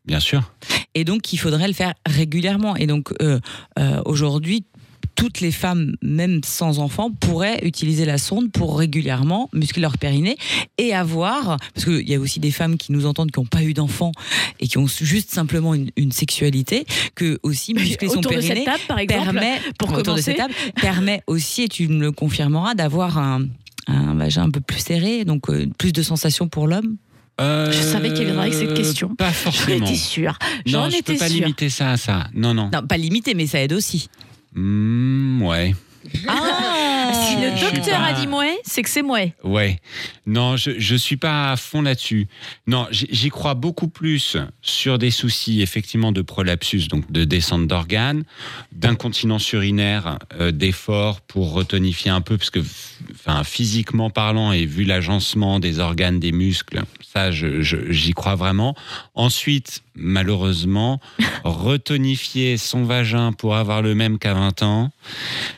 Bien 0.05 0.21
sûr. 0.21 0.53
Et 0.95 1.05
donc, 1.05 1.33
il 1.33 1.39
faudrait 1.39 1.69
le 1.69 1.75
faire 1.75 1.95
régulièrement. 2.07 2.77
Et 2.77 2.87
donc, 2.87 3.13
euh, 3.23 3.39
euh, 3.79 4.03
aujourd'hui, 4.05 4.65
toutes 5.15 5.41
les 5.41 5.53
femmes, 5.53 5.95
même 6.03 6.41
sans 6.45 6.79
enfants, 6.79 7.11
pourraient 7.11 7.61
utiliser 7.65 8.05
la 8.05 8.19
sonde 8.19 8.51
pour 8.51 8.79
régulièrement 8.79 9.49
muscler 9.53 9.83
leur 9.83 9.99
périnée 9.99 10.37
et 10.79 10.95
avoir, 10.95 11.59
parce 11.75 11.85
qu'il 11.85 12.09
y 12.09 12.15
a 12.15 12.19
aussi 12.19 12.41
des 12.41 12.51
femmes 12.51 12.77
qui 12.77 12.93
nous 12.93 13.07
entendent 13.07 13.31
qui 13.31 13.39
n'ont 13.39 13.47
pas 13.47 13.63
eu 13.63 13.75
d'enfants 13.75 14.13
et 14.59 14.67
qui 14.67 14.79
ont 14.79 14.87
juste 14.87 15.31
simplement 15.31 15.75
une, 15.75 15.91
une 15.97 16.13
sexualité, 16.13 16.87
que 17.15 17.39
aussi 17.43 17.75
muscler 17.75 18.09
son 18.09 18.19
Autour 18.19 18.33
de 18.33 18.41
cette 18.41 18.49
périnée 18.49 18.65
table, 18.65 18.83
par 18.89 18.99
exemple, 18.99 19.25
permet, 19.25 19.61
pour 19.79 19.93
autour 19.93 20.15
de 20.15 20.21
cette 20.21 20.37
table, 20.37 20.55
permet 20.81 21.23
aussi, 21.27 21.63
et 21.63 21.69
tu 21.69 21.89
me 21.89 22.01
le 22.01 22.13
confirmeras, 22.13 22.75
d'avoir 22.75 23.19
un, 23.19 23.47
un 23.87 24.15
vagin 24.15 24.45
un 24.45 24.51
peu 24.51 24.61
plus 24.61 24.79
serré, 24.79 25.25
donc 25.25 25.49
euh, 25.51 25.67
plus 25.79 25.93
de 25.93 26.03
sensations 26.03 26.49
pour 26.49 26.67
l'homme. 26.67 26.97
Euh, 27.41 27.73
Je 27.73 27.81
savais 27.83 28.13
qu'il 28.13 28.25
viendrait 28.25 28.47
avec 28.49 28.55
cette 28.55 28.75
question. 28.75 29.15
Pas 29.15 29.29
J'en 29.29 29.33
forcément. 29.33 29.87
étais 29.87 29.95
sûre. 29.97 30.39
J'en 30.67 30.89
étais 30.89 31.15
peux 31.15 31.19
pas 31.19 31.29
sûre. 31.29 31.37
limiter 31.41 31.71
ça 31.71 31.93
à 31.93 31.97
ça. 31.97 32.27
Non, 32.35 32.53
non. 32.55 32.71
Non, 32.73 32.87
pas 32.87 32.97
limité, 32.97 33.35
mais 33.35 33.47
ça 33.47 33.61
aide 33.63 33.73
aussi. 33.73 34.09
Hmm, 34.55 35.43
ouais. 35.43 35.75
Ah, 36.29 37.13
si 37.13 37.37
le 37.37 37.51
Je 37.57 37.57
suis 37.67 37.75
docteur 37.77 37.99
pas- 38.01 38.07
a 38.07 38.13
dit 38.15 38.27
mouais, 38.27 38.59
c'est 38.65 38.83
que 38.83 38.89
c'est 38.91 39.03
mouais. 39.03 39.35
Ouais. 39.45 39.79
Non, 40.27 40.57
je 40.57 40.73
je 40.79 40.95
suis 40.97 41.17
pas 41.17 41.53
à 41.53 41.57
fond 41.57 41.83
là-dessus. 41.83 42.29
Non, 42.67 42.87
j'y 42.91 43.07
j'y 43.11 43.29
crois 43.31 43.55
beaucoup 43.55 43.89
plus 43.89 44.37
sur 44.63 44.99
des 44.99 45.11
soucis 45.11 45.63
effectivement 45.63 46.13
de 46.13 46.23
prolapsus, 46.23 46.89
donc 46.89 47.11
de 47.11 47.25
descente 47.25 47.67
d'organes, 47.67 48.25
d'incontinence 48.73 49.51
urinaire, 49.53 50.19
euh, 50.41 50.51
d'efforts 50.53 51.21
pour 51.21 51.53
retonifier 51.53 52.11
un 52.11 52.21
peu, 52.21 52.37
parce 52.39 52.51
que, 52.51 52.61
f- 52.61 53.01
enfin, 53.13 53.45
physiquement 53.45 54.11
parlant 54.11 54.53
et 54.53 54.65
vu 54.67 54.85
l'agencement 54.85 55.61
des 55.61 55.79
organes, 55.79 56.19
des 56.21 56.33
muscles, 56.33 56.83
ça, 57.13 57.31
je- 57.31 57.63
je- 57.63 57.91
j'y 57.91 58.13
crois 58.13 58.35
vraiment. 58.37 58.75
Ensuite, 59.15 59.83
malheureusement, 59.95 61.01
retonifier 61.45 62.57
son 62.57 62.85
vagin 62.85 63.33
pour 63.33 63.57
avoir 63.57 63.83
le 63.83 63.95
même 63.95 64.19
qu'à 64.19 64.35
20 64.35 64.63
ans, 64.63 64.91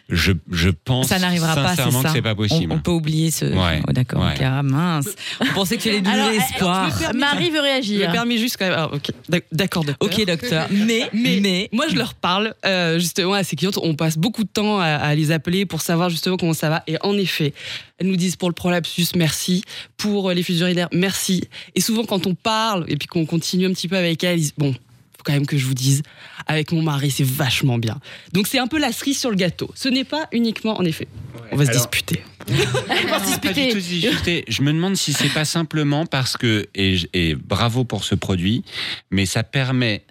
je, 0.08 0.32
je 0.50 0.70
pense 0.70 1.08
Ça 1.08 1.18
n'arrivera 1.18 1.54
pas, 1.54 1.70
c'est 1.70 1.76
sincèrement 1.76 2.02
ça. 2.02 2.08
que 2.08 2.14
c'est 2.14 2.22
pas 2.22 2.34
possible. 2.34 2.72
On, 2.72 2.76
on 2.76 2.80
peut 2.80 2.90
oublier 2.90 3.30
ce. 3.30 3.44
Ouais, 3.46 3.80
Oh, 3.88 3.92
D'accord. 3.92 4.22
ouais. 4.22 4.34
ah, 4.44 4.62
mince. 4.62 5.08
On 5.40 5.46
pensait 5.54 5.76
que 5.76 5.82
tu 5.82 5.88
allais 5.88 6.00
donner 6.00 6.36
espoir. 6.36 6.88
je 6.90 6.94
me 6.94 7.00
permets- 7.00 7.18
Marie 7.20 7.50
veut 7.50 7.56
Je 7.56 7.58
me 7.58 7.62
réagir. 7.62 8.12
permets 8.12 8.38
juste 8.38 8.56
quand 8.58 8.68
même. 8.68 8.76
ah, 8.78 9.36
d'accord, 9.52 9.84
docteur. 9.84 10.08
Ok, 10.18 10.26
docteur. 10.26 10.66
Mais, 10.70 11.08
Mais, 11.12 11.40
mais, 11.40 11.68
moi, 11.72 11.86
je 11.90 11.96
leur 11.96 12.14
parle 12.14 12.54
euh, 12.66 12.98
justement 12.98 13.34
à 13.34 13.44
ces 13.44 13.56
clientes. 13.56 13.78
On 13.82 13.94
passe 13.94 14.18
beaucoup 14.18 14.44
de 14.44 14.48
temps 14.48 14.78
à, 14.78 14.86
à 14.86 15.14
les 15.14 15.30
appeler 15.30 15.66
pour 15.66 15.80
savoir 15.80 16.10
justement 16.10 16.36
comment 16.36 16.54
ça 16.54 16.68
va. 16.70 16.82
Et 16.86 16.96
en 17.02 17.16
effet, 17.16 17.52
elles 17.98 18.06
nous 18.08 18.16
disent 18.16 18.36
pour 18.36 18.48
le 18.48 18.54
prolapsus, 18.54 19.14
merci. 19.16 19.62
Pour 19.96 20.30
euh, 20.30 20.34
les 20.34 20.42
fuites 20.42 20.60
urinaires, 20.60 20.88
merci. 20.92 21.44
Et 21.74 21.80
souvent, 21.80 22.04
quand 22.04 22.26
on 22.26 22.34
parle 22.34 22.84
et 22.88 22.96
puis 22.96 23.06
qu'on 23.06 23.26
continue 23.26 23.66
un 23.66 23.72
petit 23.72 23.88
peu 23.88 23.96
avec 23.96 24.22
elles, 24.24 24.38
ils 24.38 24.42
disent 24.42 24.54
bon. 24.58 24.72
Faut 25.16 25.22
quand 25.24 25.32
même 25.32 25.46
que 25.46 25.56
je 25.56 25.64
vous 25.64 25.74
dise, 25.74 26.02
avec 26.46 26.72
mon 26.72 26.82
mari, 26.82 27.10
c'est 27.10 27.24
vachement 27.24 27.78
bien. 27.78 27.98
Donc 28.32 28.46
c'est 28.48 28.58
un 28.58 28.66
peu 28.66 28.78
la 28.78 28.92
cerise 28.92 29.18
sur 29.18 29.30
le 29.30 29.36
gâteau. 29.36 29.70
Ce 29.74 29.88
n'est 29.88 30.04
pas 30.04 30.26
uniquement, 30.32 30.76
en 30.78 30.84
effet, 30.84 31.06
on 31.52 31.56
va 31.56 31.64
se 31.64 31.70
Alors- 31.70 31.82
disputer. 31.82 32.22
Se. 32.48 34.42
Je 34.48 34.62
me 34.62 34.72
demande 34.72 34.96
si 34.96 35.12
c'est 35.14 35.32
pas 35.32 35.44
simplement 35.46 36.04
parce 36.04 36.36
que, 36.36 36.66
et 36.74 37.34
bravo 37.36 37.84
pour 37.84 38.04
ce 38.04 38.14
produit, 38.14 38.64
mais 39.10 39.24
ça 39.24 39.42
permet 39.44 40.02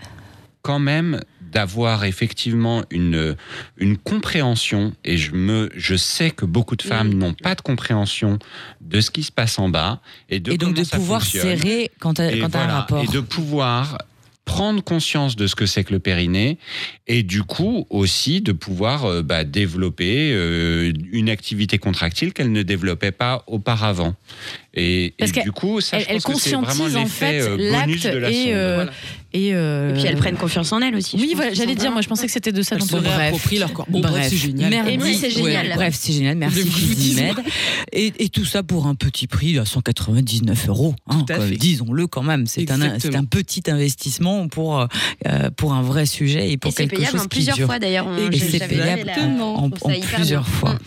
quand 0.63 0.79
même 0.79 1.19
d'avoir 1.54 2.04
effectivement 2.06 2.84
une, 2.89 3.36
une 3.78 3.97
compréhension, 3.97 4.93
et 5.06 5.18
je, 5.18 5.34
me, 5.34 5.70
je 5.76 5.95
sais 5.95 6.32
que 6.32 6.45
beaucoup 6.45 6.76
de 6.76 6.82
femmes 6.82 7.14
Mm. 7.14 7.18
n'ont 7.18 7.34
pas 7.34 7.56
de 7.56 7.62
compréhension 7.62 8.39
de 8.82 9.01
ce 9.01 9.12
qui 9.12 9.24
se 9.24 9.32
passe 9.32 9.60
en 9.60 9.70
bas, 9.70 10.01
et 10.30 10.39
de 10.39 10.51
et 10.54 10.58
donc 10.58 10.76
de 10.76 10.84
ça 10.84 10.97
pouvoir 10.97 11.22
fonctionne. 11.22 11.58
serrer 11.58 11.91
quand 11.99 12.16
tu 12.16 12.22
as, 12.22 12.28
un 12.28 12.68
rapport. 12.68 13.04
Et 13.04 13.08
de 13.08 13.20
pouvoir 13.20 13.97
prendre 14.45 14.84
conscience 14.84 15.36
de 15.36 15.47
ce 15.47 15.56
que 15.56 15.66
c'est 15.66 15.86
que 15.86 15.93
le 15.93 15.99
périnée 15.99 16.58
et 17.08 17.24
du 17.24 17.43
coup 17.43 17.88
aussi 17.89 18.41
de 18.41 18.51
pouvoir 18.51 19.06
euh, 19.06 19.22
bah, 19.22 19.45
développer 19.45 20.34
euh, 20.34 20.91
une 21.14 21.30
activité 21.30 21.78
contractile 21.78 22.34
qu'elle 22.34 22.51
ne 22.51 22.62
développait 22.62 23.12
pas 23.14 23.43
auparavant. 23.47 24.16
Et, 24.76 25.13
et 25.19 25.26
du 25.43 25.51
coup, 25.51 25.82
ça, 25.82 25.99
je 25.99 26.05
Elle, 26.09 26.15
elle 26.15 26.21
pense 26.21 26.36
que 26.36 26.41
c'est 26.41 26.49
vraiment 26.51 26.65
conscientise 26.65 26.95
en 26.97 27.03
l'effet 27.03 27.39
fait 27.39 27.41
euh, 27.41 27.71
bonus 27.86 28.03
de 28.03 28.17
la 28.17 28.30
et, 28.32 28.34
sonde. 28.34 28.53
euh, 28.53 28.76
Voilà. 28.76 28.91
et, 29.34 29.53
euh, 29.53 29.89
Et 29.91 29.99
puis 29.99 30.07
elles 30.07 30.15
prennent 30.17 30.36
confiance 30.36 30.71
en 30.71 30.82
elles 30.82 30.95
aussi. 30.95 31.17
je 31.17 31.21
Oui, 31.24 31.34
voilà, 31.36 31.53
j'allais 31.53 31.76
dire, 31.76 31.91
moi 31.91 32.01
je 32.01 32.07
pensais 32.07 32.26
que 32.26 32.32
c'était 32.32 32.51
de 32.51 32.61
ça 32.63 32.76
Elles 32.76 32.82
dont 32.82 32.97
on 32.97 33.01
parlait. 33.03 33.15
réapproprient 33.30 33.59
leur 33.59 33.71
corps. 33.74 33.86
Bon, 33.88 33.99
bref, 34.01 34.28
c'est 34.30 34.36
génial. 34.36 34.71
Merci. 34.71 34.93
Et 34.93 34.97
oui, 34.99 35.15
c'est 35.19 35.30
génial. 35.30 35.67
Ouais, 35.67 35.76
bref, 35.76 35.95
c'est 35.95 36.13
génial. 36.13 36.38
Merci 36.38 36.63
Physimed. 36.63 37.36
Et, 37.91 38.13
et 38.17 38.30
tout 38.30 38.45
ça 38.45 38.63
pour 38.63 38.88
un 38.88 38.95
petit 38.95 39.28
prix 39.28 39.59
à 39.59 39.65
199 39.65 40.67
euros. 40.69 40.95
hein, 41.07 41.24
à 41.30 41.36
quoi, 41.36 41.45
fait. 41.47 41.55
Disons-le 41.55 42.07
quand 42.07 42.24
même. 42.24 42.47
C'est 42.47 42.69
un, 42.71 43.26
petit 43.26 43.63
investissement 43.69 44.47
pour, 44.47 44.80
euh, 45.28 45.49
pour 45.55 45.74
un 45.74 45.84
vrai 45.84 46.05
sujet 46.07 46.47
et 46.49 46.53
Et 46.53 46.57
pour 46.57 46.71
c'est 46.71 46.84
quelque 46.88 46.95
payable 46.97 47.11
chose 47.11 47.21
en 47.21 47.24
qui 47.26 47.30
plusieurs 47.30 47.55
dure. 47.57 47.67
fois 47.67 47.78
d'ailleurs. 47.80 48.07
on- 48.07 48.32
Et 48.32 48.36
je- 48.38 48.43
c'est 48.43 48.67
payable 48.67 49.11
en, 49.19 49.69
je 49.69 49.84
en 49.86 49.89
hyper 49.91 50.15
plusieurs 50.15 50.43
bien. 50.43 50.51
fois. 50.51 50.74
Mm. 50.74 50.80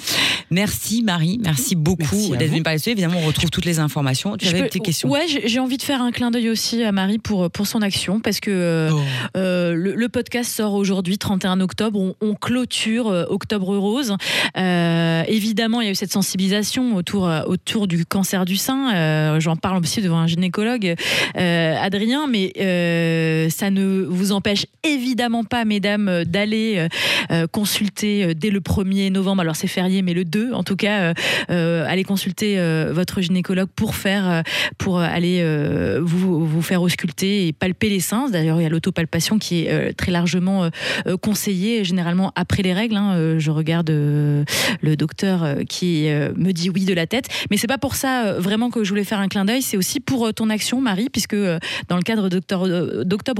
Merci 0.51 1.03
Marie, 1.03 1.41
merci 1.43 1.75
beaucoup 1.75 2.37
d'être 2.37 2.51
venue 2.51 2.63
parler 2.63 2.79
de. 2.79 2.93
Évidemment, 2.93 3.19
on 3.23 3.27
retrouve 3.27 3.51
toutes 3.51 3.65
les 3.65 3.76
informations. 3.81 4.37
Tu 4.37 4.47
Je 4.47 4.51
avais 4.53 4.65
peux- 4.65 4.69
des 4.71 4.81
questions 4.81 5.09
Ouais, 5.11 5.25
j'ai 5.27 5.59
envie 5.61 5.77
de 5.77 5.83
faire 5.83 6.03
un 6.03 6.11
clin 6.13 6.31
d'œil 6.31 6.49
aussi 6.51 6.83
à 6.83 6.93
Marie 6.93 7.19
pour, 7.19 7.51
pour 7.51 7.67
son 7.67 7.83
action 7.83 8.21
parce 8.21 8.41
que 8.41 8.51
euh, 8.51 8.91
Oh. 8.93 9.01
euh, 9.37 9.75
le, 9.75 9.95
le 9.95 10.09
podcast 10.09 10.51
sort 10.51 10.75
aujourd'hui, 10.75 11.19
31 11.19 11.61
octobre. 11.61 11.99
On, 12.01 12.15
on 12.21 12.35
clôture 12.35 13.09
euh, 13.09 13.25
Octobre 13.29 13.77
Rose. 13.77 14.15
Euh, 14.57 15.23
évidemment, 15.29 15.81
il 15.81 15.85
y 15.87 15.89
a 15.89 15.93
eu 15.93 15.97
cette 15.97 16.13
sensibilisation 16.13 16.95
autour, 16.97 17.29
euh, 17.29 17.43
autour 17.47 17.87
du 17.87 18.05
cancer 18.07 18.45
du 18.45 18.57
sein. 18.57 18.95
Euh, 18.95 19.41
J'en 19.41 19.57
parle 19.57 19.81
aussi 19.83 20.01
devant 20.03 20.19
un 20.19 20.27
gynécologue, 20.27 20.95
euh, 21.37 21.77
Adrien, 21.81 22.27
mais 22.27 22.53
euh, 22.59 23.49
ça 23.51 23.71
ne 23.71 24.03
vous 24.09 24.33
empêche 24.33 24.67
évidemment 24.83 25.45
pas, 25.45 25.65
mesdames, 25.65 26.09
euh, 26.09 26.25
d'aller 26.25 26.75
euh, 26.79 26.89
euh, 27.33 27.47
consulter 27.47 28.25
euh, 28.25 28.35
dès 28.35 28.51
le 28.51 28.61
1er 28.61 29.11
novembre. 29.11 29.43
Alors, 29.43 29.57
c'est 29.57 29.67
férié, 29.67 30.03
mais 30.03 30.15
le 30.15 30.25
2, 30.25 30.53
en 30.53 30.63
tout 30.63 30.77
cas, 30.77 31.01
euh, 31.01 31.15
euh, 31.51 31.85
allez 31.89 32.05
consulter 32.05 32.59
euh, 32.59 32.93
votre 32.93 33.21
gynécologue 33.21 33.66
pour 33.75 33.95
faire, 33.95 34.31
euh, 34.31 34.43
pour 34.79 35.01
aller 35.01 35.41
euh, 35.43 36.01
vous, 36.03 36.47
vous 36.47 36.63
faire 36.63 36.83
ausculter 36.83 37.47
et 37.49 37.53
palper 37.53 37.89
les 37.89 38.01
seins. 38.01 38.29
D'ailleurs, 38.31 38.61
il 38.61 38.65
y 38.65 38.67
a 38.67 38.69
l'autopalpation 38.69 39.39
qui 39.39 39.65
est 39.65 39.71
euh, 39.71 39.93
très 39.93 40.13
largement 40.13 40.65
euh, 40.65 40.71
euh, 41.07 41.17
conseillée, 41.17 41.85
généralement 41.85 42.33
après 42.37 42.63
les 42.63 42.73
règles. 42.73 42.97
hein. 42.97 43.15
Euh, 43.15 43.39
je 43.39 43.51
regarde 43.51 43.91
euh, 43.91 44.45
le 44.81 44.97
docteur 44.97 45.43
euh, 45.43 45.63
qui 45.69 46.09
euh, 46.09 46.33
me 46.37 46.53
dit 46.53 46.71
oui 46.71 46.85
de 46.85 46.95
la 46.95 47.07
tête. 47.07 47.29
Mais 47.51 47.57
c'est 47.57 47.67
pas 47.67 47.79
pour 47.79 47.95
ça 47.95 48.27
euh, 48.27 48.41
vraiment 48.41 48.71
que 48.71 48.85
je 48.85 48.91
voulais 48.91 49.05
faire 49.05 49.21
un 49.21 49.29
clin 49.29 49.45
d'œil. 49.45 49.63
C'est 49.63 49.77
aussi 49.77 50.01
pour 50.01 50.27
euh, 50.27 50.33
ton 50.33 50.51
action, 50.51 50.81
Marie, 50.81 51.09
puisque 51.11 51.35
euh, 51.35 51.59
dans 51.89 51.97
le 51.97 52.03
cadre 52.03 52.29
d'Octobre 52.29 52.67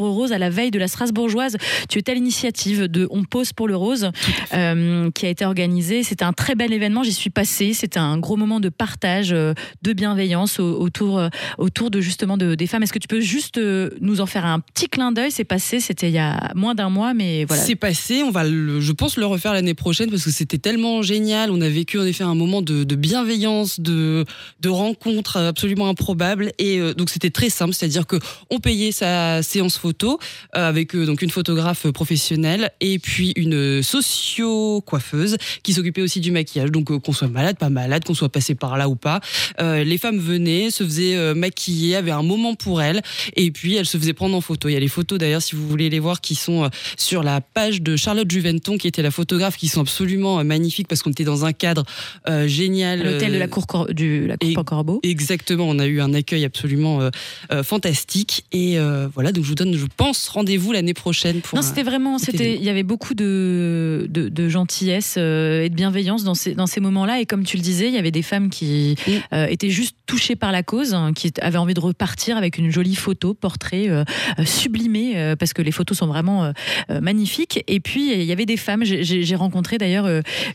euh, 0.05 0.11
Rose, 0.11 0.33
à 0.33 0.39
la 0.39 0.51
veille 0.51 0.71
de 0.71 0.79
la 0.79 0.89
Strasbourgeoise, 0.89 1.57
tu 1.89 1.99
étais 1.99 2.13
à 2.13 2.15
l'initiative 2.15 2.89
de 2.89 3.07
On 3.11 3.25
pose 3.25 3.53
pour 3.53 3.69
le 3.69 3.77
rose, 3.77 4.11
euh, 4.55 5.11
qui 5.13 5.27
a 5.27 5.29
été 5.29 5.45
organisée. 5.45 6.03
C'était 6.03 6.25
un 6.25 6.33
très 6.33 6.55
bel 6.55 6.73
événement. 6.73 7.03
J'y 7.03 7.13
suis 7.13 7.31
passée. 7.31 7.73
C'était 7.73 7.99
un 7.99 8.19
gros 8.19 8.37
moment 8.37 8.61
de 8.61 8.69
partage, 8.69 9.33
euh, 9.33 9.55
de 9.83 9.93
bienveillance 9.93 10.16
au- 10.59 10.81
autour, 10.81 11.19
euh, 11.19 11.29
autour 11.59 11.91
de 11.91 12.01
justement 12.01 12.37
de, 12.37 12.55
des 12.55 12.67
femmes. 12.67 12.83
Est-ce 12.83 12.93
que 12.93 12.99
tu 12.99 13.09
peux 13.09 13.21
juste 13.21 13.59
euh, 13.59 13.91
nous 14.01 14.21
en 14.21 14.27
faire 14.27 14.45
un 14.47 14.61
petit 14.61 14.89
clin 14.89 15.13
d'œil? 15.13 15.31
C'est 15.31 15.45
passé, 15.45 15.81
c'était 15.81 16.09
il 16.09 16.15
y 16.15 16.19
a 16.19 16.53
moins 16.55 16.75
d'un 16.75 16.89
mois, 16.89 17.15
mais 17.15 17.45
voilà. 17.45 17.63
C'est 17.63 17.75
passé, 17.77 18.23
on 18.23 18.31
va 18.31 18.45
je 18.47 18.93
pense 18.93 19.17
le 19.17 19.27
refaire 19.27 19.53
l'année 19.53 19.75
prochaine 19.75 20.11
parce 20.11 20.25
que 20.25 20.31
c'était 20.31 20.59
tellement 20.59 21.03
génial. 21.03 21.51
On 21.51 21.61
a 21.61 21.69
vécu 21.69 21.99
en 21.99 22.05
effet 22.05 22.25
un 22.25 22.35
moment 22.35 22.63
de, 22.63 22.85
bienveillance, 22.95 23.81
de, 23.81 24.25
de 24.61 24.69
rencontres 24.69 25.37
absolument 25.39 25.89
improbables. 25.89 26.53
Et 26.59 26.79
euh, 26.79 26.95
donc 26.95 27.11
c'était 27.11 27.31
très 27.31 27.51
simple, 27.51 27.75
c'est-à-dire 27.75 28.07
que 28.07 28.17
on 28.51 28.59
payait 28.61 28.93
sa 28.93 29.43
séance 29.43 29.77
photo 29.79 30.19
avec 30.53 30.95
donc 30.97 31.23
une 31.23 31.31
photographe 31.31 31.89
professionnelle 31.91 32.71
et 32.81 32.99
puis 32.99 33.33
une 33.37 33.83
socio-coiffeuse 33.83 35.37
qui 35.63 35.73
s'occupait 35.73 36.03
aussi 36.03 36.21
du 36.21 36.31
maquillage. 36.31 36.71
Donc 36.71 36.97
qu'on 37.01 37.13
soit 37.13 37.29
malade, 37.29 37.59
pas 37.59 37.71
malade, 37.71 38.05
qu'on 38.05 38.15
soit 38.15 38.29
passé 38.29 38.55
par 38.55 38.77
là 38.77 38.89
ou 38.89 38.97
pas, 38.97 39.21
les 39.61 39.99
venaient, 40.13 40.71
se 40.71 40.85
faisaient 40.85 41.17
euh, 41.17 41.35
maquiller, 41.35 41.97
avaient 41.97 42.11
un 42.11 42.23
moment 42.23 42.55
pour 42.55 42.81
elles 42.83 43.03
et 43.35 43.51
puis 43.51 43.75
elles 43.77 43.87
se 43.87 43.99
faisaient 43.99 44.13
prendre 44.13 44.37
en 44.37 44.41
photo. 44.41 44.69
Il 44.69 44.73
y 44.73 44.77
a 44.77 44.81
les 44.81 44.89
photos 44.89 45.19
d'ailleurs 45.19 45.43
si 45.43 45.55
vous 45.57 45.67
voulez 45.69 45.91
les 45.91 45.99
voir 45.99 46.21
qui 46.21 46.35
sont 46.35 46.65
euh, 46.65 46.69
sur 46.97 47.23
la 47.23 47.41
page 47.41 47.83
de 47.83 47.97
Charlotte 47.97 48.31
Juventon 48.31 48.79
qui 48.79 48.87
était 48.89 49.03
la 49.03 49.11
photographe 49.11 49.57
qui 49.57 49.69
sont 49.69 49.81
absolument 49.81 50.39
euh, 50.41 50.45
magnifiques 50.45 50.89
parce 50.89 51.03
qu'on 51.03 51.11
était 51.11 51.25
dans 51.25 51.45
un 51.45 51.53
cadre 51.53 51.85
euh, 52.29 52.47
génial. 52.47 53.03
L'hôtel 53.03 53.33
de 53.33 53.39
la 53.39 53.49
cour 53.49 53.67
Cor- 53.67 53.93
du 53.93 54.27
la 54.27 54.37
cour 54.37 54.49
et- 54.51 54.55
Corbeau. 54.65 55.01
Exactement, 55.03 55.69
on 55.69 55.79
a 55.79 55.87
eu 55.87 56.01
un 56.01 56.15
accueil 56.15 56.45
absolument 56.45 57.01
euh, 57.01 57.11
euh, 57.53 57.63
fantastique 57.63 58.45
et 58.53 58.77
voilà 59.15 59.33
donc 59.33 59.45
je 59.45 59.49
vous 59.49 59.55
donne 59.55 59.77
je 59.77 59.87
pense 59.97 60.29
rendez-vous 60.29 60.73
l'année 60.73 60.95
prochaine 60.95 61.41
pour 61.41 61.57
Non, 61.57 61.63
c'était 61.63 61.83
vraiment, 61.83 62.19
c'était, 62.19 62.55
il 62.55 62.63
y 62.63 62.69
avait 62.69 62.83
beaucoup 62.83 63.15
de, 63.15 64.07
de, 64.11 64.29
de 64.29 64.49
gentillesse 64.49 65.17
et 65.17 65.69
de 65.69 65.75
bienveillance 65.75 66.25
dans 66.25 66.35
ces, 66.35 66.55
dans 66.55 66.67
ces 66.67 66.81
moments-là. 66.81 67.21
Et 67.21 67.27
comme 67.27 67.45
tu 67.45 67.57
le 67.57 67.63
disais, 67.63 67.89
il 67.89 67.95
y 67.95 67.99
avait 67.99 68.11
des 68.11 68.23
femmes 68.23 68.51
qui 68.51 68.97
Mm. 69.33 69.47
étaient 69.51 69.71
juste 69.71 69.96
touchées 70.07 70.37
par 70.37 70.53
la 70.53 70.63
cause, 70.63 70.95
hein, 70.95 71.13
qui 71.13 71.33
avaient 71.41 71.59
envie 71.59 71.75
de 71.75 71.81
repartir 71.81 72.37
avec 72.37 72.59
une 72.59 72.71
jolie 72.71 72.95
photo, 72.95 73.35
portrait 73.35 73.89
euh, 73.89 74.05
euh, 74.39 74.45
sublimé, 74.45 75.15
euh, 75.17 75.35
parce 75.35 75.53
que 75.53 75.63
les 75.63 75.73
photos 75.73 75.99
sont 75.99 76.07
vraiment 76.07 76.45
euh, 76.91 77.01
magnifiques. 77.01 77.65
Et 77.67 77.81
puis, 77.81 78.13
il 78.13 78.23
y 78.23 78.31
avait 78.31 78.47
des 78.47 78.57
femmes. 78.57 78.85
J'ai- 78.85 79.35
rencontré 79.37 79.77
d'ailleurs 79.79 80.09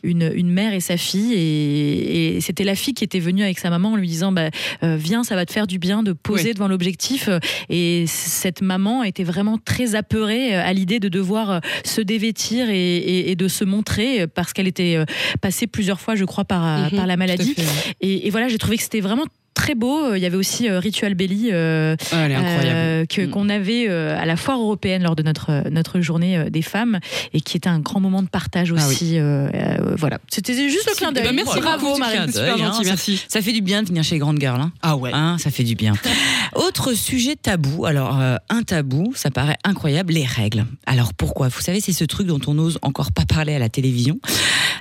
une, 0.03 0.31
une 0.33 0.49
mère 0.49 0.73
et 0.73 0.79
sa 0.79 0.95
fille, 0.97 1.33
et, 1.33 2.37
et 2.37 2.41
c'était 2.41 2.63
la 2.63 2.75
fille 2.75 2.93
qui 2.93 3.03
était 3.03 3.19
venue 3.19 3.43
avec 3.43 3.59
sa 3.59 3.69
maman 3.69 3.91
en 3.91 3.95
lui 3.95 4.07
disant 4.07 4.31
bah, 4.31 4.49
Viens, 4.81 5.23
ça 5.23 5.35
va 5.35 5.45
te 5.45 5.51
faire 5.51 5.67
du 5.67 5.77
bien 5.79 6.01
de 6.01 6.13
poser 6.13 6.53
devant 6.53 6.67
l'objectif. 6.67 7.29
Et 7.69 8.05
cette 8.07 8.61
maman 8.61 9.03
était 9.03 9.23
vraiment 9.23 9.57
très 9.63 9.95
apeurée 9.95 10.55
à 10.55 10.71
l'idée 10.73 10.99
de 10.99 11.09
devoir 11.09 11.61
se 11.83 12.01
dévêtir 12.01 12.69
et, 12.69 12.97
et- 12.97 13.31
et 13.31 13.35
de 13.35 13.47
se 13.47 13.63
montrer 13.65 14.25
parce 14.27 14.53
qu'elle 14.53 14.67
était 14.67 14.97
passée 15.41 15.67
plusieurs 15.67 15.99
fois, 16.01 16.15
je 16.15 16.25
crois, 16.25 16.45
par, 16.45 16.61
Mhm, 16.89 16.97
par 16.97 17.05
la 17.07 17.17
maladie. 17.17 17.55
et 18.01 18.29
voilà, 18.31 18.47
j'ai 18.47 18.57
trouvé 18.57 18.77
que 18.77 18.83
c'était 18.83 19.01
vraiment 19.01 19.25
très 19.53 19.75
beau. 19.75 20.13
Il 20.15 20.19
y 20.21 20.25
avait 20.25 20.37
aussi 20.37 20.69
euh, 20.69 20.79
Ritual 20.79 21.13
Belly 21.13 21.49
euh, 21.51 21.95
Ah, 22.11 22.25
euh, 22.25 23.05
que- 23.05 23.21
Mm. 23.21 23.29
qu'on 23.29 23.49
avait 23.49 23.85
euh, 23.89 24.17
à 24.19 24.25
la 24.25 24.35
foire 24.35 24.59
européenne 24.59 25.03
lors 25.03 25.15
de 25.15 25.23
notre, 25.23 25.69
notre 25.69 26.01
journée 26.01 26.37
euh, 26.37 26.49
des 26.49 26.61
femmes 26.61 26.99
et 27.33 27.41
qui 27.41 27.57
était 27.57 27.69
un 27.69 27.79
grand 27.79 27.99
moment 27.99 28.21
de 28.23 28.27
partage 28.29 28.73
Ah 28.75 28.81
oui. 28.87 28.93
aussi. 28.93 29.19
euh, 29.19 29.49
euh, 29.53 29.95
voilà, 29.97 30.19
c'était 30.29 30.53
juste 30.69 30.87
le 30.89 30.95
clin 30.95 31.11
d'œil. 31.11 31.23
Bah, 31.23 31.31
merci 31.33 31.59
Bravo, 31.59 31.95
c'est 31.95 32.31
super 32.31 32.57
gentil, 32.57 32.77
hein, 32.79 32.81
merci. 32.85 33.23
Ça 33.27 33.41
fait 33.41 33.51
du 33.53 33.61
bien 33.61 33.83
de 33.83 33.87
venir 33.89 34.03
chez 34.03 34.15
les 34.15 34.19
grandes 34.19 34.39
girls. 34.39 34.59
Hein. 34.61 34.71
Ah 34.81 34.95
ouais. 34.97 35.11
Hein, 35.13 35.37
ça 35.39 35.51
fait 35.51 35.63
du 35.63 35.75
bien. 35.75 35.93
Autre 36.55 36.93
sujet 36.93 37.35
tabou. 37.35 37.85
Alors, 37.85 38.19
euh, 38.19 38.35
un 38.49 38.63
tabou, 38.63 39.11
ça 39.15 39.31
paraît 39.31 39.57
incroyable, 39.63 40.13
les 40.13 40.25
règles. 40.25 40.65
Alors, 40.85 41.13
pourquoi? 41.13 41.47
Vous 41.49 41.61
savez, 41.61 41.81
c'est 41.81 41.93
ce 41.93 42.03
truc 42.05 42.27
dont 42.27 42.39
on 42.47 42.53
n'ose 42.53 42.79
encore 42.81 43.11
pas 43.11 43.25
parler 43.25 43.53
à 43.55 43.59
la 43.59 43.69
télévision. 43.69 44.19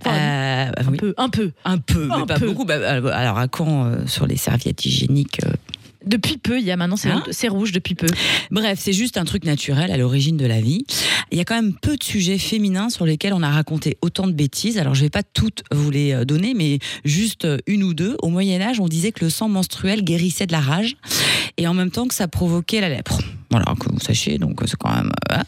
Enfin, 0.05 0.17
Euh, 0.17 0.71
Un 0.77 0.89
oui. 0.91 0.99
peu, 0.99 1.15
un 1.17 1.29
peu. 1.29 1.51
Un 1.65 1.79
peu, 1.79 2.09
mais 2.19 2.27
pas 2.27 2.39
beaucoup. 2.39 2.65
Bah, 2.65 2.75
euh, 2.75 3.11
alors, 3.13 3.39
à 3.39 3.49
quand 3.49 3.85
euh, 3.87 4.07
sur 4.07 4.27
les 4.27 4.37
serviettes 4.61 4.85
hygiéniques 4.85 5.41
euh, 5.45 5.53
Depuis 6.05 6.37
peu, 6.37 6.59
il 6.59 6.65
y 6.65 6.71
a 6.71 6.77
maintenant, 6.77 6.97
c'est 6.97 7.11
Hein 7.11 7.23
c'est 7.31 7.49
rouge 7.49 7.73
depuis 7.73 7.95
peu. 7.95 8.07
Bref, 8.51 8.79
c'est 8.81 8.93
juste 8.93 9.17
un 9.17 9.25
truc 9.25 9.45
naturel 9.45 9.91
à 9.91 9.97
l'origine 9.97 10.37
de 10.37 10.47
la 10.47 10.61
vie. 10.61 10.85
Il 11.33 11.39
y 11.39 11.41
a 11.41 11.45
quand 11.45 11.55
même 11.55 11.75
peu 11.75 11.97
de 11.97 12.05
sujets 12.05 12.39
féminins 12.39 12.91
sur 12.91 13.07
lesquels 13.07 13.33
on 13.33 13.43
a 13.43 13.51
raconté 13.51 13.97
autant 14.03 14.27
de 14.27 14.33
bêtises. 14.33 14.79
Alors, 14.79 14.95
je 14.95 15.03
vais 15.03 15.11
pas 15.11 15.23
toutes 15.23 15.63
vous 15.73 15.91
les 15.91 16.13
euh, 16.13 16.25
donner, 16.25 16.55
mais 16.55 16.79
juste 17.05 17.45
euh, 17.45 17.59
une 17.67 17.83
ou 17.83 17.95
deux. 17.95 18.17
Au 18.23 18.29
Moyen 18.29 18.61
Âge, 18.61 18.81
on 18.81 18.89
disait 18.89 19.13
que 19.13 19.25
le 19.25 19.31
sang 19.31 19.49
menstruel 19.49 20.03
guérissait 20.05 20.47
de 20.47 20.53
la 20.53 20.61
rage 20.61 20.97
et 21.57 21.67
en 21.67 21.75
même 21.75 21.91
temps 21.91 22.07
que 22.07 22.15
ça 22.15 22.29
provoquait 22.29 22.81
la 22.81 22.89
lèpre. 22.89 23.19
Voilà, 23.51 23.65
que 23.81 23.91
vous 23.91 23.99
sachiez, 23.99 24.39
donc 24.39 24.61
c'est 24.67 24.77
quand 24.77 24.95
même... 24.95 25.11
voilà. 25.29 25.45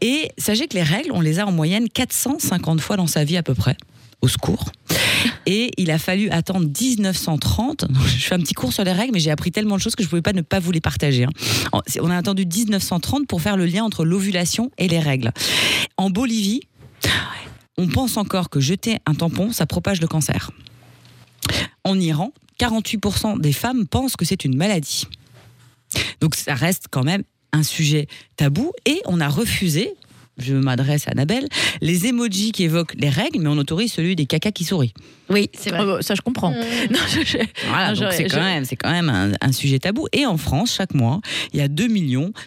Et 0.00 0.30
sachez 0.38 0.68
que 0.68 0.74
les 0.74 0.84
règles, 0.84 1.10
on 1.12 1.20
les 1.20 1.40
a 1.40 1.46
en 1.46 1.52
moyenne 1.52 1.88
450 1.88 2.80
fois 2.80 2.96
dans 2.96 3.08
sa 3.08 3.24
vie 3.24 3.36
à 3.36 3.42
peu 3.42 3.54
près. 3.54 3.76
Au 4.22 4.28
secours. 4.28 4.64
Et 5.46 5.70
il 5.78 5.90
a 5.90 5.98
fallu 5.98 6.28
attendre 6.30 6.66
1930. 6.68 7.86
Je 8.06 8.24
fais 8.24 8.34
un 8.34 8.38
petit 8.38 8.54
cours 8.54 8.72
sur 8.72 8.84
les 8.84 8.92
règles, 8.92 9.12
mais 9.14 9.20
j'ai 9.20 9.30
appris 9.30 9.50
tellement 9.50 9.76
de 9.76 9.80
choses 9.80 9.94
que 9.94 10.02
je 10.02 10.08
ne 10.08 10.10
pouvais 10.10 10.22
pas 10.22 10.32
ne 10.32 10.42
pas 10.42 10.60
vous 10.60 10.72
les 10.72 10.80
partager. 10.80 11.24
hein. 11.24 11.80
On 12.00 12.10
a 12.10 12.16
attendu 12.16 12.44
1930 12.46 13.26
pour 13.26 13.40
faire 13.40 13.56
le 13.56 13.66
lien 13.66 13.84
entre 13.84 14.04
l'ovulation 14.04 14.70
et 14.78 14.88
les 14.88 14.98
règles. 15.00 15.32
En 15.96 16.10
Bolivie, 16.10 16.60
on 17.78 17.88
pense 17.88 18.16
encore 18.18 18.50
que 18.50 18.60
jeter 18.60 18.98
un 19.06 19.14
tampon, 19.14 19.52
ça 19.52 19.66
propage 19.66 20.00
le 20.00 20.06
cancer. 20.06 20.50
En 21.84 21.98
Iran, 21.98 22.32
48% 22.60 23.40
des 23.40 23.52
femmes 23.52 23.86
pensent 23.86 24.16
que 24.16 24.26
c'est 24.26 24.44
une 24.44 24.54
maladie. 24.56 25.06
Donc 26.20 26.34
ça 26.34 26.54
reste 26.54 26.84
quand 26.90 27.04
même 27.04 27.22
un 27.52 27.62
sujet 27.62 28.06
tabou 28.36 28.72
et 28.84 29.00
on 29.06 29.20
a 29.20 29.28
refusé, 29.28 29.94
je 30.42 30.54
m'adresse 30.54 31.08
à 31.08 31.12
Annabelle, 31.12 31.46
les 31.80 32.06
emojis 32.06 32.52
qui 32.52 32.64
évoquent 32.64 32.94
les 32.98 33.08
règles, 33.08 33.40
mais 33.40 33.48
on 33.48 33.58
autorise 33.58 33.92
celui 33.92 34.16
des 34.16 34.26
caca 34.26 34.50
qui 34.52 34.64
sourit. 34.64 34.92
Oui, 35.28 35.48
c'est 35.56 35.70
vrai. 35.70 35.80
Oh, 35.86 36.02
ça, 36.02 36.14
je 36.14 36.22
comprends. 36.22 36.50
Non, 36.90 36.98
je- 37.08 37.24
je- 37.24 37.38
Voilà, 37.68 37.88
Non, 37.88 37.92
donc 37.92 38.02
j'aurais- 38.02 38.16
c'est 38.16 38.24
quand, 38.24 38.40
même, 38.42 38.64
c'est 38.64 38.76
quand 38.76 38.90
même 38.90 39.08
un, 39.08 39.32
un 39.40 39.52
sujet 39.52 39.78
tabou. 39.78 40.06
Et 40.12 40.26
en 40.26 40.36
France, 40.36 40.74
chaque 40.76 40.94
mois, 40.94 41.20
il 41.52 41.60
y 41.60 41.62
a 41.62 41.68
2 41.68 41.86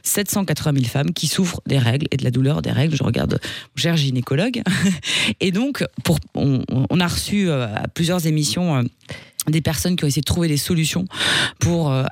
780 0.03 0.73
000 0.73 0.85
femmes 0.85 1.13
qui 1.13 1.27
souffrent 1.27 1.61
des 1.65 1.77
règles 1.77 2.07
et 2.11 2.17
de 2.17 2.23
la 2.23 2.31
douleur 2.31 2.61
des 2.61 2.71
règles. 2.71 2.95
Je 2.95 3.03
regarde 3.03 3.39
mon 3.41 3.81
cher 3.81 3.95
gynécologue. 3.95 4.61
Et 5.39 5.51
donc, 5.51 5.85
pour, 6.03 6.17
on, 6.35 6.63
on 6.89 6.99
a 6.99 7.07
reçu 7.07 7.47
euh, 7.49 7.67
à 7.73 7.87
plusieurs 7.87 8.27
émissions. 8.27 8.83
Des 9.47 9.61
personnes 9.61 9.95
qui 9.95 10.03
ont 10.03 10.07
essayé 10.07 10.21
de 10.21 10.25
trouver 10.25 10.47
des 10.47 10.57
solutions 10.57 11.05
pour 11.59 11.91
euh, 11.91 12.03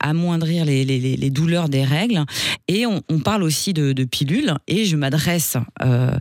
amoindrir 0.00 0.64
les, 0.64 1.30
douleurs 1.30 1.68
des 1.68 1.84
règles. 1.84 2.24
Et 2.68 2.86
on, 2.86 3.02
parle 3.20 3.42
aussi 3.42 3.72
de, 3.72 4.04
pilules. 4.04 4.54
Et 4.68 4.84
je 4.84 4.96
m'adresse 4.96 5.56
euh, 5.82 6.12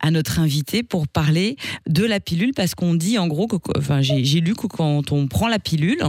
à 0.00 0.10
notre 0.10 0.40
invité 0.40 0.82
pour 0.82 1.08
parler 1.08 1.56
de 1.88 2.04
la 2.04 2.20
pilule 2.20 2.52
parce 2.54 2.74
qu'on 2.74 2.94
dit 2.94 3.18
en 3.18 3.28
gros 3.28 3.46
que, 3.46 3.56
enfin, 3.78 4.00
j'ai 4.00 4.24
j'ai 4.24 4.40
lu 4.40 4.54
que 4.54 4.66
quand 4.66 5.12
on 5.12 5.26
prend 5.26 5.48
la 5.48 5.58
pilule, 5.58 6.02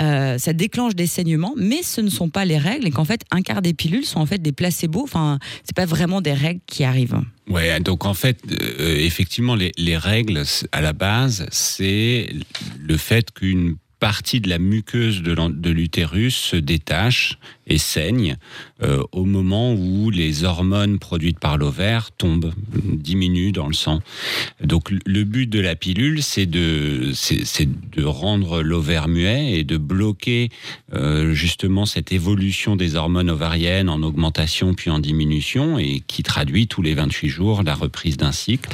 euh, 0.00 0.38
ça 0.38 0.52
déclenche 0.52 0.94
des 0.94 1.06
saignements, 1.06 1.54
mais 1.56 1.82
ce 1.82 2.00
ne 2.00 2.10
sont 2.10 2.28
pas 2.28 2.44
les 2.44 2.58
règles 2.58 2.86
et 2.86 2.90
qu'en 2.90 3.04
fait 3.04 3.22
un 3.30 3.42
quart 3.42 3.62
des 3.62 3.74
pilules 3.74 4.04
sont 4.04 4.20
en 4.20 4.26
fait 4.26 4.38
des 4.38 4.52
placebos. 4.52 5.02
Enfin, 5.02 5.38
c'est 5.64 5.76
pas 5.76 5.86
vraiment 5.86 6.20
des 6.20 6.32
règles 6.32 6.60
qui 6.66 6.84
arrivent. 6.84 7.20
Ouais, 7.50 7.80
donc 7.80 8.06
en 8.06 8.14
fait, 8.14 8.38
euh, 8.50 8.96
effectivement, 8.96 9.56
les, 9.56 9.72
les 9.76 9.96
règles, 9.96 10.44
à 10.70 10.80
la 10.80 10.92
base, 10.92 11.46
c'est 11.50 12.30
le 12.78 12.96
fait 12.96 13.32
qu'une 13.32 13.76
partie 13.98 14.40
de 14.40 14.48
la 14.48 14.58
muqueuse 14.58 15.22
de 15.22 15.70
l'utérus 15.70 16.34
se 16.34 16.56
détache 16.56 17.38
et 17.70 17.78
saigne 17.78 18.36
euh, 18.82 19.02
au 19.12 19.24
moment 19.24 19.72
où 19.72 20.10
les 20.10 20.44
hormones 20.44 20.98
produites 20.98 21.38
par 21.38 21.56
l'ovaire 21.56 22.10
tombent, 22.12 22.52
diminuent 22.84 23.52
dans 23.52 23.66
le 23.68 23.72
sang. 23.74 24.00
Donc 24.62 24.90
le- 24.90 25.24
but 25.24 25.46
de 25.46 25.60
la 25.60 25.76
pilule, 25.76 26.22
c'est 26.22 26.46
de, 26.46 27.10
c'est 27.14 27.68
de 27.96 28.04
rendre 28.04 28.62
l'ovaire 28.62 29.06
muet 29.06 29.52
et 29.52 29.64
de 29.64 29.76
bloquer 29.76 30.48
euh, 30.94 31.32
justement 31.34 31.86
cette 31.86 32.10
évolution 32.10 32.74
des 32.74 32.96
hormones 32.96 33.30
ovariennes 33.30 33.88
en 33.88 34.02
augmentation 34.02 34.74
puis 34.74 34.90
en 34.90 34.98
diminution 34.98 35.78
et 35.78 36.02
qui 36.06 36.22
traduit 36.24 36.66
tous 36.66 36.82
les 36.82 36.94
28 36.94 37.28
jours 37.28 37.62
la 37.62 37.74
reprise 37.74 38.16
d'un 38.16 38.32
cycle 38.32 38.68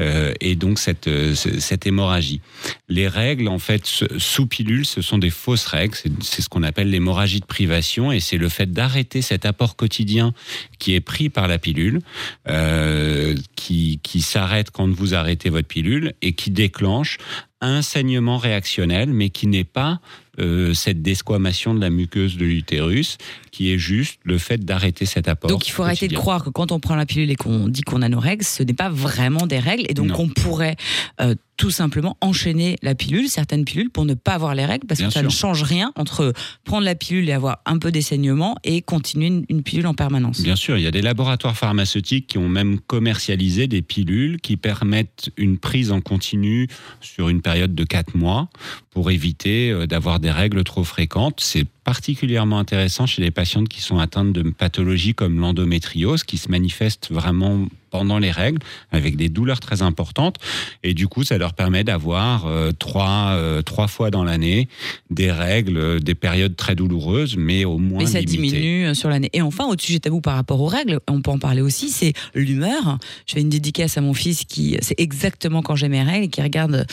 euh, 0.00 0.32
et 0.40 0.54
donc 0.54 0.78
cette, 0.78 1.04
ce- 1.34 1.60
cette 1.60 1.86
hémorragie. 1.86 2.40
Les 2.88 3.08
règles, 3.08 3.48
en 3.48 3.58
fait, 3.58 3.84
sous 4.16 4.46
pilule, 4.46 4.86
ce 4.86 5.02
sont 5.02 5.18
des 5.18 5.30
fausses 5.30 5.66
règles. 5.66 5.94
C'est 5.94 6.08
c'est 6.22 6.40
ce 6.42 6.48
qu'on 6.48 6.62
appelle 6.62 6.88
l'hémorragie 6.90 7.40
de 7.40 7.44
privation 7.44 8.12
et 8.12 8.20
c'est 8.20 8.37
le 8.38 8.48
fait 8.48 8.72
d'arrêter 8.72 9.22
cet 9.22 9.44
apport 9.44 9.76
quotidien 9.76 10.32
qui 10.78 10.94
est 10.94 11.00
pris 11.00 11.28
par 11.28 11.48
la 11.48 11.58
pilule, 11.58 12.00
euh, 12.48 13.34
qui, 13.68 14.00
qui 14.02 14.22
s'arrête 14.22 14.70
quand 14.70 14.88
vous 14.88 15.12
arrêtez 15.14 15.50
votre 15.50 15.68
pilule 15.68 16.14
et 16.22 16.32
qui 16.32 16.50
déclenche 16.50 17.18
un 17.60 17.82
saignement 17.82 18.38
réactionnel, 18.38 19.10
mais 19.12 19.28
qui 19.30 19.46
n'est 19.48 19.64
pas 19.64 20.00
euh, 20.38 20.72
cette 20.74 21.02
desquamation 21.02 21.74
de 21.74 21.80
la 21.80 21.90
muqueuse 21.90 22.36
de 22.36 22.44
l'utérus, 22.46 23.18
qui 23.50 23.72
est 23.72 23.78
juste 23.78 24.20
le 24.22 24.38
fait 24.38 24.64
d'arrêter 24.64 25.04
cet 25.06 25.26
apport. 25.26 25.50
Donc 25.50 25.66
il 25.66 25.72
faut 25.72 25.82
arrêter 25.82 26.06
de 26.06 26.14
croire 26.14 26.44
que 26.44 26.50
quand 26.50 26.70
on 26.70 26.78
prend 26.78 26.94
la 26.94 27.04
pilule 27.04 27.30
et 27.32 27.34
qu'on 27.36 27.66
dit 27.68 27.82
qu'on 27.82 28.00
a 28.02 28.08
nos 28.08 28.20
règles, 28.20 28.44
ce 28.44 28.62
n'est 28.62 28.74
pas 28.74 28.88
vraiment 28.88 29.48
des 29.48 29.58
règles 29.58 29.84
et 29.88 29.94
donc 29.94 30.06
Non. 30.06 30.14
on 30.20 30.28
pourrait 30.28 30.76
euh, 31.20 31.34
tout 31.56 31.72
simplement 31.72 32.16
enchaîner 32.20 32.76
la 32.82 32.94
pilule, 32.94 33.28
certaines 33.28 33.64
pilules, 33.64 33.90
pour 33.90 34.04
ne 34.04 34.14
pas 34.14 34.34
avoir 34.34 34.54
les 34.54 34.64
règles 34.64 34.86
parce 34.86 35.00
Bien 35.00 35.08
que 35.08 35.14
ça 35.14 35.20
sûr. 35.20 35.28
ne 35.28 35.32
change 35.34 35.64
rien 35.64 35.90
entre 35.96 36.32
prendre 36.62 36.84
la 36.84 36.94
pilule 36.94 37.28
et 37.28 37.32
avoir 37.32 37.58
un 37.66 37.78
peu 37.78 37.90
des 37.90 38.02
saignements 38.02 38.54
et 38.62 38.80
continuer 38.82 39.26
une, 39.26 39.44
une 39.48 39.64
pilule 39.64 39.88
en 39.88 39.94
permanence. 39.94 40.40
Bien 40.42 40.54
sûr, 40.54 40.78
il 40.78 40.84
y 40.84 40.86
a 40.86 40.92
des 40.92 41.02
laboratoires 41.02 41.56
pharmaceutiques 41.56 42.28
qui 42.28 42.38
ont 42.38 42.48
même 42.48 42.78
commercialisé 42.78 43.57
des 43.66 43.82
pilules 43.82 44.40
qui 44.40 44.56
permettent 44.56 45.30
une 45.36 45.58
prise 45.58 45.90
en 45.90 46.00
continu 46.00 46.68
sur 47.00 47.28
une 47.28 47.42
période 47.42 47.74
de 47.74 47.84
4 47.84 48.16
mois 48.16 48.48
pour 48.90 49.10
éviter 49.10 49.70
euh, 49.70 49.86
d'avoir 49.86 50.20
des 50.20 50.30
règles 50.30 50.64
trop 50.64 50.84
fréquentes. 50.84 51.40
C'est 51.40 51.66
particulièrement 51.88 52.58
intéressant 52.58 53.06
chez 53.06 53.22
les 53.22 53.30
patientes 53.30 53.66
qui 53.66 53.80
sont 53.80 53.98
atteintes 53.98 54.34
de 54.34 54.42
pathologies 54.42 55.14
comme 55.14 55.40
l'endométriose 55.40 56.22
qui 56.22 56.36
se 56.36 56.50
manifestent 56.50 57.10
vraiment 57.10 57.64
pendant 57.90 58.18
les 58.18 58.30
règles 58.30 58.58
avec 58.92 59.16
des 59.16 59.30
douleurs 59.30 59.60
très 59.60 59.80
importantes 59.80 60.36
et 60.82 60.94
du 60.94 61.08
coup 61.08 61.24
ça 61.24 61.38
leur 61.38 61.54
permet 61.54 61.84
d'avoir 61.84 62.46
euh, 62.46 62.72
trois, 62.78 63.32
euh, 63.36 63.62
trois 63.62 63.88
fois 63.88 64.10
dans 64.10 64.24
l'année 64.24 64.68
des 65.10 65.32
règles, 65.32 65.78
euh, 65.78 65.98
des 65.98 66.14
périodes 66.14 66.56
très 66.56 66.74
douloureuses 66.74 67.36
mais 67.38 67.64
au 67.64 67.78
moins 67.78 68.00
Et 68.00 68.06
ça 68.06 68.20
limitées. 68.20 68.58
diminue 68.58 68.94
sur 68.94 69.08
l'année. 69.08 69.30
Et 69.32 69.42
enfin, 69.42 69.66
autre 69.66 69.82
sujet 69.82 69.98
tabou 70.00 70.20
par 70.20 70.34
rapport 70.34 70.60
aux 70.60 70.66
règles, 70.66 71.00
on 71.08 71.22
peut 71.22 71.30
en 71.30 71.38
parler 71.38 71.62
aussi, 71.62 71.88
c'est 71.88 72.12
l'humeur. 72.34 72.98
Je 73.26 73.34
fais 73.34 73.40
une 73.40 73.48
dédicace 73.48 73.96
à 73.96 74.00
mon 74.00 74.14
fils 74.14 74.44
qui, 74.44 74.76
c'est 74.82 74.98
exactement 75.00 75.62
quand 75.62 75.76
j'ai 75.76 75.88
mes 75.88 76.02
règles, 76.02 76.24
et 76.24 76.28
qui 76.28 76.42
regarde 76.42 76.86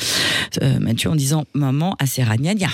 Mathieu 0.80 1.10
en 1.10 1.16
disant 1.16 1.46
Maman, 1.54 1.96
assez 2.00 2.24
ragnagna. 2.24 2.70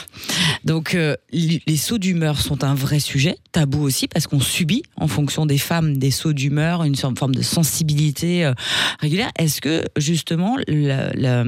Donc, 0.66 0.96
les 1.32 1.78
sauts 1.78 1.98
d'humeur 2.12 2.40
sont 2.42 2.64
un 2.64 2.76
vrai 2.76 3.00
sujet, 3.00 3.38
tabou 3.54 3.82
aussi, 3.84 4.08
parce 4.08 4.28
qu'on 4.28 4.40
subit, 4.42 4.84
en 4.98 5.08
fonction 5.08 5.46
des 5.46 5.58
femmes, 5.58 5.98
des 5.98 6.12
sauts 6.12 6.34
d'humeur, 6.34 6.84
une 6.84 6.96
forme 6.96 7.34
de 7.34 7.42
sensibilité 7.42 8.44
euh, 8.46 8.54
régulière. 9.00 9.32
Est-ce 9.40 9.62
que, 9.62 9.84
justement, 9.98 10.58
le 10.68 10.82
la 11.16 11.44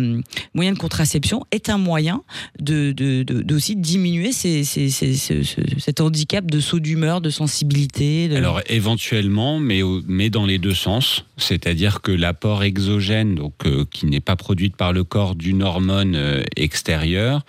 moyen 0.53 0.72
de 0.74 0.78
contraception 0.78 1.43
est 1.51 1.70
un 1.70 1.78
moyen 1.78 2.22
de, 2.59 2.91
de, 2.91 3.24
de- 3.24 3.41
d'aussi 3.41 3.76
diminuer 3.76 4.32
ces, 4.32 4.64
ces- 4.64 4.89
ces- 4.89 5.16
ce- 5.16 5.43
ce- 5.43 5.61
cet 5.80 5.99
handicap 6.01 6.49
de 6.49 6.59
saut 6.59 6.80
d'humeur, 6.80 7.20
de 7.22 7.30
sensibilité 7.30 8.28
de... 8.30 8.36
Alors 8.36 8.61
éventuellement, 8.70 9.59
mais, 9.59 9.82
mais 10.07 10.30
dans 10.30 10.45
les 10.45 10.59
deux 10.59 10.74
sens. 10.74 11.26
C'est-à-dire 11.38 12.01
que 12.01 12.11
l'apport 12.11 12.64
exogène, 12.64 13.36
donc 13.36 13.53
euh, 13.66 13.86
qui 13.91 14.05
n'est 14.05 14.22
pas 14.22 14.36
produite 14.36 14.76
par 14.78 14.93
le 14.93 15.03
corps 15.03 15.36
d'une 15.36 15.64
hormone 15.64 16.16
euh, 16.16 16.43
extérieure, 16.55 17.43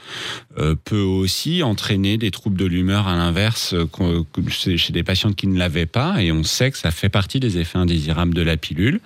euh, 0.59 0.75
peut 0.85 1.01
aussi 1.03 1.63
entraîner 1.63 2.17
des 2.17 2.31
troubles 2.31 2.57
de 2.57 2.65
l'humeur 2.65 3.04
à 3.07 3.17
l'inverse 3.17 3.75
euh, 3.75 4.25
chez 4.49 4.93
des 4.93 5.03
patientes 5.03 5.37
qui 5.37 5.47
ne 5.47 5.59
l'avaient 5.59 5.87
pas. 5.87 6.23
Et 6.23 6.33
on 6.33 6.43
sait 6.43 6.71
que 6.71 6.79
ça 6.79 6.91
fait 6.91 7.09
partie 7.09 7.41
des 7.41 7.59
effets 7.59 7.79
indésirables 7.79 8.35
de 8.35 8.43
la 8.43 8.57
pilule. 8.57 9.01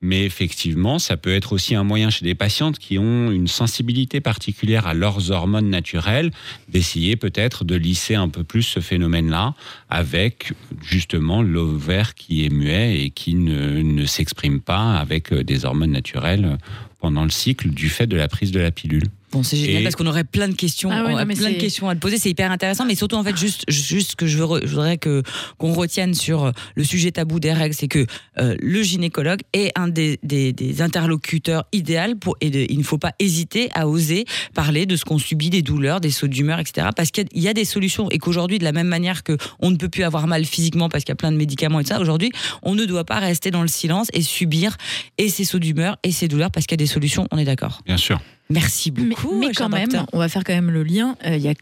Mais 0.00 0.24
effectivement, 0.24 0.98
ça 0.98 1.16
peut 1.16 1.34
être 1.34 1.52
aussi 1.52 1.74
un 1.74 1.84
moyen 1.84 2.10
chez 2.10 2.24
des 2.24 2.34
patientes 2.34 2.78
qui 2.78 2.98
ont 2.98 3.30
une 3.30 3.48
sensibilité 3.48 4.20
particulière 4.20 4.86
à 4.86 4.94
leurs 4.94 5.30
hormones 5.30 5.70
naturelles 5.70 6.30
d'essayer 6.68 7.16
peut-être 7.16 7.64
de 7.64 7.74
lisser 7.74 8.14
un 8.14 8.28
peu 8.28 8.44
plus 8.44 8.62
ce 8.62 8.80
phénomène-là 8.80 9.54
avec 9.90 10.52
justement 10.82 11.42
l'ovaire 11.42 12.14
qui 12.14 12.44
est 12.44 12.50
muet 12.50 13.02
et 13.02 13.10
qui 13.10 13.34
ne, 13.34 13.82
ne 13.82 14.06
s'exprime 14.06 14.60
pas 14.60 14.96
avec 14.96 15.32
euh, 15.32 15.44
des 15.44 15.64
hormones 15.64 15.92
naturelles 15.92 16.58
pendant 17.00 17.24
le 17.24 17.30
cycle 17.30 17.70
du 17.70 17.88
fait 17.88 18.06
de 18.06 18.16
la 18.16 18.28
prise 18.28 18.52
de 18.52 18.60
la 18.60 18.70
pilule. 18.70 19.08
Bon, 19.32 19.42
c'est 19.42 19.56
génial 19.56 19.80
Et- 19.80 19.82
parce 19.84 19.96
qu'on 19.96 20.06
aurait 20.06 20.24
plein 20.24 20.46
de 20.48 20.54
questions, 20.54 20.90
Ah 20.92 21.02
non, 21.02 21.16
plein 21.40 21.50
de 21.50 21.58
questions 21.60 21.88
à 21.88 21.94
te 21.94 22.00
poser. 22.00 22.18
C'est 22.18 22.30
hyper 22.30 22.50
intéressant, 22.52 22.84
mais 22.84 22.94
surtout 22.94 23.16
en 23.16 23.24
fait 23.24 23.36
juste, 23.36 23.64
juste 23.68 24.14
que 24.16 24.26
je, 24.26 24.36
veux, 24.38 24.44
re- 24.44 24.60
je 24.62 24.68
voudrais 24.70 24.98
que 24.98 25.22
qu'on 25.58 25.72
retienne 25.72 26.14
sur 26.14 26.44
euh, 26.44 26.50
le 26.74 26.84
sujet 26.84 27.10
tabou 27.12 27.40
des 27.40 27.52
règles, 27.52 27.74
c'est 27.74 27.88
que 27.88 28.06
euh, 28.38 28.54
le 28.60 28.82
gynécologue 28.82 29.40
est 29.52 29.72
un 29.76 29.88
des, 29.88 30.18
des, 30.22 30.52
des 30.52 30.82
interlocuteurs 30.82 31.64
idéal 31.72 32.16
pour 32.16 32.36
et 32.40 32.50
de- 32.50 32.66
il 32.68 32.78
ne 32.78 32.82
faut 32.82 32.98
pas 32.98 33.12
hésiter 33.18 33.70
à 33.74 33.88
oser 33.88 34.24
parler 34.54 34.86
de 34.86 34.96
ce 34.96 35.04
qu'on 35.04 35.18
subit, 35.18 35.50
des 35.50 35.62
douleurs, 35.62 36.00
des 36.00 36.10
sauts 36.10 36.28
d'humeur, 36.28 36.58
etc. 36.60 36.88
Parce 36.94 37.10
qu'il 37.10 37.24
y 37.24 37.26
a- 37.26 37.30
il 37.34 37.42
y, 37.42 37.48
a 37.48 37.54
des 37.54 37.64
solutions 37.64 38.08
et 38.10 38.18
qu'aujourd'hui, 38.18 38.58
de 38.58 38.64
la 38.64 38.72
même 38.72 38.86
manière 38.88 39.22
que 39.22 39.36
on 39.60 39.70
ne 39.70 39.76
peut 39.76 39.88
plus 39.88 40.02
avoir 40.04 40.26
mal 40.26 40.44
physiquement 40.44 40.88
parce 40.88 41.04
qu'il 41.04 41.10
y 41.10 41.12
a 41.12 41.16
plein 41.16 41.32
de 41.32 41.36
médicaments 41.36 41.80
et 41.80 41.84
tout 41.84 41.88
ça, 41.90 42.00
aujourd'hui, 42.00 42.30
on 42.62 42.74
ne 42.74 42.84
doit 42.84 43.04
pas 43.04 43.18
rester 43.18 43.50
dans 43.50 43.62
le 43.62 43.68
silence 43.68 44.08
et 44.12 44.22
subir 44.22 44.76
et 45.18 45.28
ces 45.28 45.44
sauts 45.44 45.58
d'humeur 45.58 45.96
et 46.02 46.12
ces 46.12 46.28
douleurs 46.28 46.50
parce 46.50 46.66
qu'il 46.66 46.74
y 46.74 46.80
a 46.82 46.84
des 46.84 46.86
solutions. 46.92 47.26
On 47.30 47.38
est 47.38 47.44
d'accord. 47.44 47.80
Bien 47.86 47.96
sûr. 47.96 48.20
Merci 48.52 48.90
beaucoup. 48.90 49.38
mais 49.38 49.52
quand 49.52 49.68
même, 49.68 49.88
docteur. 49.88 50.06
on 50.12 50.18
va 50.18 50.28
faire 50.28 50.44
quand 50.44 50.52
même 50.54 50.70
le 50.70 50.82
lien. 50.82 51.16
Euh, 51.26 51.36
Il 51.36 51.42
y 51.42 51.48
a 51.48 51.54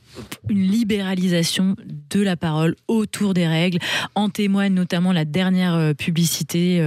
une 0.49 0.63
libéralisation 0.63 1.77
de 2.11 2.21
la 2.21 2.37
parole 2.37 2.75
autour 2.89 3.35
des 3.35 3.47
règles. 3.47 3.79
En 4.15 4.29
témoigne 4.29 4.75
notamment 4.75 5.13
la 5.13 5.25
dernière 5.25 5.75
euh, 5.75 5.95
publicité 5.95 6.81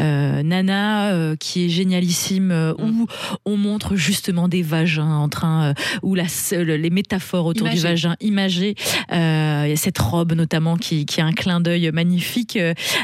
euh, 0.00 0.42
Nana, 0.42 1.34
qui 1.38 1.64
est 1.66 1.68
génialissime, 1.68 2.50
euh, 2.50 2.72
où 2.78 3.06
on 3.44 3.56
montre 3.56 3.96
justement 3.96 4.48
des 4.48 4.62
vagins 4.62 5.04
en 5.16 5.28
train, 5.28 5.74
où 6.02 6.14
la, 6.14 6.24
les 6.52 6.90
métaphores 6.90 7.46
autour 7.46 7.68
du 7.68 7.78
vagin 7.78 8.16
imagées. 8.20 8.74
Il 9.10 9.16
y 9.68 9.72
a 9.72 9.76
cette 9.76 9.98
robe 9.98 10.32
notamment 10.34 10.76
qui, 10.76 11.06
qui 11.06 11.20
a 11.20 11.26
un 11.26 11.32
clin 11.32 11.60
d'œil 11.60 11.90
magnifique 11.92 12.58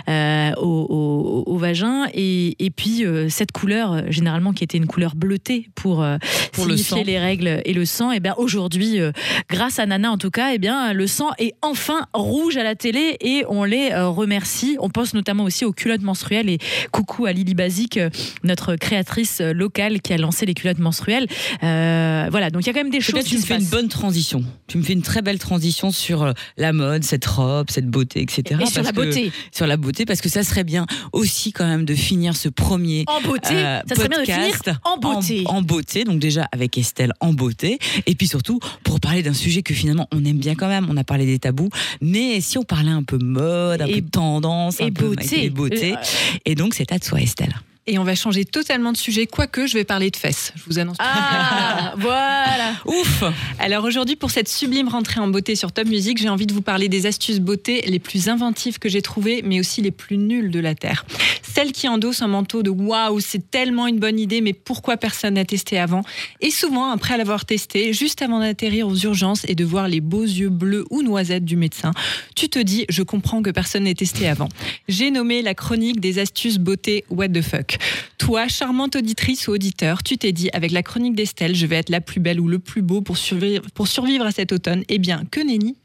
au, 0.09 0.63
au- 0.63 1.45
au 1.47 1.59
vagin. 1.59 2.07
Et, 2.15 2.57
et 2.65 2.71
puis 2.71 3.05
cette 3.29 3.53
couleur, 3.53 4.03
généralement 4.11 4.53
qui 4.53 4.65
était 4.65 4.79
une 4.79 4.87
couleur 4.87 5.15
bleutée 5.17 5.69
pour, 5.75 6.05
Pour 6.53 6.67
le 6.67 6.77
signifier 6.77 6.99
sang. 6.99 7.03
les 7.05 7.19
règles 7.19 7.61
et 7.65 7.73
le 7.73 7.85
sang, 7.85 8.13
et 8.13 8.21
bien 8.21 8.35
aujourd'hui, 8.37 9.01
euh, 9.01 9.13
grâce 9.51 9.79
à 9.79 9.87
Nana 9.87 10.11
en 10.11 10.19
tout 10.19 10.31
cas, 10.31 10.53
et 10.53 10.59
bien 10.59 10.93
le 10.93 11.07
sang 11.07 11.31
est 11.39 11.55
enfin 11.63 12.07
rouge 12.15 12.57
à 12.57 12.63
la 12.65 12.75
télé 12.75 13.17
et 13.21 13.45
on 13.49 13.65
les 13.65 13.91
euh, 13.93 14.09
remercie. 14.09 14.77
On 14.81 14.89
pense 14.89 15.15
notamment 15.15 15.45
aussi 15.45 15.65
aux 15.65 15.73
culottes 15.73 16.03
menstruelles 16.03 16.49
et 16.49 16.59
coucou 16.93 17.27
à 17.27 17.33
Lily 17.33 17.55
Basique, 17.55 17.97
euh, 17.97 18.11
notre 18.45 18.77
créatrice 18.77 19.41
locale 19.41 20.01
qui 20.01 20.13
a 20.13 20.19
lancé 20.19 20.47
les 20.47 20.55
culottes 20.55 20.79
menstruelles. 20.79 21.27
Euh, 21.63 22.27
voilà, 22.31 22.51
donc 22.51 22.63
il 22.63 22.67
y 22.67 22.71
a 22.71 22.73
quand 22.73 22.81
même 22.83 22.91
des 22.91 23.01
choses 23.01 23.23
qui 23.25 23.31
tu 23.31 23.37
me 23.37 23.43
fais 23.43 23.57
une 23.59 23.65
bonne 23.67 23.89
transition. 23.89 24.43
Tu 24.67 24.79
me 24.79 24.83
fais 24.83 24.93
une 24.93 25.03
très 25.03 25.23
belle 25.23 25.39
transition 25.39 25.91
sur 25.91 26.33
la 26.57 26.73
mode, 26.73 27.05
cette 27.05 27.27
robe, 27.27 27.71
cette 27.71 27.89
beauté, 27.89 28.23
etc. 28.23 28.61
Et 28.61 28.67
sur 28.67 28.83
parce 28.83 28.87
la 28.87 28.93
que- 28.93 28.97
beauté. 28.97 29.33
sur 29.53 29.67
la 29.67 29.77
beauté, 29.77 30.05
parce 30.07 30.21
que 30.21 30.29
ça 30.29 30.43
serait 30.43 30.65
bien 30.65 30.87
aussi 31.13 31.53
quand 31.53 31.67
même 31.67 31.85
de 31.85 31.95
finir 31.95 32.37
ce 32.37 32.49
premier 32.49 33.05
En 33.07 33.21
beauté, 33.21 33.55
ça 33.55 33.95
serait 33.95 34.09
bien 34.09 34.21
de 34.21 34.25
finir 34.25 34.55
en 34.85 34.97
beauté. 34.99 35.45
En, 35.47 35.63
beauté, 35.63 36.05
donc 36.05 36.19
déjà 36.27 36.49
avec 36.53 36.77
Estelle 36.79 37.13
en 37.21 37.33
beauté, 37.33 37.79
et 38.07 38.15
puis 38.15 38.27
surtout 38.27 38.59
pour 38.85 39.01
parler 39.01 39.23
d'un 39.23 39.33
sujet 39.35 39.63
que 39.63 39.75
finalement 39.75 40.09
on 40.13 40.25
aime 40.25 40.39
bien 40.39 40.55
quand 40.55 40.69
même. 40.69 40.87
On 40.91 40.97
a 40.97 41.05
parlé 41.05 41.25
des 41.27 41.39
tabous, 41.39 41.71
mais 42.01 42.41
si 42.41 42.59
on 42.59 42.63
parlait 42.65 42.91
un 42.91 43.03
peu 43.05 43.19
mode, 43.19 43.83
un 43.83 43.87
Et- 43.87 44.03
peu 44.03 44.09
tendance, 44.11 44.81
un 44.81 44.87
et 44.87 44.91
peu 44.91 45.09
beauté. 45.09 45.45
et 45.45 45.51
beauté, 45.51 45.93
Euh, 45.95 46.39
et 46.45 46.55
donc 46.55 46.75
c'est 46.75 46.91
à 46.93 46.99
toi 46.99 47.21
Estelle. 47.21 47.55
Et 47.89 48.01
on 48.01 48.05
va 48.05 48.17
changer 48.17 48.45
totalement 48.45 48.91
de 48.91 48.97
sujet, 48.97 49.29
quoique 49.29 49.69
je 49.69 49.75
vais 49.75 49.85
parler 49.85 50.11
de 50.11 50.17
fesses. 50.17 50.53
Je 50.57 50.63
vous 50.67 50.81
annonce. 50.81 50.97
Ah, 50.99 51.95
voilà. 51.99 52.73
Ouf 52.85 53.23
Alors 53.61 53.85
aujourd'hui, 53.85 54.17
pour 54.17 54.33
cette 54.33 54.49
sublime 54.49 54.89
rentrée 54.89 55.21
en 55.21 55.29
beauté 55.29 55.55
sur 55.55 55.71
Top 55.71 55.87
Music, 55.87 56.19
j'ai 56.19 56.29
envie 56.29 56.47
de 56.47 56.53
vous 56.53 56.63
parler 56.63 56.89
des 56.89 57.07
astuces 57.07 57.39
beauté 57.39 57.83
les 57.87 58.01
plus 58.01 58.29
inventives 58.29 58.81
que 58.81 58.89
j'ai 58.89 59.03
trouvées, 59.03 59.43
mais 59.45 59.61
aussi 59.61 59.83
les 59.83 59.93
plus 59.93 60.19
nulles 60.19 60.51
de 60.51 60.59
la 60.59 60.75
Terre. 60.75 61.07
Celles 61.43 61.71
qui 61.71 61.87
endossent 61.89 62.23
un 62.23 62.27
manteau 62.27 62.65
de 62.65 62.71
waouh, 62.71 63.21
c'est 63.21 63.51
tellement 63.51 63.87
une 63.87 64.01
bonne 64.01 64.19
idée, 64.19 64.41
mais 64.41 64.53
pourquoi 64.53 64.97
personne 64.97 65.35
n'a 65.35 65.45
testé 65.45 65.79
avant? 65.79 66.03
Et 66.41 66.51
souvent, 66.51 66.91
après 66.91 67.17
l'avoir 67.17 67.45
testé, 67.45 67.93
juste 67.93 68.21
avant 68.21 68.41
d'atterrir 68.41 68.89
aux 68.89 68.97
urgences 68.97 69.45
et 69.49 69.55
de 69.55 69.65
voir 69.65 69.87
les 69.87 70.01
beaux 70.01 70.25
yeux 70.25 70.49
bleus 70.49 70.85
ou 70.91 71.03
noisettes 71.03 71.45
du 71.45 71.57
médecin, 71.57 71.93
tu 72.35 72.49
te 72.49 72.59
dis, 72.59 72.85
je 72.89 73.05
comprends 73.05 73.43
que 73.43 73.51
personne 73.51 73.85
n'ait 73.85 73.95
testé 73.95 74.29
avant. 74.29 74.49
J'ai 74.89 75.13
nommé 75.13 75.41
la 75.41 75.55
chronique 75.55 76.01
des 76.01 76.19
astuces 76.19 76.59
beauté 76.59 77.05
What 77.11 77.29
the 77.29 77.43
fuck. 77.43 77.76
Toi, 78.19 78.49
charmante 78.49 78.97
auditrice 78.97 79.49
ou 79.49 79.53
auditeur, 79.53 80.03
tu 80.03 80.19
t'es 80.19 80.33
dit, 80.33 80.49
avec 80.53 80.71
la 80.71 80.83
chronique 80.83 81.15
d'Estelle, 81.15 81.55
je 81.55 81.67
vais 81.67 81.77
être 81.77 81.91
la 81.91 82.01
plus 82.01 82.21
belle 82.21 82.41
ou 82.41 82.49
le 82.49 82.59
plus 82.59 82.83
beau 82.83 83.01
pour 83.01 83.17
survivre, 83.17 83.63
pour 83.75 83.89
survivre 83.89 84.25
à 84.25 84.33
cet 84.33 84.53
automne. 84.53 84.83
Eh 84.89 84.99
bien, 84.99 85.25
que 85.31 85.41
nenni 85.41 85.77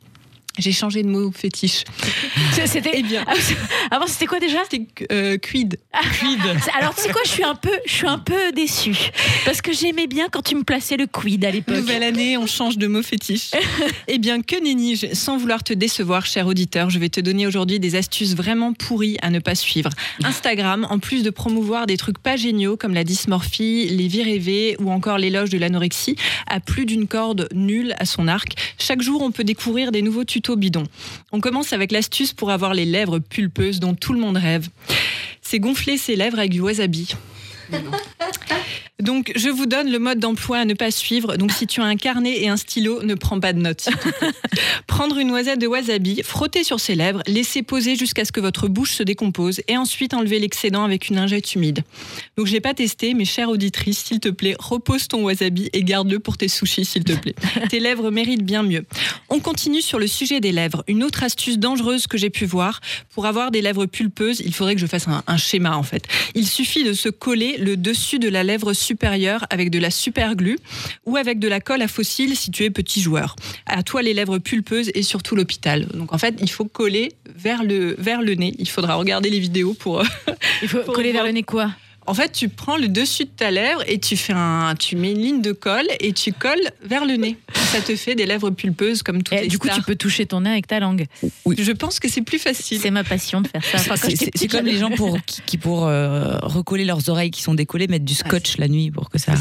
j'ai 0.61 0.71
changé 0.71 1.03
de 1.03 1.09
mot 1.09 1.31
fétiche. 1.31 1.83
C'était. 2.65 2.91
Eh 2.93 3.03
bien, 3.03 3.25
Avant, 3.91 4.07
c'était 4.07 4.25
quoi 4.25 4.39
déjà 4.39 4.59
c'était 4.69 4.85
euh, 5.11 5.37
quid. 5.37 5.77
Quid. 6.19 6.39
Alors, 6.79 6.95
tu 6.95 7.01
sais 7.01 7.09
quoi, 7.09 7.21
je 7.25 7.29
suis 7.29 7.43
un 7.43 7.55
peu, 7.55 7.71
je 7.85 7.91
suis 7.91 8.07
un 8.07 8.19
peu 8.19 8.51
déçue 8.53 8.97
parce 9.45 9.61
que 9.61 9.73
j'aimais 9.73 10.07
bien 10.07 10.27
quand 10.29 10.41
tu 10.41 10.55
me 10.55 10.63
plaçais 10.63 10.97
le 10.97 11.07
quid 11.07 11.43
à 11.43 11.51
l'époque. 11.51 11.75
Nouvelle 11.75 12.03
année, 12.03 12.37
on 12.37 12.45
change 12.45 12.77
de 12.77 12.87
mot 12.87 13.01
fétiche. 13.01 13.51
eh 14.07 14.17
bien, 14.17 14.41
que 14.41 14.61
nenni, 14.61 14.97
sans 15.13 15.37
vouloir 15.37 15.63
te 15.63 15.73
décevoir, 15.73 16.25
cher 16.25 16.47
auditeur, 16.47 16.89
je 16.89 16.99
vais 16.99 17.09
te 17.09 17.19
donner 17.19 17.47
aujourd'hui 17.47 17.79
des 17.79 17.95
astuces 17.95 18.35
vraiment 18.35 18.73
pourries 18.73 19.17
à 19.21 19.29
ne 19.29 19.39
pas 19.39 19.55
suivre. 19.55 19.89
Instagram, 20.23 20.87
en 20.89 20.99
plus 20.99 21.23
de 21.23 21.29
promouvoir 21.29 21.87
des 21.87 21.97
trucs 21.97 22.19
pas 22.19 22.35
géniaux 22.35 22.77
comme 22.77 22.93
la 22.93 23.03
dysmorphie, 23.03 23.87
les 23.89 24.07
vies 24.07 24.23
rêvées 24.23 24.75
ou 24.79 24.91
encore 24.91 25.17
l'éloge 25.17 25.49
de 25.49 25.57
l'anorexie, 25.57 26.15
a 26.47 26.59
plus 26.59 26.85
d'une 26.85 27.07
corde 27.07 27.49
nulle 27.53 27.95
à 27.99 28.05
son 28.05 28.27
arc. 28.27 28.53
Chaque 28.77 29.01
jour, 29.01 29.21
on 29.21 29.31
peut 29.31 29.43
découvrir 29.43 29.91
des 29.91 30.01
nouveaux 30.01 30.23
tutos 30.23 30.50
bidons. 30.55 30.87
On 31.31 31.39
commence 31.39 31.73
avec 31.73 31.91
l'astuce 31.91 32.33
pour 32.33 32.51
avoir 32.51 32.73
les 32.73 32.85
lèvres 32.85 33.19
pulpeuses 33.19 33.79
dont 33.79 33.93
tout 33.93 34.13
le 34.13 34.19
monde 34.19 34.37
rêve. 34.37 34.69
C'est 35.41 35.59
gonfler 35.59 35.97
ses 35.97 36.15
lèvres 36.15 36.39
avec 36.39 36.51
du 36.51 36.61
wasabi. 36.61 37.15
Donc, 39.01 39.31
je 39.35 39.49
vous 39.49 39.65
donne 39.65 39.91
le 39.91 39.99
mode 39.99 40.19
d'emploi 40.19 40.59
à 40.59 40.65
ne 40.65 40.73
pas 40.75 40.91
suivre. 40.91 41.35
Donc, 41.35 41.51
si 41.51 41.65
tu 41.65 41.81
as 41.81 41.85
un 41.85 41.95
carnet 41.95 42.41
et 42.41 42.49
un 42.49 42.57
stylo, 42.57 43.01
ne 43.03 43.15
prends 43.15 43.39
pas 43.39 43.51
de 43.51 43.59
notes. 43.59 43.89
Prendre 44.87 45.17
une 45.17 45.27
noisette 45.27 45.59
de 45.59 45.67
wasabi, 45.67 46.21
frotter 46.23 46.63
sur 46.63 46.79
ses 46.79 46.95
lèvres, 46.95 47.21
laisser 47.25 47.63
poser 47.63 47.95
jusqu'à 47.95 48.25
ce 48.25 48.31
que 48.31 48.39
votre 48.39 48.67
bouche 48.67 48.91
se 48.91 49.03
décompose 49.03 49.61
et 49.67 49.75
ensuite 49.77 50.13
enlever 50.13 50.39
l'excédent 50.39 50.83
avec 50.83 51.09
une 51.09 51.15
lingette 51.15 51.55
humide. 51.55 51.83
Donc, 52.37 52.47
je 52.47 52.53
l'ai 52.53 52.61
pas 52.61 52.73
testé, 52.73 53.13
mais 53.15 53.25
chère 53.25 53.49
auditrice, 53.49 54.03
s'il 54.05 54.19
te 54.19 54.29
plaît, 54.29 54.55
repose 54.59 55.07
ton 55.07 55.23
wasabi 55.23 55.69
et 55.73 55.83
garde-le 55.83 56.19
pour 56.19 56.37
tes 56.37 56.47
sushis, 56.47 56.85
s'il 56.85 57.03
te 57.03 57.13
plaît. 57.13 57.35
Tes 57.69 57.79
lèvres 57.79 58.11
méritent 58.11 58.45
bien 58.45 58.63
mieux. 58.63 58.85
On 59.29 59.39
continue 59.39 59.81
sur 59.81 59.97
le 59.97 60.07
sujet 60.07 60.39
des 60.39 60.51
lèvres. 60.51 60.83
Une 60.87 61.03
autre 61.03 61.23
astuce 61.23 61.57
dangereuse 61.57 62.07
que 62.07 62.17
j'ai 62.17 62.29
pu 62.29 62.45
voir, 62.45 62.81
pour 63.09 63.25
avoir 63.25 63.49
des 63.49 63.61
lèvres 63.61 63.87
pulpeuses, 63.87 64.41
il 64.45 64.53
faudrait 64.53 64.75
que 64.75 64.81
je 64.81 64.85
fasse 64.85 65.07
un, 65.07 65.23
un 65.25 65.37
schéma 65.37 65.75
en 65.75 65.83
fait. 65.83 66.05
Il 66.35 66.47
suffit 66.47 66.83
de 66.83 66.93
se 66.93 67.09
coller 67.09 67.57
le 67.57 67.77
dessus 67.77 68.19
de 68.19 68.29
la 68.29 68.43
lèvre 68.43 68.73
supérieure 68.73 68.90
avec 69.49 69.69
de 69.69 69.79
la 69.79 69.91
super 69.91 70.35
glue 70.35 70.57
ou 71.05 71.17
avec 71.17 71.39
de 71.39 71.47
la 71.47 71.59
colle 71.59 71.81
à 71.81 71.87
fossile 71.87 72.35
si 72.35 72.51
tu 72.51 72.63
es 72.63 72.69
petit 72.69 73.01
joueur. 73.01 73.35
À 73.65 73.83
toi 73.83 74.01
les 74.01 74.13
lèvres 74.13 74.37
pulpeuses 74.37 74.91
et 74.93 75.03
surtout 75.03 75.35
l'hôpital. 75.35 75.85
Donc 75.93 76.13
en 76.13 76.17
fait, 76.17 76.35
il 76.41 76.49
faut 76.49 76.65
coller 76.65 77.13
vers 77.35 77.63
le, 77.63 77.95
vers 77.97 78.21
le 78.21 78.35
nez. 78.35 78.53
Il 78.59 78.67
faudra 78.69 78.95
regarder 78.95 79.29
les 79.29 79.39
vidéos 79.39 79.73
pour. 79.73 80.01
euh, 80.01 80.03
Il 80.61 80.67
faut 80.67 80.79
Pour 80.85 80.93
coller 80.93 81.11
vers 81.11 81.23
le 81.23 81.31
nez 81.31 81.43
quoi? 81.43 81.71
En 82.11 82.13
fait, 82.13 82.33
tu 82.33 82.49
prends 82.49 82.75
le 82.75 82.89
dessus 82.89 83.23
de 83.23 83.29
ta 83.29 83.51
lèvre 83.51 83.81
et 83.87 83.97
tu 83.97 84.17
fais 84.17 84.33
un, 84.35 84.75
tu 84.77 84.97
mets 84.97 85.11
une 85.11 85.21
ligne 85.21 85.41
de 85.41 85.53
colle 85.53 85.87
et 86.01 86.11
tu 86.11 86.33
colles 86.33 86.69
vers 86.83 87.05
le 87.05 87.15
nez. 87.15 87.37
Ça 87.53 87.79
te 87.79 87.95
fait 87.95 88.15
des 88.15 88.25
lèvres 88.25 88.49
pulpeuses 88.49 89.01
comme 89.01 89.23
toutes 89.23 89.37
Et 89.37 89.43
les 89.43 89.47
Du 89.47 89.57
coup, 89.57 89.69
tu 89.73 89.81
peux 89.81 89.95
toucher 89.95 90.25
ton 90.25 90.41
nez 90.41 90.49
avec 90.49 90.67
ta 90.67 90.81
langue. 90.81 91.05
Je 91.57 91.71
pense 91.71 92.01
que 92.01 92.09
c'est 92.09 92.21
plus 92.21 92.37
facile. 92.37 92.79
C'est 92.81 92.91
ma 92.91 93.05
passion 93.05 93.39
de 93.39 93.47
faire 93.47 93.63
ça. 93.63 93.77
Enfin, 93.77 93.95
C'est- 93.95 94.47
comme 94.49 94.65
les 94.65 94.77
gens 94.77 94.89
pour, 94.91 95.17
qui, 95.25 95.41
qui 95.45 95.57
pour 95.57 95.87
euh, 95.87 96.37
recoller 96.41 96.83
leurs 96.83 97.07
oreilles 97.07 97.31
qui 97.31 97.41
sont 97.41 97.53
décollées 97.53 97.87
mettent 97.87 98.03
du 98.03 98.13
scotch 98.15 98.57
la 98.57 98.67
nuit 98.67 98.91
pour 98.91 99.09
que 99.09 99.17
ça. 99.17 99.33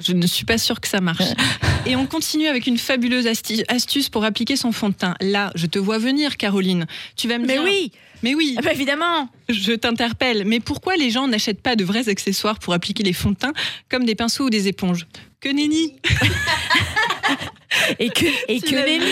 Je 0.00 0.12
ne 0.12 0.26
suis 0.28 0.44
pas 0.44 0.58
sûre 0.58 0.80
que 0.80 0.86
ça 0.86 1.00
marche. 1.00 1.24
Et 1.86 1.96
on 1.96 2.06
continue 2.06 2.46
avec 2.46 2.68
une 2.68 2.78
fabuleuse 2.78 3.26
astuce 3.26 4.08
pour 4.08 4.24
appliquer 4.24 4.54
son 4.54 4.70
fond 4.70 4.90
de 4.90 4.94
teint. 4.94 5.16
Là, 5.20 5.50
je 5.56 5.66
te 5.66 5.80
vois 5.80 5.98
venir, 5.98 6.36
Caroline. 6.36 6.86
Tu 7.16 7.26
vas 7.26 7.38
me 7.38 7.46
Mais 7.46 7.54
dire. 7.54 7.62
oui, 7.64 7.90
Mais 8.22 8.36
oui, 8.36 8.54
ah 8.58 8.62
bah 8.62 8.72
évidemment. 8.72 9.28
je 9.48 9.72
t'interpelle. 9.72 10.44
Mais 10.46 10.60
pourquoi 10.60 10.94
les 10.96 11.10
gens 11.10 11.26
n'achètent 11.26 11.60
pas 11.60 11.74
de 11.74 11.82
vrais 11.82 12.08
accessoires 12.12 12.60
pour 12.60 12.74
appliquer 12.74 13.02
les 13.02 13.12
fonds 13.12 13.32
de 13.32 13.36
teint 13.36 13.52
comme 13.90 14.04
des 14.04 14.14
pinceaux 14.14 14.44
ou 14.44 14.50
des 14.50 14.68
éponges 14.68 15.08
Que 15.40 15.48
nenni 15.48 15.96
Et 17.98 18.10
que, 18.10 18.26
et 18.48 18.60
Tu 18.60 18.74
que. 18.74 19.02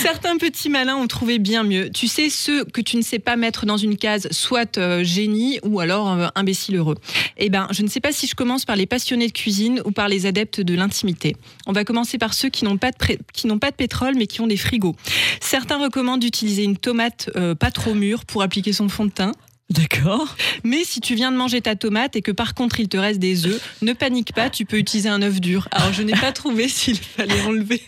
Certains 0.00 0.36
petits 0.36 0.68
malins 0.68 0.96
ont 0.96 1.06
trouvé 1.06 1.38
bien 1.38 1.62
mieux. 1.62 1.90
Tu 1.90 2.08
sais, 2.08 2.30
ceux 2.30 2.64
que 2.64 2.80
tu 2.80 2.96
ne 2.96 3.02
sais 3.02 3.18
pas 3.18 3.36
mettre 3.36 3.66
dans 3.66 3.76
une 3.76 3.96
case, 3.96 4.28
soit 4.30 4.78
euh, 4.78 5.04
génie 5.04 5.58
ou 5.62 5.80
alors 5.80 6.12
euh, 6.12 6.28
imbécile 6.34 6.76
heureux. 6.76 6.96
Eh 7.36 7.50
ben, 7.50 7.66
je 7.70 7.82
ne 7.82 7.88
sais 7.88 8.00
pas 8.00 8.12
si 8.12 8.26
je 8.26 8.34
commence 8.34 8.64
par 8.64 8.76
les 8.76 8.86
passionnés 8.86 9.26
de 9.26 9.32
cuisine 9.32 9.82
ou 9.84 9.90
par 9.90 10.08
les 10.08 10.26
adeptes 10.26 10.60
de 10.60 10.74
l'intimité. 10.74 11.36
On 11.66 11.72
va 11.72 11.84
commencer 11.84 12.18
par 12.18 12.34
ceux 12.34 12.48
qui 12.48 12.64
n'ont 12.64 12.78
pas 12.78 12.90
de 12.90 12.96
qui 13.32 13.48
pas 13.48 13.70
de 13.70 13.76
pétrole 13.76 14.14
mais 14.16 14.26
qui 14.26 14.40
ont 14.40 14.46
des 14.46 14.56
frigos. 14.56 14.96
Certains 15.40 15.78
recommandent 15.78 16.20
d'utiliser 16.20 16.62
une 16.62 16.76
tomate 16.76 17.30
euh, 17.36 17.54
pas 17.54 17.70
trop 17.70 17.94
mûre 17.94 18.24
pour 18.24 18.42
appliquer 18.42 18.72
son 18.72 18.88
fond 18.88 19.06
de 19.06 19.10
teint. 19.10 19.32
D'accord. 19.72 20.36
Mais 20.64 20.84
si 20.84 21.00
tu 21.00 21.14
viens 21.14 21.32
de 21.32 21.36
manger 21.36 21.60
ta 21.60 21.76
tomate 21.76 22.16
et 22.16 22.22
que 22.22 22.30
par 22.32 22.54
contre 22.54 22.80
il 22.80 22.88
te 22.88 22.96
reste 22.96 23.18
des 23.18 23.46
œufs, 23.46 23.60
ne 23.82 23.92
panique 23.92 24.32
pas, 24.34 24.50
tu 24.50 24.64
peux 24.64 24.76
utiliser 24.76 25.08
un 25.08 25.22
œuf 25.22 25.40
dur. 25.40 25.68
Alors 25.70 25.92
je 25.92 26.02
n'ai 26.02 26.12
pas 26.12 26.32
trouvé 26.32 26.68
s'il 26.68 26.98
fallait 26.98 27.40
enlever 27.42 27.82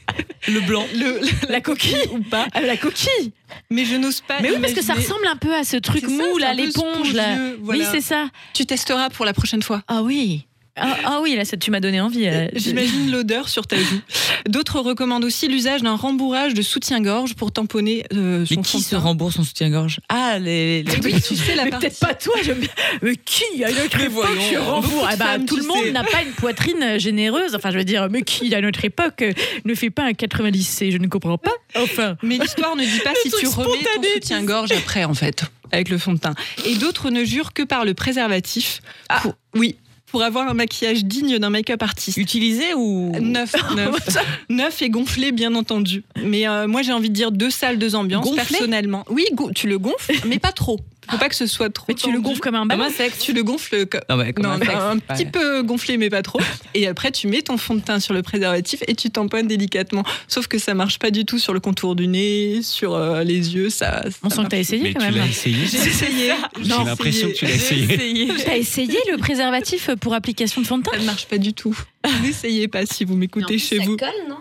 le 0.48 0.60
blanc, 0.60 0.86
le, 0.94 1.20
la 1.48 1.60
coquille 1.60 2.08
ou 2.12 2.20
pas. 2.20 2.46
Ah, 2.54 2.60
la 2.62 2.76
coquille. 2.76 3.32
Mais 3.70 3.84
je 3.84 3.96
n'ose 3.96 4.20
pas. 4.20 4.40
Mais 4.40 4.50
oui, 4.50 4.58
parce 4.60 4.72
que 4.72 4.82
ça 4.82 4.94
ressemble 4.94 5.26
un 5.26 5.36
peu 5.36 5.54
à 5.54 5.64
ce 5.64 5.76
truc 5.76 6.02
ça, 6.02 6.10
mou 6.10 6.38
là, 6.38 6.54
peu 6.54 6.62
l'éponge 6.64 7.12
là. 7.12 7.36
voilà. 7.60 7.84
Oui, 7.84 7.88
c'est 7.90 8.00
ça. 8.00 8.28
Tu 8.52 8.66
testeras 8.66 9.10
pour 9.10 9.24
la 9.24 9.32
prochaine 9.32 9.62
fois. 9.62 9.82
Ah 9.88 10.02
oui. 10.02 10.46
Ah, 10.76 10.96
ah 11.04 11.20
oui, 11.22 11.36
là, 11.36 11.44
ça, 11.44 11.56
tu 11.56 11.70
m'as 11.70 11.78
donné 11.80 12.00
envie. 12.00 12.26
euh, 12.26 12.48
je- 12.52 12.58
J'imagine 12.58 13.10
l'odeur 13.12 13.48
sur 13.48 13.66
ta 13.66 13.76
joue. 13.76 14.00
D'autres 14.48 14.80
recommandent 14.80 15.24
aussi 15.24 15.46
l'usage 15.46 15.82
d'un 15.82 15.94
rembourrage 15.94 16.52
de 16.52 16.62
soutien-gorge 16.62 17.34
pour 17.34 17.52
tamponner 17.52 18.04
euh, 18.12 18.44
son 18.44 18.56
Mais 18.56 18.62
qui 18.62 18.80
se 18.82 18.96
rembourse 18.96 19.36
son 19.36 19.44
soutien-gorge? 19.44 20.00
Ah, 20.08 20.38
les. 20.40 20.82
les- 20.82 20.96
Oui, 21.04 21.14
tu 21.22 21.36
sais 21.36 21.54
la 21.54 21.66
peut-être 21.66 21.98
pas 22.00 22.14
toi, 22.14 22.34
j'aime 22.42 22.58
bien. 22.58 22.68
Mais 23.02 23.14
qui 23.16 23.62
à 23.64 23.70
notre 23.70 24.00
époque 24.00 24.10
voyons, 24.26 24.40
je 24.52 24.58
rembourse 24.58 25.10
Eh 25.12 25.16
ben, 25.16 25.24
femmes, 25.24 25.46
Tout 25.46 25.56
le 25.56 25.62
monde 25.64 25.86
n'a 25.92 26.02
pas 26.02 26.22
une 26.22 26.32
poitrine 26.32 26.82
euh, 26.82 26.98
généreuse. 26.98 27.54
Enfin, 27.54 27.70
je 27.70 27.78
veux 27.78 27.84
dire, 27.84 28.08
mais 28.10 28.22
qui 28.22 28.52
à 28.54 28.60
notre 28.60 28.84
époque 28.84 29.22
euh, 29.22 29.32
ne 29.64 29.74
fait 29.74 29.90
pas 29.90 30.02
un 30.04 30.10
90C 30.12 30.90
Je 30.90 30.98
ne 30.98 31.06
comprends 31.06 31.38
pas. 31.38 31.52
Enfin. 31.76 32.16
Mais 32.22 32.36
l'histoire 32.38 32.74
ne 32.74 32.82
dit 32.84 33.00
pas 33.04 33.12
si 33.22 33.30
tu 33.30 33.46
remets 33.46 33.78
ton 33.94 34.02
soutien-gorge 34.14 34.72
après, 34.72 35.04
en 35.04 35.14
fait, 35.14 35.44
avec 35.70 35.88
le 35.88 35.98
fond 35.98 36.14
de 36.14 36.18
teint. 36.18 36.34
Et 36.66 36.74
d'autres 36.74 37.10
ne 37.10 37.24
jurent 37.24 37.52
que 37.52 37.62
par 37.62 37.84
le 37.84 37.94
préservatif. 37.94 38.80
Pour- 39.22 39.34
oui, 39.54 39.76
pour 40.14 40.22
avoir 40.22 40.46
un 40.48 40.54
maquillage 40.54 41.04
digne 41.04 41.40
d'un 41.40 41.50
make-up 41.50 41.82
artiste. 41.82 42.16
Utilisé 42.18 42.72
ou. 42.76 43.10
Neuf, 43.20 43.52
neuf. 43.76 44.16
neuf 44.48 44.80
et 44.80 44.88
gonflé, 44.88 45.32
bien 45.32 45.56
entendu. 45.56 46.04
Mais 46.24 46.46
euh, 46.46 46.68
moi, 46.68 46.82
j'ai 46.82 46.92
envie 46.92 47.08
de 47.10 47.14
dire 47.14 47.32
deux 47.32 47.50
salles, 47.50 47.80
deux 47.80 47.96
ambiances, 47.96 48.24
Gonflé? 48.24 48.44
personnellement. 48.46 49.04
Oui, 49.10 49.24
go- 49.32 49.50
tu 49.52 49.66
le 49.66 49.76
gonfles, 49.76 50.14
mais 50.24 50.38
pas 50.38 50.52
trop. 50.52 50.78
Faut 51.10 51.18
pas 51.18 51.28
que 51.28 51.34
ce 51.34 51.46
soit 51.46 51.70
trop. 51.70 51.86
Mais 51.88 51.94
tu 51.94 52.10
le 52.12 52.20
gonfles 52.20 52.40
comme 52.40 52.54
un 52.54 52.60
Comme 52.60 52.68
ballon. 52.68 52.84
un 52.84 52.90
sexe, 52.90 53.18
tu 53.18 53.32
le 53.32 53.42
gonfles 53.42 53.86
comme. 53.86 54.00
Non, 54.08 54.16
ouais, 54.18 54.32
comme 54.32 54.44
Non, 54.44 54.50
un 54.52 54.54
un 54.60 54.94
Ouais. 54.96 55.00
petit 55.08 55.26
peu 55.26 55.62
gonflé, 55.62 55.96
mais 55.96 56.10
pas 56.10 56.22
trop. 56.22 56.40
Et 56.74 56.86
après, 56.86 57.10
tu 57.12 57.26
mets 57.28 57.42
ton 57.42 57.56
fond 57.58 57.74
de 57.74 57.80
teint 57.80 58.00
sur 58.00 58.14
le 58.14 58.22
préservatif 58.22 58.82
et 58.88 58.94
tu 58.94 59.10
tamponnes 59.10 59.46
délicatement. 59.46 60.02
Sauf 60.28 60.46
que 60.46 60.58
ça 60.58 60.74
marche 60.74 60.98
pas 60.98 61.10
du 61.10 61.24
tout 61.24 61.38
sur 61.38 61.52
le 61.54 61.60
contour 61.60 61.94
du 61.96 62.06
nez, 62.06 62.60
sur 62.62 62.94
euh, 62.94 63.22
les 63.24 63.54
yeux. 63.54 63.70
Ça, 63.70 64.02
On 64.22 64.30
ça 64.30 64.36
sent 64.36 64.42
que 64.44 64.48
t'as 64.48 64.56
marche. 64.56 64.60
essayé 64.60 64.82
Mais 64.82 64.92
quand 64.94 65.00
tu 65.00 65.06
même. 65.06 65.16
l'as 65.16 65.26
essayé 65.26 65.66
J'ai 65.66 65.76
essayé. 65.78 66.32
J'ai 66.60 66.68
l'impression 66.68 67.28
que 67.28 67.34
tu 67.34 67.44
l'as 67.46 67.54
essayé. 67.54 67.84
essayé. 67.94 68.28
T'as 68.44 68.56
essayé 68.56 68.98
le 69.10 69.18
préservatif 69.18 69.90
pour 70.00 70.14
application 70.14 70.60
de 70.62 70.66
fond 70.66 70.78
de 70.78 70.82
teint 70.84 70.92
Ça 70.92 70.98
ne 70.98 71.04
marche 71.04 71.26
pas 71.26 71.38
du 71.38 71.52
tout. 71.52 71.78
N'essayez 72.22 72.68
pas 72.68 72.84
si 72.86 73.04
vous 73.04 73.16
m'écoutez 73.16 73.58
chez 73.58 73.78
vous. 73.78 73.96
colle, 73.96 74.08
non 74.28 74.36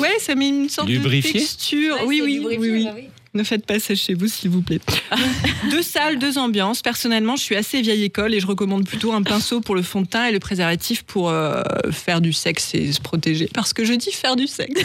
Ouais, 0.00 0.16
ça 0.20 0.34
met 0.34 0.48
une 0.48 0.68
sorte 0.68 0.88
Lubrifié 0.88 1.32
de 1.32 1.38
texture. 1.38 1.96
oui, 2.06 2.20
oui, 2.24 2.40
oui, 2.44 2.56
oui. 2.58 2.88
Ne 3.34 3.42
faites 3.44 3.66
pas 3.66 3.78
ça 3.78 3.94
chez 3.94 4.14
vous, 4.14 4.26
s'il 4.26 4.50
vous 4.50 4.62
plaît. 4.62 4.80
Deux 5.70 5.82
salles, 5.82 6.18
deux 6.18 6.38
ambiances. 6.38 6.80
Personnellement, 6.82 7.36
je 7.36 7.42
suis 7.42 7.56
assez 7.56 7.82
vieille 7.82 8.04
école 8.04 8.32
et 8.34 8.40
je 8.40 8.46
recommande 8.46 8.86
plutôt 8.86 9.12
un 9.12 9.22
pinceau 9.22 9.60
pour 9.60 9.74
le 9.74 9.82
fond 9.82 10.00
de 10.00 10.06
teint 10.06 10.26
et 10.26 10.32
le 10.32 10.38
préservatif 10.38 11.02
pour 11.02 11.28
euh, 11.28 11.62
faire 11.90 12.20
du 12.20 12.32
sexe 12.32 12.74
et 12.74 12.90
se 12.92 13.00
protéger. 13.00 13.48
Parce 13.52 13.72
que 13.74 13.84
je 13.84 13.92
dis 13.92 14.12
faire 14.12 14.34
du 14.36 14.46
sexe. 14.46 14.80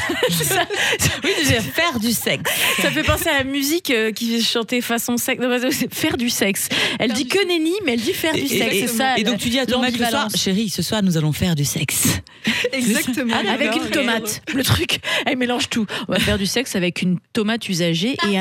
Oui, 1.24 1.30
déjà, 1.44 1.62
faire 1.62 2.00
du 2.00 2.12
sexe. 2.12 2.52
Ça 2.82 2.92
fait 2.92 3.04
penser 3.04 3.30
à 3.30 3.40
la 3.40 3.44
musique 3.46 3.92
euh, 3.92 4.12
qui 4.12 4.42
chantait 4.44 4.82
façon 4.82 5.16
sexe. 5.18 5.42
Non, 5.42 5.50
faire 5.92 6.18
du 6.18 6.30
sexe. 6.30 6.68
Elle 7.00 7.08
Faire 7.10 7.16
dit 7.18 7.28
que 7.28 7.48
nenni, 7.48 7.72
mais 7.86 7.94
elle 7.94 8.02
dit 8.02 8.14
faire 8.14 8.36
Et, 8.36 8.42
du 8.42 8.48
sexe. 8.48 8.76
et- 8.76 8.88
ça. 8.88 9.16
donc 9.24 9.38
tu 9.38 9.50
dis 9.50 9.60
à 9.60 9.66
ton 9.66 9.80
mec 9.82 9.98
le 9.98 10.06
soir, 10.06 10.28
chérie, 10.36 10.70
ce 10.70 10.82
soir 10.82 11.02
nous 11.04 11.18
allons 11.18 11.32
faire 11.32 11.56
du 11.56 11.66
sexe. 11.66 12.08
Exactement. 12.74 13.36
Avec 13.48 13.76
une 13.76 13.90
tomate. 13.90 14.42
Le 14.54 14.64
truc, 14.64 15.00
elle 15.26 15.38
mélange 15.38 15.70
tout. 15.70 15.86
On 16.08 16.12
va 16.14 16.20
faire 16.20 16.38
du 16.38 16.46
sexe 16.46 16.76
avec 16.76 17.02
une 17.02 17.20
tomate 17.32 17.68
usagée 17.70 18.18
et 18.30 18.33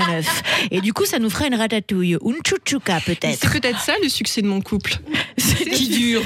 Et 0.71 0.81
du 0.81 0.93
coup, 0.93 1.05
ça 1.05 1.19
nous 1.19 1.31
fera 1.31 1.47
une 1.47 1.55
ratatouille. 1.55 2.17
Une 2.25 2.37
chouchouka, 2.47 3.01
C'est 3.05 3.19
peut-être. 3.19 3.53
peut-être 3.53 3.81
ça 3.81 3.95
le 4.03 4.09
succès 4.09 4.43
de 4.43 4.47
mon 4.47 4.61
couple. 4.61 4.97
qui 5.73 5.89
dure. 5.89 6.23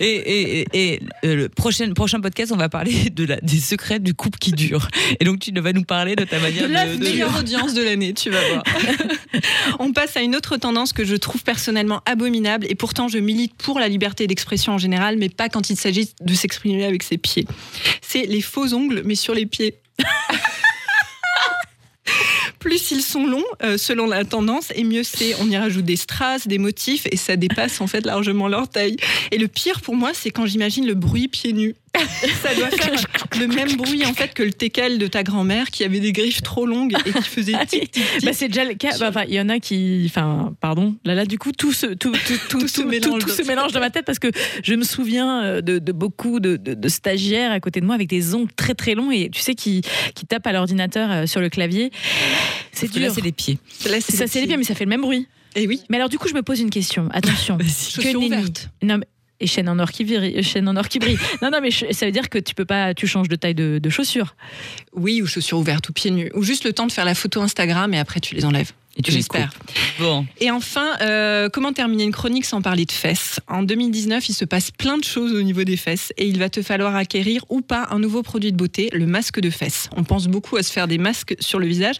Et, 0.00 0.06
et, 0.06 0.60
et- 0.60 0.66
et, 0.74 1.00
euh, 1.24 1.34
le 1.36 1.48
prochain, 1.48 1.90
prochain 1.92 2.20
podcast, 2.20 2.52
on 2.52 2.56
va 2.56 2.68
parler 2.68 3.10
de 3.10 3.24
la, 3.24 3.36
des 3.40 3.58
secrets 3.58 3.98
du 4.00 4.12
couple 4.14 4.38
qui 4.38 4.52
dure. 4.52 4.88
Et 5.20 5.24
donc 5.24 5.38
tu 5.40 5.52
vas 5.52 5.72
nous 5.72 5.84
parler 5.84 6.16
de 6.16 6.24
ta 6.24 6.38
manière 6.38 6.68
De 6.68 6.96
de- 6.98 7.02
Meilleure 7.02 7.38
audience 7.38 7.72
de 7.74 7.82
l'année, 7.82 8.12
tu 8.14 8.30
vas 8.30 8.40
voir. 8.48 8.62
On 9.78 9.92
passe 9.92 10.16
à 10.16 10.22
une 10.22 10.36
autre 10.36 10.56
tendance 10.56 10.92
que 10.92 11.04
je 11.04 11.16
trouve 11.16 11.42
personnellement 11.42 12.00
abominable 12.06 12.66
et 12.68 12.74
pourtant 12.74 13.08
je 13.08 13.18
milite 13.18 13.54
pour 13.54 13.78
la 13.78 13.88
liberté 13.88 14.26
d'expression 14.26 14.72
en 14.74 14.78
général, 14.78 15.16
mais 15.18 15.28
pas 15.28 15.48
quand 15.48 15.70
il 15.70 15.76
s'agit 15.76 16.10
de 16.20 16.34
s'exprimer 16.34 16.84
avec 16.84 17.02
ses 17.02 17.16
pieds. 17.18 17.46
C'est 18.02 18.22
les 18.26 18.40
faux 18.42 18.72
ongles, 18.74 19.02
mais 19.04 19.14
sur 19.14 19.34
les 19.34 19.46
pieds. 19.46 19.76
Plus 22.64 22.92
ils 22.92 23.02
sont 23.02 23.26
longs, 23.26 23.44
euh, 23.62 23.76
selon 23.76 24.06
la 24.06 24.24
tendance, 24.24 24.72
et 24.74 24.84
mieux 24.84 25.02
c'est. 25.02 25.34
On 25.38 25.50
y 25.50 25.56
rajoute 25.58 25.84
des 25.84 25.96
strass, 25.96 26.48
des 26.48 26.56
motifs, 26.56 27.06
et 27.12 27.18
ça 27.18 27.36
dépasse 27.36 27.82
en 27.82 27.86
fait 27.86 28.06
largement 28.06 28.48
leur 28.48 28.70
taille. 28.70 28.96
Et 29.32 29.36
le 29.36 29.48
pire 29.48 29.82
pour 29.82 29.94
moi, 29.94 30.12
c'est 30.14 30.30
quand 30.30 30.46
j'imagine 30.46 30.86
le 30.86 30.94
bruit 30.94 31.28
pieds 31.28 31.52
nus. 31.52 31.74
Ça 32.42 32.54
doit 32.54 32.70
faire 32.70 32.90
le 33.38 33.46
même 33.46 33.76
bruit 33.76 34.04
en 34.04 34.12
fait 34.14 34.34
que 34.34 34.42
le 34.42 34.52
teckel 34.52 34.98
de 34.98 35.06
ta 35.06 35.22
grand-mère 35.22 35.70
qui 35.70 35.84
avait 35.84 36.00
des 36.00 36.12
griffes 36.12 36.42
trop 36.42 36.66
longues 36.66 36.94
et 37.06 37.12
qui 37.12 37.22
faisait 37.22 37.52
tic 37.66 37.90
tic 37.90 38.02
tic. 38.18 38.24
Bah, 38.24 38.32
c'est 38.32 38.48
déjà 38.48 38.64
le 38.64 38.74
cas. 38.74 38.98
Bah, 39.10 39.24
il 39.28 39.34
y 39.34 39.40
en 39.40 39.48
a 39.48 39.58
qui. 39.60 40.04
Enfin, 40.06 40.54
pardon. 40.60 40.96
Là, 41.04 41.14
là, 41.14 41.24
du 41.24 41.38
coup, 41.38 41.52
tout 41.52 41.72
se, 41.72 41.86
tout, 41.86 42.12
tout, 42.12 42.34
tout, 42.48 42.58
Tout 42.60 42.68
se 42.68 42.82
mélange 42.82 43.22
tout 43.22 43.28
dans- 43.28 43.34
se 43.34 43.42
mélange 43.42 43.72
dans 43.72 43.80
ma 43.80 43.90
tête 43.90 44.04
parce 44.04 44.18
que 44.18 44.28
je 44.62 44.74
me 44.74 44.82
souviens 44.84 45.42
euh, 45.44 45.60
de, 45.60 45.78
de 45.78 45.92
beaucoup 45.92 46.40
de, 46.40 46.56
de- 46.56 46.74
de 46.74 46.88
stagiaires 46.88 47.52
à 47.52 47.60
côté 47.60 47.80
de 47.80 47.86
moi 47.86 47.94
avec 47.94 48.08
des 48.08 48.34
ongles 48.34 48.52
très 48.54 48.74
très 48.74 48.94
longs 48.94 49.10
et 49.10 49.30
tu 49.30 49.40
sais 49.40 49.54
qui, 49.54 49.82
qui 50.14 50.26
tapent 50.26 50.46
à 50.46 50.52
l'ordinateur 50.52 51.10
euh, 51.10 51.26
sur 51.26 51.40
le 51.40 51.48
clavier. 51.48 51.90
C'est 52.72 52.90
dur. 52.90 53.02
Là, 53.02 53.10
c'est 53.14 53.20
les 53.22 53.32
pieds. 53.32 53.58
Là, 53.88 54.00
ça, 54.00 54.26
c'est 54.26 54.40
les 54.40 54.46
pieds, 54.46 54.56
mais 54.56 54.64
ça 54.64 54.74
fait 54.74 54.84
le 54.84 54.90
même 54.90 55.02
bruit. 55.02 55.28
Et 55.56 55.68
oui. 55.68 55.82
Mais 55.88 55.98
alors, 55.98 56.08
du 56.08 56.18
coup, 56.18 56.26
je 56.28 56.34
me 56.34 56.42
pose 56.42 56.58
une 56.60 56.70
question. 56.70 57.08
Attention. 57.12 57.56
Que 57.58 58.16
nenni. 58.18 58.52
Non, 58.82 58.98
mais- 58.98 59.06
Et 59.40 59.46
chaîne 59.46 59.68
en 59.68 59.78
or 59.78 59.90
qui 59.90 60.04
brille. 60.04 60.42
Chaîne 60.42 60.68
en 60.68 60.76
or 60.76 60.88
qui 60.88 60.98
brille. 60.98 61.18
non, 61.42 61.50
non, 61.50 61.60
mais 61.60 61.70
ça 61.70 62.06
veut 62.06 62.12
dire 62.12 62.28
que 62.28 62.38
tu 62.38 62.54
peux 62.54 62.64
pas. 62.64 62.94
Tu 62.94 63.06
changes 63.06 63.28
de 63.28 63.36
taille 63.36 63.54
de, 63.54 63.78
de 63.82 63.90
chaussures. 63.90 64.36
Oui, 64.92 65.22
ou 65.22 65.26
chaussures 65.26 65.58
ouvertes 65.58 65.88
ou 65.88 65.92
pieds 65.92 66.10
nus. 66.10 66.30
Ou 66.34 66.42
juste 66.42 66.64
le 66.64 66.72
temps 66.72 66.86
de 66.86 66.92
faire 66.92 67.04
la 67.04 67.14
photo 67.14 67.42
Instagram 67.42 67.92
et 67.94 67.98
après 67.98 68.20
tu 68.20 68.34
les 68.34 68.44
enlèves. 68.44 68.72
Et 68.96 69.02
tu 69.02 69.10
les 69.10 69.18
J'espère. 69.18 69.50
Bon. 69.98 70.26
Et 70.40 70.50
enfin, 70.50 70.96
euh, 71.00 71.48
comment 71.48 71.72
terminer 71.72 72.04
une 72.04 72.12
chronique 72.12 72.44
sans 72.44 72.62
parler 72.62 72.84
de 72.84 72.92
fesses? 72.92 73.40
En 73.48 73.62
2019, 73.62 74.28
il 74.28 74.34
se 74.34 74.44
passe 74.44 74.70
plein 74.70 74.98
de 74.98 75.04
choses 75.04 75.32
au 75.32 75.42
niveau 75.42 75.64
des 75.64 75.76
fesses 75.76 76.12
et 76.16 76.26
il 76.26 76.38
va 76.38 76.48
te 76.48 76.62
falloir 76.62 76.94
acquérir 76.94 77.44
ou 77.48 77.60
pas 77.60 77.88
un 77.90 77.98
nouveau 77.98 78.22
produit 78.22 78.52
de 78.52 78.56
beauté, 78.56 78.90
le 78.92 79.06
masque 79.06 79.40
de 79.40 79.50
fesses. 79.50 79.88
On 79.96 80.04
pense 80.04 80.26
beaucoup 80.26 80.56
à 80.56 80.62
se 80.62 80.72
faire 80.72 80.86
des 80.86 80.98
masques 80.98 81.34
sur 81.40 81.58
le 81.58 81.66
visage, 81.66 81.96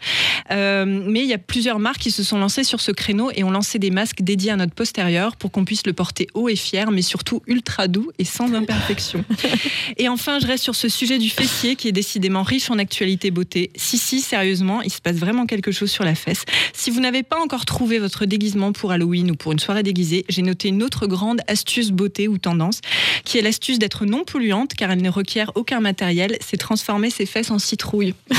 euh, 0.51 0.85
mais 0.87 1.21
il 1.21 1.27
y 1.27 1.33
a 1.33 1.39
plusieurs 1.39 1.79
marques 1.79 2.01
qui 2.01 2.11
se 2.11 2.23
sont 2.23 2.39
lancées 2.39 2.65
sur 2.65 2.81
ce 2.81 2.93
créneau 2.93 3.31
et 3.35 3.43
ont 3.43 3.51
lancé 3.51 3.79
des 3.79 3.91
masques 3.91 4.23
dédiés 4.23 4.53
à 4.53 4.57
notre 4.57 4.75
postérieur 4.75 5.37
pour 5.37 5.51
qu'on 5.51 5.65
puisse 5.65 5.87
le 5.87 5.93
porter 5.93 6.29
haut 6.35 6.49
et 6.49 6.57
fier, 6.57 6.91
mais 6.91 7.03
surtout 7.03 7.43
ultra 7.47 7.89
doux 7.89 8.11
et 8.19 8.25
sans 8.25 8.53
imperfection. 8.55 9.25
et 9.97 10.09
enfin, 10.09 10.39
je 10.39 10.47
reste 10.47 10.63
sur 10.63 10.75
ce 10.75 10.89
sujet 10.89 11.19
du 11.19 11.31
fessier 11.31 11.77
qui 11.77 11.89
est 11.89 11.93
décidément 11.93 12.43
riche 12.43 12.71
en 12.71 12.79
actualité 12.79 13.31
beauté. 13.31 13.71
Si, 13.77 13.99
si, 13.99 14.21
sérieusement, 14.21 14.83
il 14.83 14.93
se 14.93 15.01
passe 15.01 15.17
vraiment 15.17 15.47
quelque 15.47 15.73
chose 15.73 15.91
sur 15.91 16.05
la 16.05 16.15
fesse. 16.15 16.45
Si 16.85 16.91
vous 16.91 17.01
n'avez 17.01 17.23
pas 17.23 17.41
encore 17.41 17.65
trouvé 17.65 17.99
votre 17.99 18.27
déguisement 18.27 18.73
pour 18.73 18.93
Halloween 18.93 19.31
ou 19.31 19.37
pour 19.37 19.53
une 19.53 19.59
soirée 19.59 19.83
déguisée, 19.83 20.27
j'ai 20.29 20.43
noté 20.43 20.69
une 20.69 20.83
autre 20.83 21.07
grande 21.07 21.41
astuce 21.49 21.91
beauté 21.93 22.29
ou 22.29 22.37
tendance, 22.37 22.83
qui 23.25 23.39
est 23.39 23.41
l'astuce 23.41 23.79
d'être 23.79 24.05
non 24.05 24.23
polluante 24.25 24.75
car 24.75 24.91
elle 24.91 25.01
ne 25.01 25.09
requiert 25.09 25.51
aucun 25.55 25.81
matériel, 25.81 26.37
c'est 26.43 26.59
transformer 26.59 27.09
ses 27.09 27.25
fesses 27.25 27.51
en 27.51 27.59
citrouille. 27.59 28.13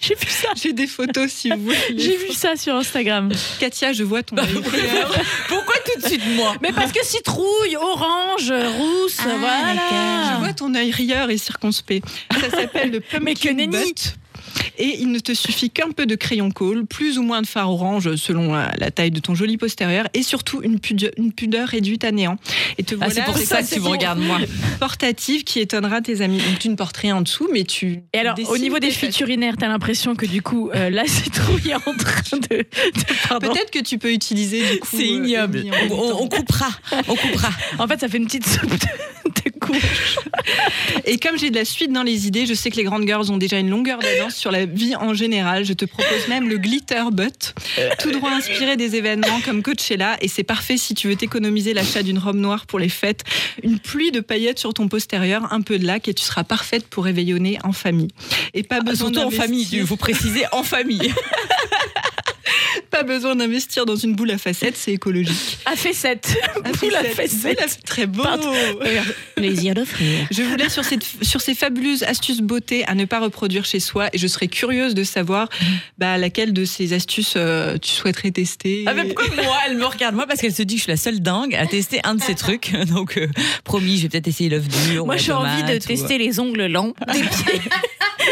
J'ai 0.00 0.14
vu 0.16 0.28
ça. 0.28 0.48
J'ai 0.60 0.72
des 0.72 0.88
photos 0.88 1.30
si 1.30 1.50
vous 1.50 1.62
voulez. 1.64 1.76
J'ai 1.96 2.16
vu 2.16 2.32
ça 2.32 2.56
sur 2.56 2.74
Instagram. 2.74 3.30
Katia, 3.60 3.92
je 3.92 4.02
vois 4.02 4.22
ton 4.24 4.38
œil 4.38 4.44
rieur. 4.44 5.16
Pourquoi 5.48 5.74
tout 5.84 6.00
de 6.00 6.06
suite 6.06 6.22
moi 6.34 6.54
Mais 6.62 6.72
parce 6.72 6.92
que 6.92 7.04
citrouille, 7.04 7.76
orange, 7.76 8.52
rousse, 8.76 9.20
voilà. 9.20 10.32
Je 10.34 10.38
vois 10.38 10.52
ton 10.52 10.74
œil 10.74 10.90
rieur 10.90 11.30
et 11.30 11.38
circonspect. 11.38 12.04
Ça 12.40 12.50
s'appelle 12.50 12.90
le 12.90 13.02
Mais 13.20 13.34
que 13.34 13.48
pumpkin 13.48 13.54
nenni. 13.54 13.76
butt. 13.76 14.14
Et 14.78 14.96
il 15.00 15.10
ne 15.10 15.18
te 15.18 15.34
suffit 15.34 15.70
qu'un 15.70 15.90
peu 15.90 16.06
de 16.06 16.14
crayon 16.14 16.50
colle, 16.50 16.86
plus 16.86 17.18
ou 17.18 17.22
moins 17.22 17.42
de 17.42 17.46
fard 17.46 17.70
orange 17.70 18.14
selon 18.16 18.54
la, 18.54 18.90
taille 18.90 19.10
de 19.10 19.20
ton 19.20 19.34
joli 19.34 19.56
postérieur, 19.56 20.08
et 20.14 20.22
surtout 20.22 20.62
une, 20.62 20.78
pudeur, 20.80 21.10
une 21.16 21.32
pudeur 21.32 21.68
réduite 21.68 22.04
à 22.04 22.12
néant. 22.12 22.36
Et 22.78 22.82
te 22.82 22.94
Ah, 22.94 23.08
voilà 23.08 23.14
c'est 23.14 23.24
pour 23.24 23.38
ça 23.38 23.62
que 23.62 23.74
tu 23.74 23.80
me 23.80 23.88
regardes 23.88 24.20
moi. 24.20 24.38
portatif 24.80 25.44
qui 25.44 25.60
étonnera 25.60 26.00
tes 26.00 26.20
amis. 26.20 26.38
Donc 26.38 26.58
tu 26.58 26.68
ne 26.68 26.76
portes 26.76 26.96
rien 26.96 27.16
en 27.16 27.20
dessous, 27.22 27.48
mais 27.52 27.64
tu. 27.64 28.00
Et 28.12 28.18
alors, 28.18 28.36
au 28.48 28.58
niveau 28.58 28.78
des 28.78 28.90
fuites 28.90 29.18
urinaires, 29.20 29.56
t'as 29.56 29.68
l'impression 29.68 30.14
que 30.14 30.26
du 30.26 30.42
coup, 30.42 30.70
euh, 30.74 30.90
la 30.90 31.06
citrouille 31.06 31.70
est 31.70 31.74
en 31.74 31.94
train 31.96 32.38
de. 32.38 32.64
Peut-être 33.40 33.70
que 33.70 33.82
tu 33.82 33.98
peux 33.98 34.12
utiliser 34.12 34.60
du 34.72 34.80
coup. 34.80 34.88
C'est 34.90 35.08
euh, 35.08 35.24
ignoble. 35.24 35.64
On, 35.90 35.96
temps. 35.96 36.18
on 36.20 36.28
coupera. 36.28 36.68
On 37.08 37.14
coupera. 37.14 37.50
En 37.78 37.86
fait, 37.86 38.00
ça 38.00 38.08
fait 38.08 38.18
une 38.18 38.26
petite 38.26 38.46
soupe 38.46 38.70
de, 38.70 39.37
de. 39.72 41.10
Et 41.10 41.18
comme 41.18 41.38
j'ai 41.38 41.50
de 41.50 41.54
la 41.54 41.64
suite 41.64 41.92
dans 41.92 42.02
les 42.02 42.26
idées, 42.26 42.46
je 42.46 42.54
sais 42.54 42.70
que 42.70 42.76
les 42.76 42.84
grandes 42.84 43.06
girls 43.06 43.30
ont 43.30 43.36
déjà 43.36 43.58
une 43.58 43.70
longueur 43.70 43.98
d'avance 43.98 44.34
sur 44.34 44.50
la 44.50 44.66
vie 44.66 44.96
en 44.96 45.14
général. 45.14 45.64
Je 45.64 45.72
te 45.72 45.84
propose 45.84 46.28
même 46.28 46.48
le 46.48 46.58
glitter 46.58 47.04
butt, 47.12 47.54
tout 47.98 48.10
droit 48.10 48.30
inspiré 48.30 48.76
des 48.76 48.96
événements 48.96 49.40
comme 49.44 49.62
Coachella. 49.62 50.16
Et 50.20 50.28
c'est 50.28 50.44
parfait 50.44 50.76
si 50.76 50.94
tu 50.94 51.08
veux 51.08 51.16
t'économiser 51.16 51.74
l'achat 51.74 52.02
d'une 52.02 52.18
robe 52.18 52.36
noire 52.36 52.66
pour 52.66 52.78
les 52.78 52.88
fêtes. 52.88 53.24
Une 53.62 53.78
pluie 53.78 54.10
de 54.10 54.20
paillettes 54.20 54.58
sur 54.58 54.74
ton 54.74 54.88
postérieur, 54.88 55.52
un 55.52 55.60
peu 55.60 55.78
de 55.78 55.86
lac 55.86 56.08
et 56.08 56.14
tu 56.14 56.24
seras 56.24 56.44
parfaite 56.44 56.86
pour 56.88 57.04
réveillonner 57.04 57.58
en 57.64 57.72
famille. 57.72 58.08
Et 58.54 58.62
pas 58.62 58.80
besoin 58.80 59.12
Surtout 59.12 59.26
en 59.26 59.30
famille, 59.30 59.66
il 59.72 59.86
faut 59.86 59.96
préciser 59.96 60.44
en 60.52 60.62
famille. 60.62 61.12
pas 62.90 63.02
besoin 63.02 63.36
d'investir 63.36 63.86
dans 63.86 63.96
une 63.96 64.14
boule 64.14 64.30
à 64.30 64.38
facettes, 64.38 64.76
c'est 64.76 64.92
écologique. 64.92 65.58
À 65.64 65.76
facette. 65.76 66.36
À 66.64 66.70
Boule 66.72 66.94
à 66.94 67.04
facettes. 67.04 67.58
facettes. 67.60 67.78
Très 67.84 68.06
beau. 68.06 68.22
Pardon. 68.22 68.52
Plaisir 69.36 69.74
d'offrir. 69.74 70.26
Je 70.30 70.42
vous 70.42 70.56
laisse 70.56 70.72
sur, 70.72 70.84
cette, 70.84 71.04
sur 71.22 71.40
ces 71.40 71.54
fabuleuses 71.54 72.02
astuces 72.02 72.40
beauté 72.40 72.84
à 72.86 72.94
ne 72.94 73.04
pas 73.04 73.20
reproduire 73.20 73.64
chez 73.64 73.80
soi 73.80 74.08
et 74.12 74.18
je 74.18 74.26
serais 74.26 74.48
curieuse 74.48 74.94
de 74.94 75.04
savoir 75.04 75.48
bah, 75.98 76.18
laquelle 76.18 76.52
de 76.52 76.64
ces 76.64 76.92
astuces 76.92 77.34
euh, 77.36 77.76
tu 77.78 77.90
souhaiterais 77.92 78.30
tester. 78.30 78.84
Ah, 78.86 78.94
mais 78.94 79.04
pourquoi 79.04 79.34
moi 79.44 79.56
Elle 79.66 79.76
me 79.76 79.86
regarde? 79.86 80.14
Moi 80.14 80.26
parce 80.26 80.40
qu'elle 80.40 80.54
se 80.54 80.62
dit 80.62 80.74
que 80.74 80.78
je 80.78 80.84
suis 80.84 80.92
la 80.92 80.96
seule 80.96 81.20
dingue 81.20 81.54
à 81.54 81.66
tester 81.66 82.00
un 82.04 82.14
de 82.14 82.22
ces 82.22 82.34
trucs. 82.34 82.72
Donc, 82.88 83.16
euh, 83.16 83.28
promis, 83.64 83.96
je 83.98 84.02
vais 84.02 84.08
peut-être 84.08 84.28
essayer 84.28 84.50
l'œuf 84.50 84.66
dur. 84.88 85.06
Moi, 85.06 85.16
j'ai 85.16 85.32
envie 85.32 85.62
de 85.64 85.76
ou- 85.76 85.78
tester 85.78 86.18
les 86.18 86.40
ongles 86.40 86.66
lents 86.66 86.94
des 87.12 87.20
pieds. 87.20 87.60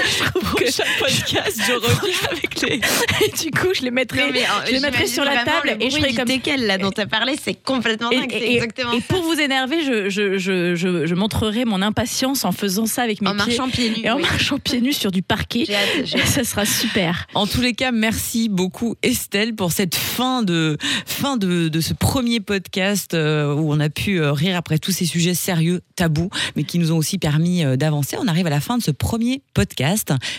Je 0.06 0.24
trouve 0.30 0.54
que 0.54 0.70
chaque 0.70 0.98
podcast, 0.98 1.60
je 1.66 1.72
reviens 1.74 2.28
avec 2.30 2.60
les. 2.62 2.80
Et 3.26 3.30
du 3.44 3.50
coup, 3.50 3.68
je 3.74 3.82
les 3.82 3.90
mettrai, 3.90 4.20
Non, 4.26 4.32
mais, 4.32 4.42
euh, 4.42 4.66
je 4.66 4.72
les 4.72 4.80
mettrai 4.80 5.06
sur 5.06 5.24
la 5.24 5.44
table 5.44 5.76
le 5.78 5.82
et 5.82 5.90
je 5.90 5.96
ferai 5.96 6.14
comme 6.14 6.26
teckel, 6.26 6.66
là 6.66 6.78
dont 6.78 6.90
tu 6.90 7.00
as 7.00 7.06
parlé, 7.06 7.34
c'est 7.42 7.54
complètement 7.54 8.10
Et, 8.10 8.18
dingue. 8.18 8.32
Et- 8.32 8.54
exactement 8.56 8.92
et 8.92 9.00
pour 9.00 9.22
vous 9.22 9.38
énerver, 9.40 9.84
je, 9.84 10.08
je, 10.08 10.38
je, 10.38 10.74
je, 10.74 11.06
je 11.06 11.14
montrerai 11.14 11.64
mon 11.64 11.82
impatience 11.82 12.44
en 12.44 12.52
faisant 12.52 12.86
ça 12.86 13.02
avec 13.02 13.20
mes 13.20 13.28
En 13.28 13.32
pieds 13.36 13.38
marchant 13.56 13.68
pieds 13.68 13.90
nus. 13.90 14.00
et 14.04 14.10
en 14.10 14.16
oui. 14.16 14.22
marchant 14.22 14.58
pieds 14.58 14.80
nus 14.80 14.92
sur 14.92 15.10
du 15.10 15.22
parquet. 15.22 15.64
J'ai 15.66 15.74
hâte, 15.74 15.88
j'ai 16.04 16.20
hâte. 16.20 16.26
Ça 16.28 16.44
sera 16.44 16.64
super. 16.66 17.26
En 17.34 17.46
tous 17.46 17.60
les 17.60 17.72
cas, 17.74 17.92
merci 17.92 18.48
beaucoup 18.48 18.96
Estelle 19.02 19.54
pour 19.54 19.72
cette 19.72 19.94
fin 19.94 20.42
de 20.42 20.76
fin 21.06 21.36
de, 21.36 21.68
de 21.68 21.80
ce 21.80 21.94
premier 21.94 22.40
podcast 22.40 23.14
euh, 23.14 23.54
où 23.54 23.72
on 23.72 23.80
a 23.80 23.88
pu 23.88 24.20
euh, 24.20 24.32
rire 24.32 24.56
après 24.56 24.78
tous 24.78 24.90
ces 24.92 25.06
sujets 25.06 25.34
sérieux, 25.34 25.80
tabous, 25.96 26.30
mais 26.56 26.64
qui 26.64 26.78
nous 26.78 26.92
ont 26.92 26.96
aussi 26.98 27.18
permis 27.18 27.64
euh, 27.64 27.76
d'avancer. 27.76 28.16
On 28.20 28.26
arrive 28.28 28.46
à 28.46 28.50
la 28.50 28.60
fin 28.60 28.78
de 28.78 28.82
ce 28.82 28.90
premier 28.90 29.42
podcast. 29.54 29.95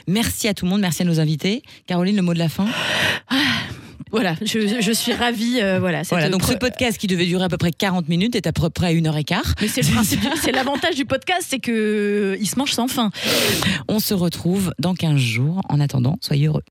Merci 0.07 0.47
à 0.47 0.53
tout 0.53 0.65
le 0.65 0.71
monde, 0.71 0.81
merci 0.81 1.01
à 1.01 1.05
nos 1.05 1.19
invités. 1.19 1.61
Caroline, 1.87 2.15
le 2.15 2.21
mot 2.21 2.33
de 2.33 2.39
la 2.39 2.49
fin. 2.49 2.67
Voilà, 4.09 4.35
je, 4.41 4.79
je 4.79 4.91
suis 4.93 5.11
ravie. 5.11 5.59
euh, 5.61 5.79
voilà, 5.79 6.29
donc 6.29 6.43
ce 6.43 6.53
podcast 6.59 6.97
qui 6.97 7.07
devait 7.07 7.25
durer 7.25 7.43
à 7.43 7.49
peu 7.49 7.57
près 7.57 7.71
40 7.71 8.07
minutes 8.07 8.35
est 8.37 8.47
à 8.47 8.53
peu 8.53 8.69
près 8.69 8.87
à 8.87 8.91
une 8.93 9.05
heure 9.05 9.17
et 9.17 9.25
quart. 9.25 9.53
Mais 9.61 9.67
c'est 9.67 9.81
le 9.81 9.91
principe, 9.91 10.21
c'est 10.41 10.53
l'avantage 10.53 10.95
du 10.95 11.03
podcast, 11.03 11.45
c'est 11.49 11.59
que 11.59 11.71
euh, 12.35 12.37
il 12.39 12.47
se 12.47 12.57
mange 12.57 12.71
sans 12.71 12.87
fin. 12.87 13.11
On 13.89 13.99
se 13.99 14.13
retrouve 14.13 14.71
dans 14.79 14.93
15 14.95 15.17
jours. 15.17 15.59
En 15.67 15.81
attendant, 15.81 16.17
soyez 16.21 16.47
heureux. 16.47 16.63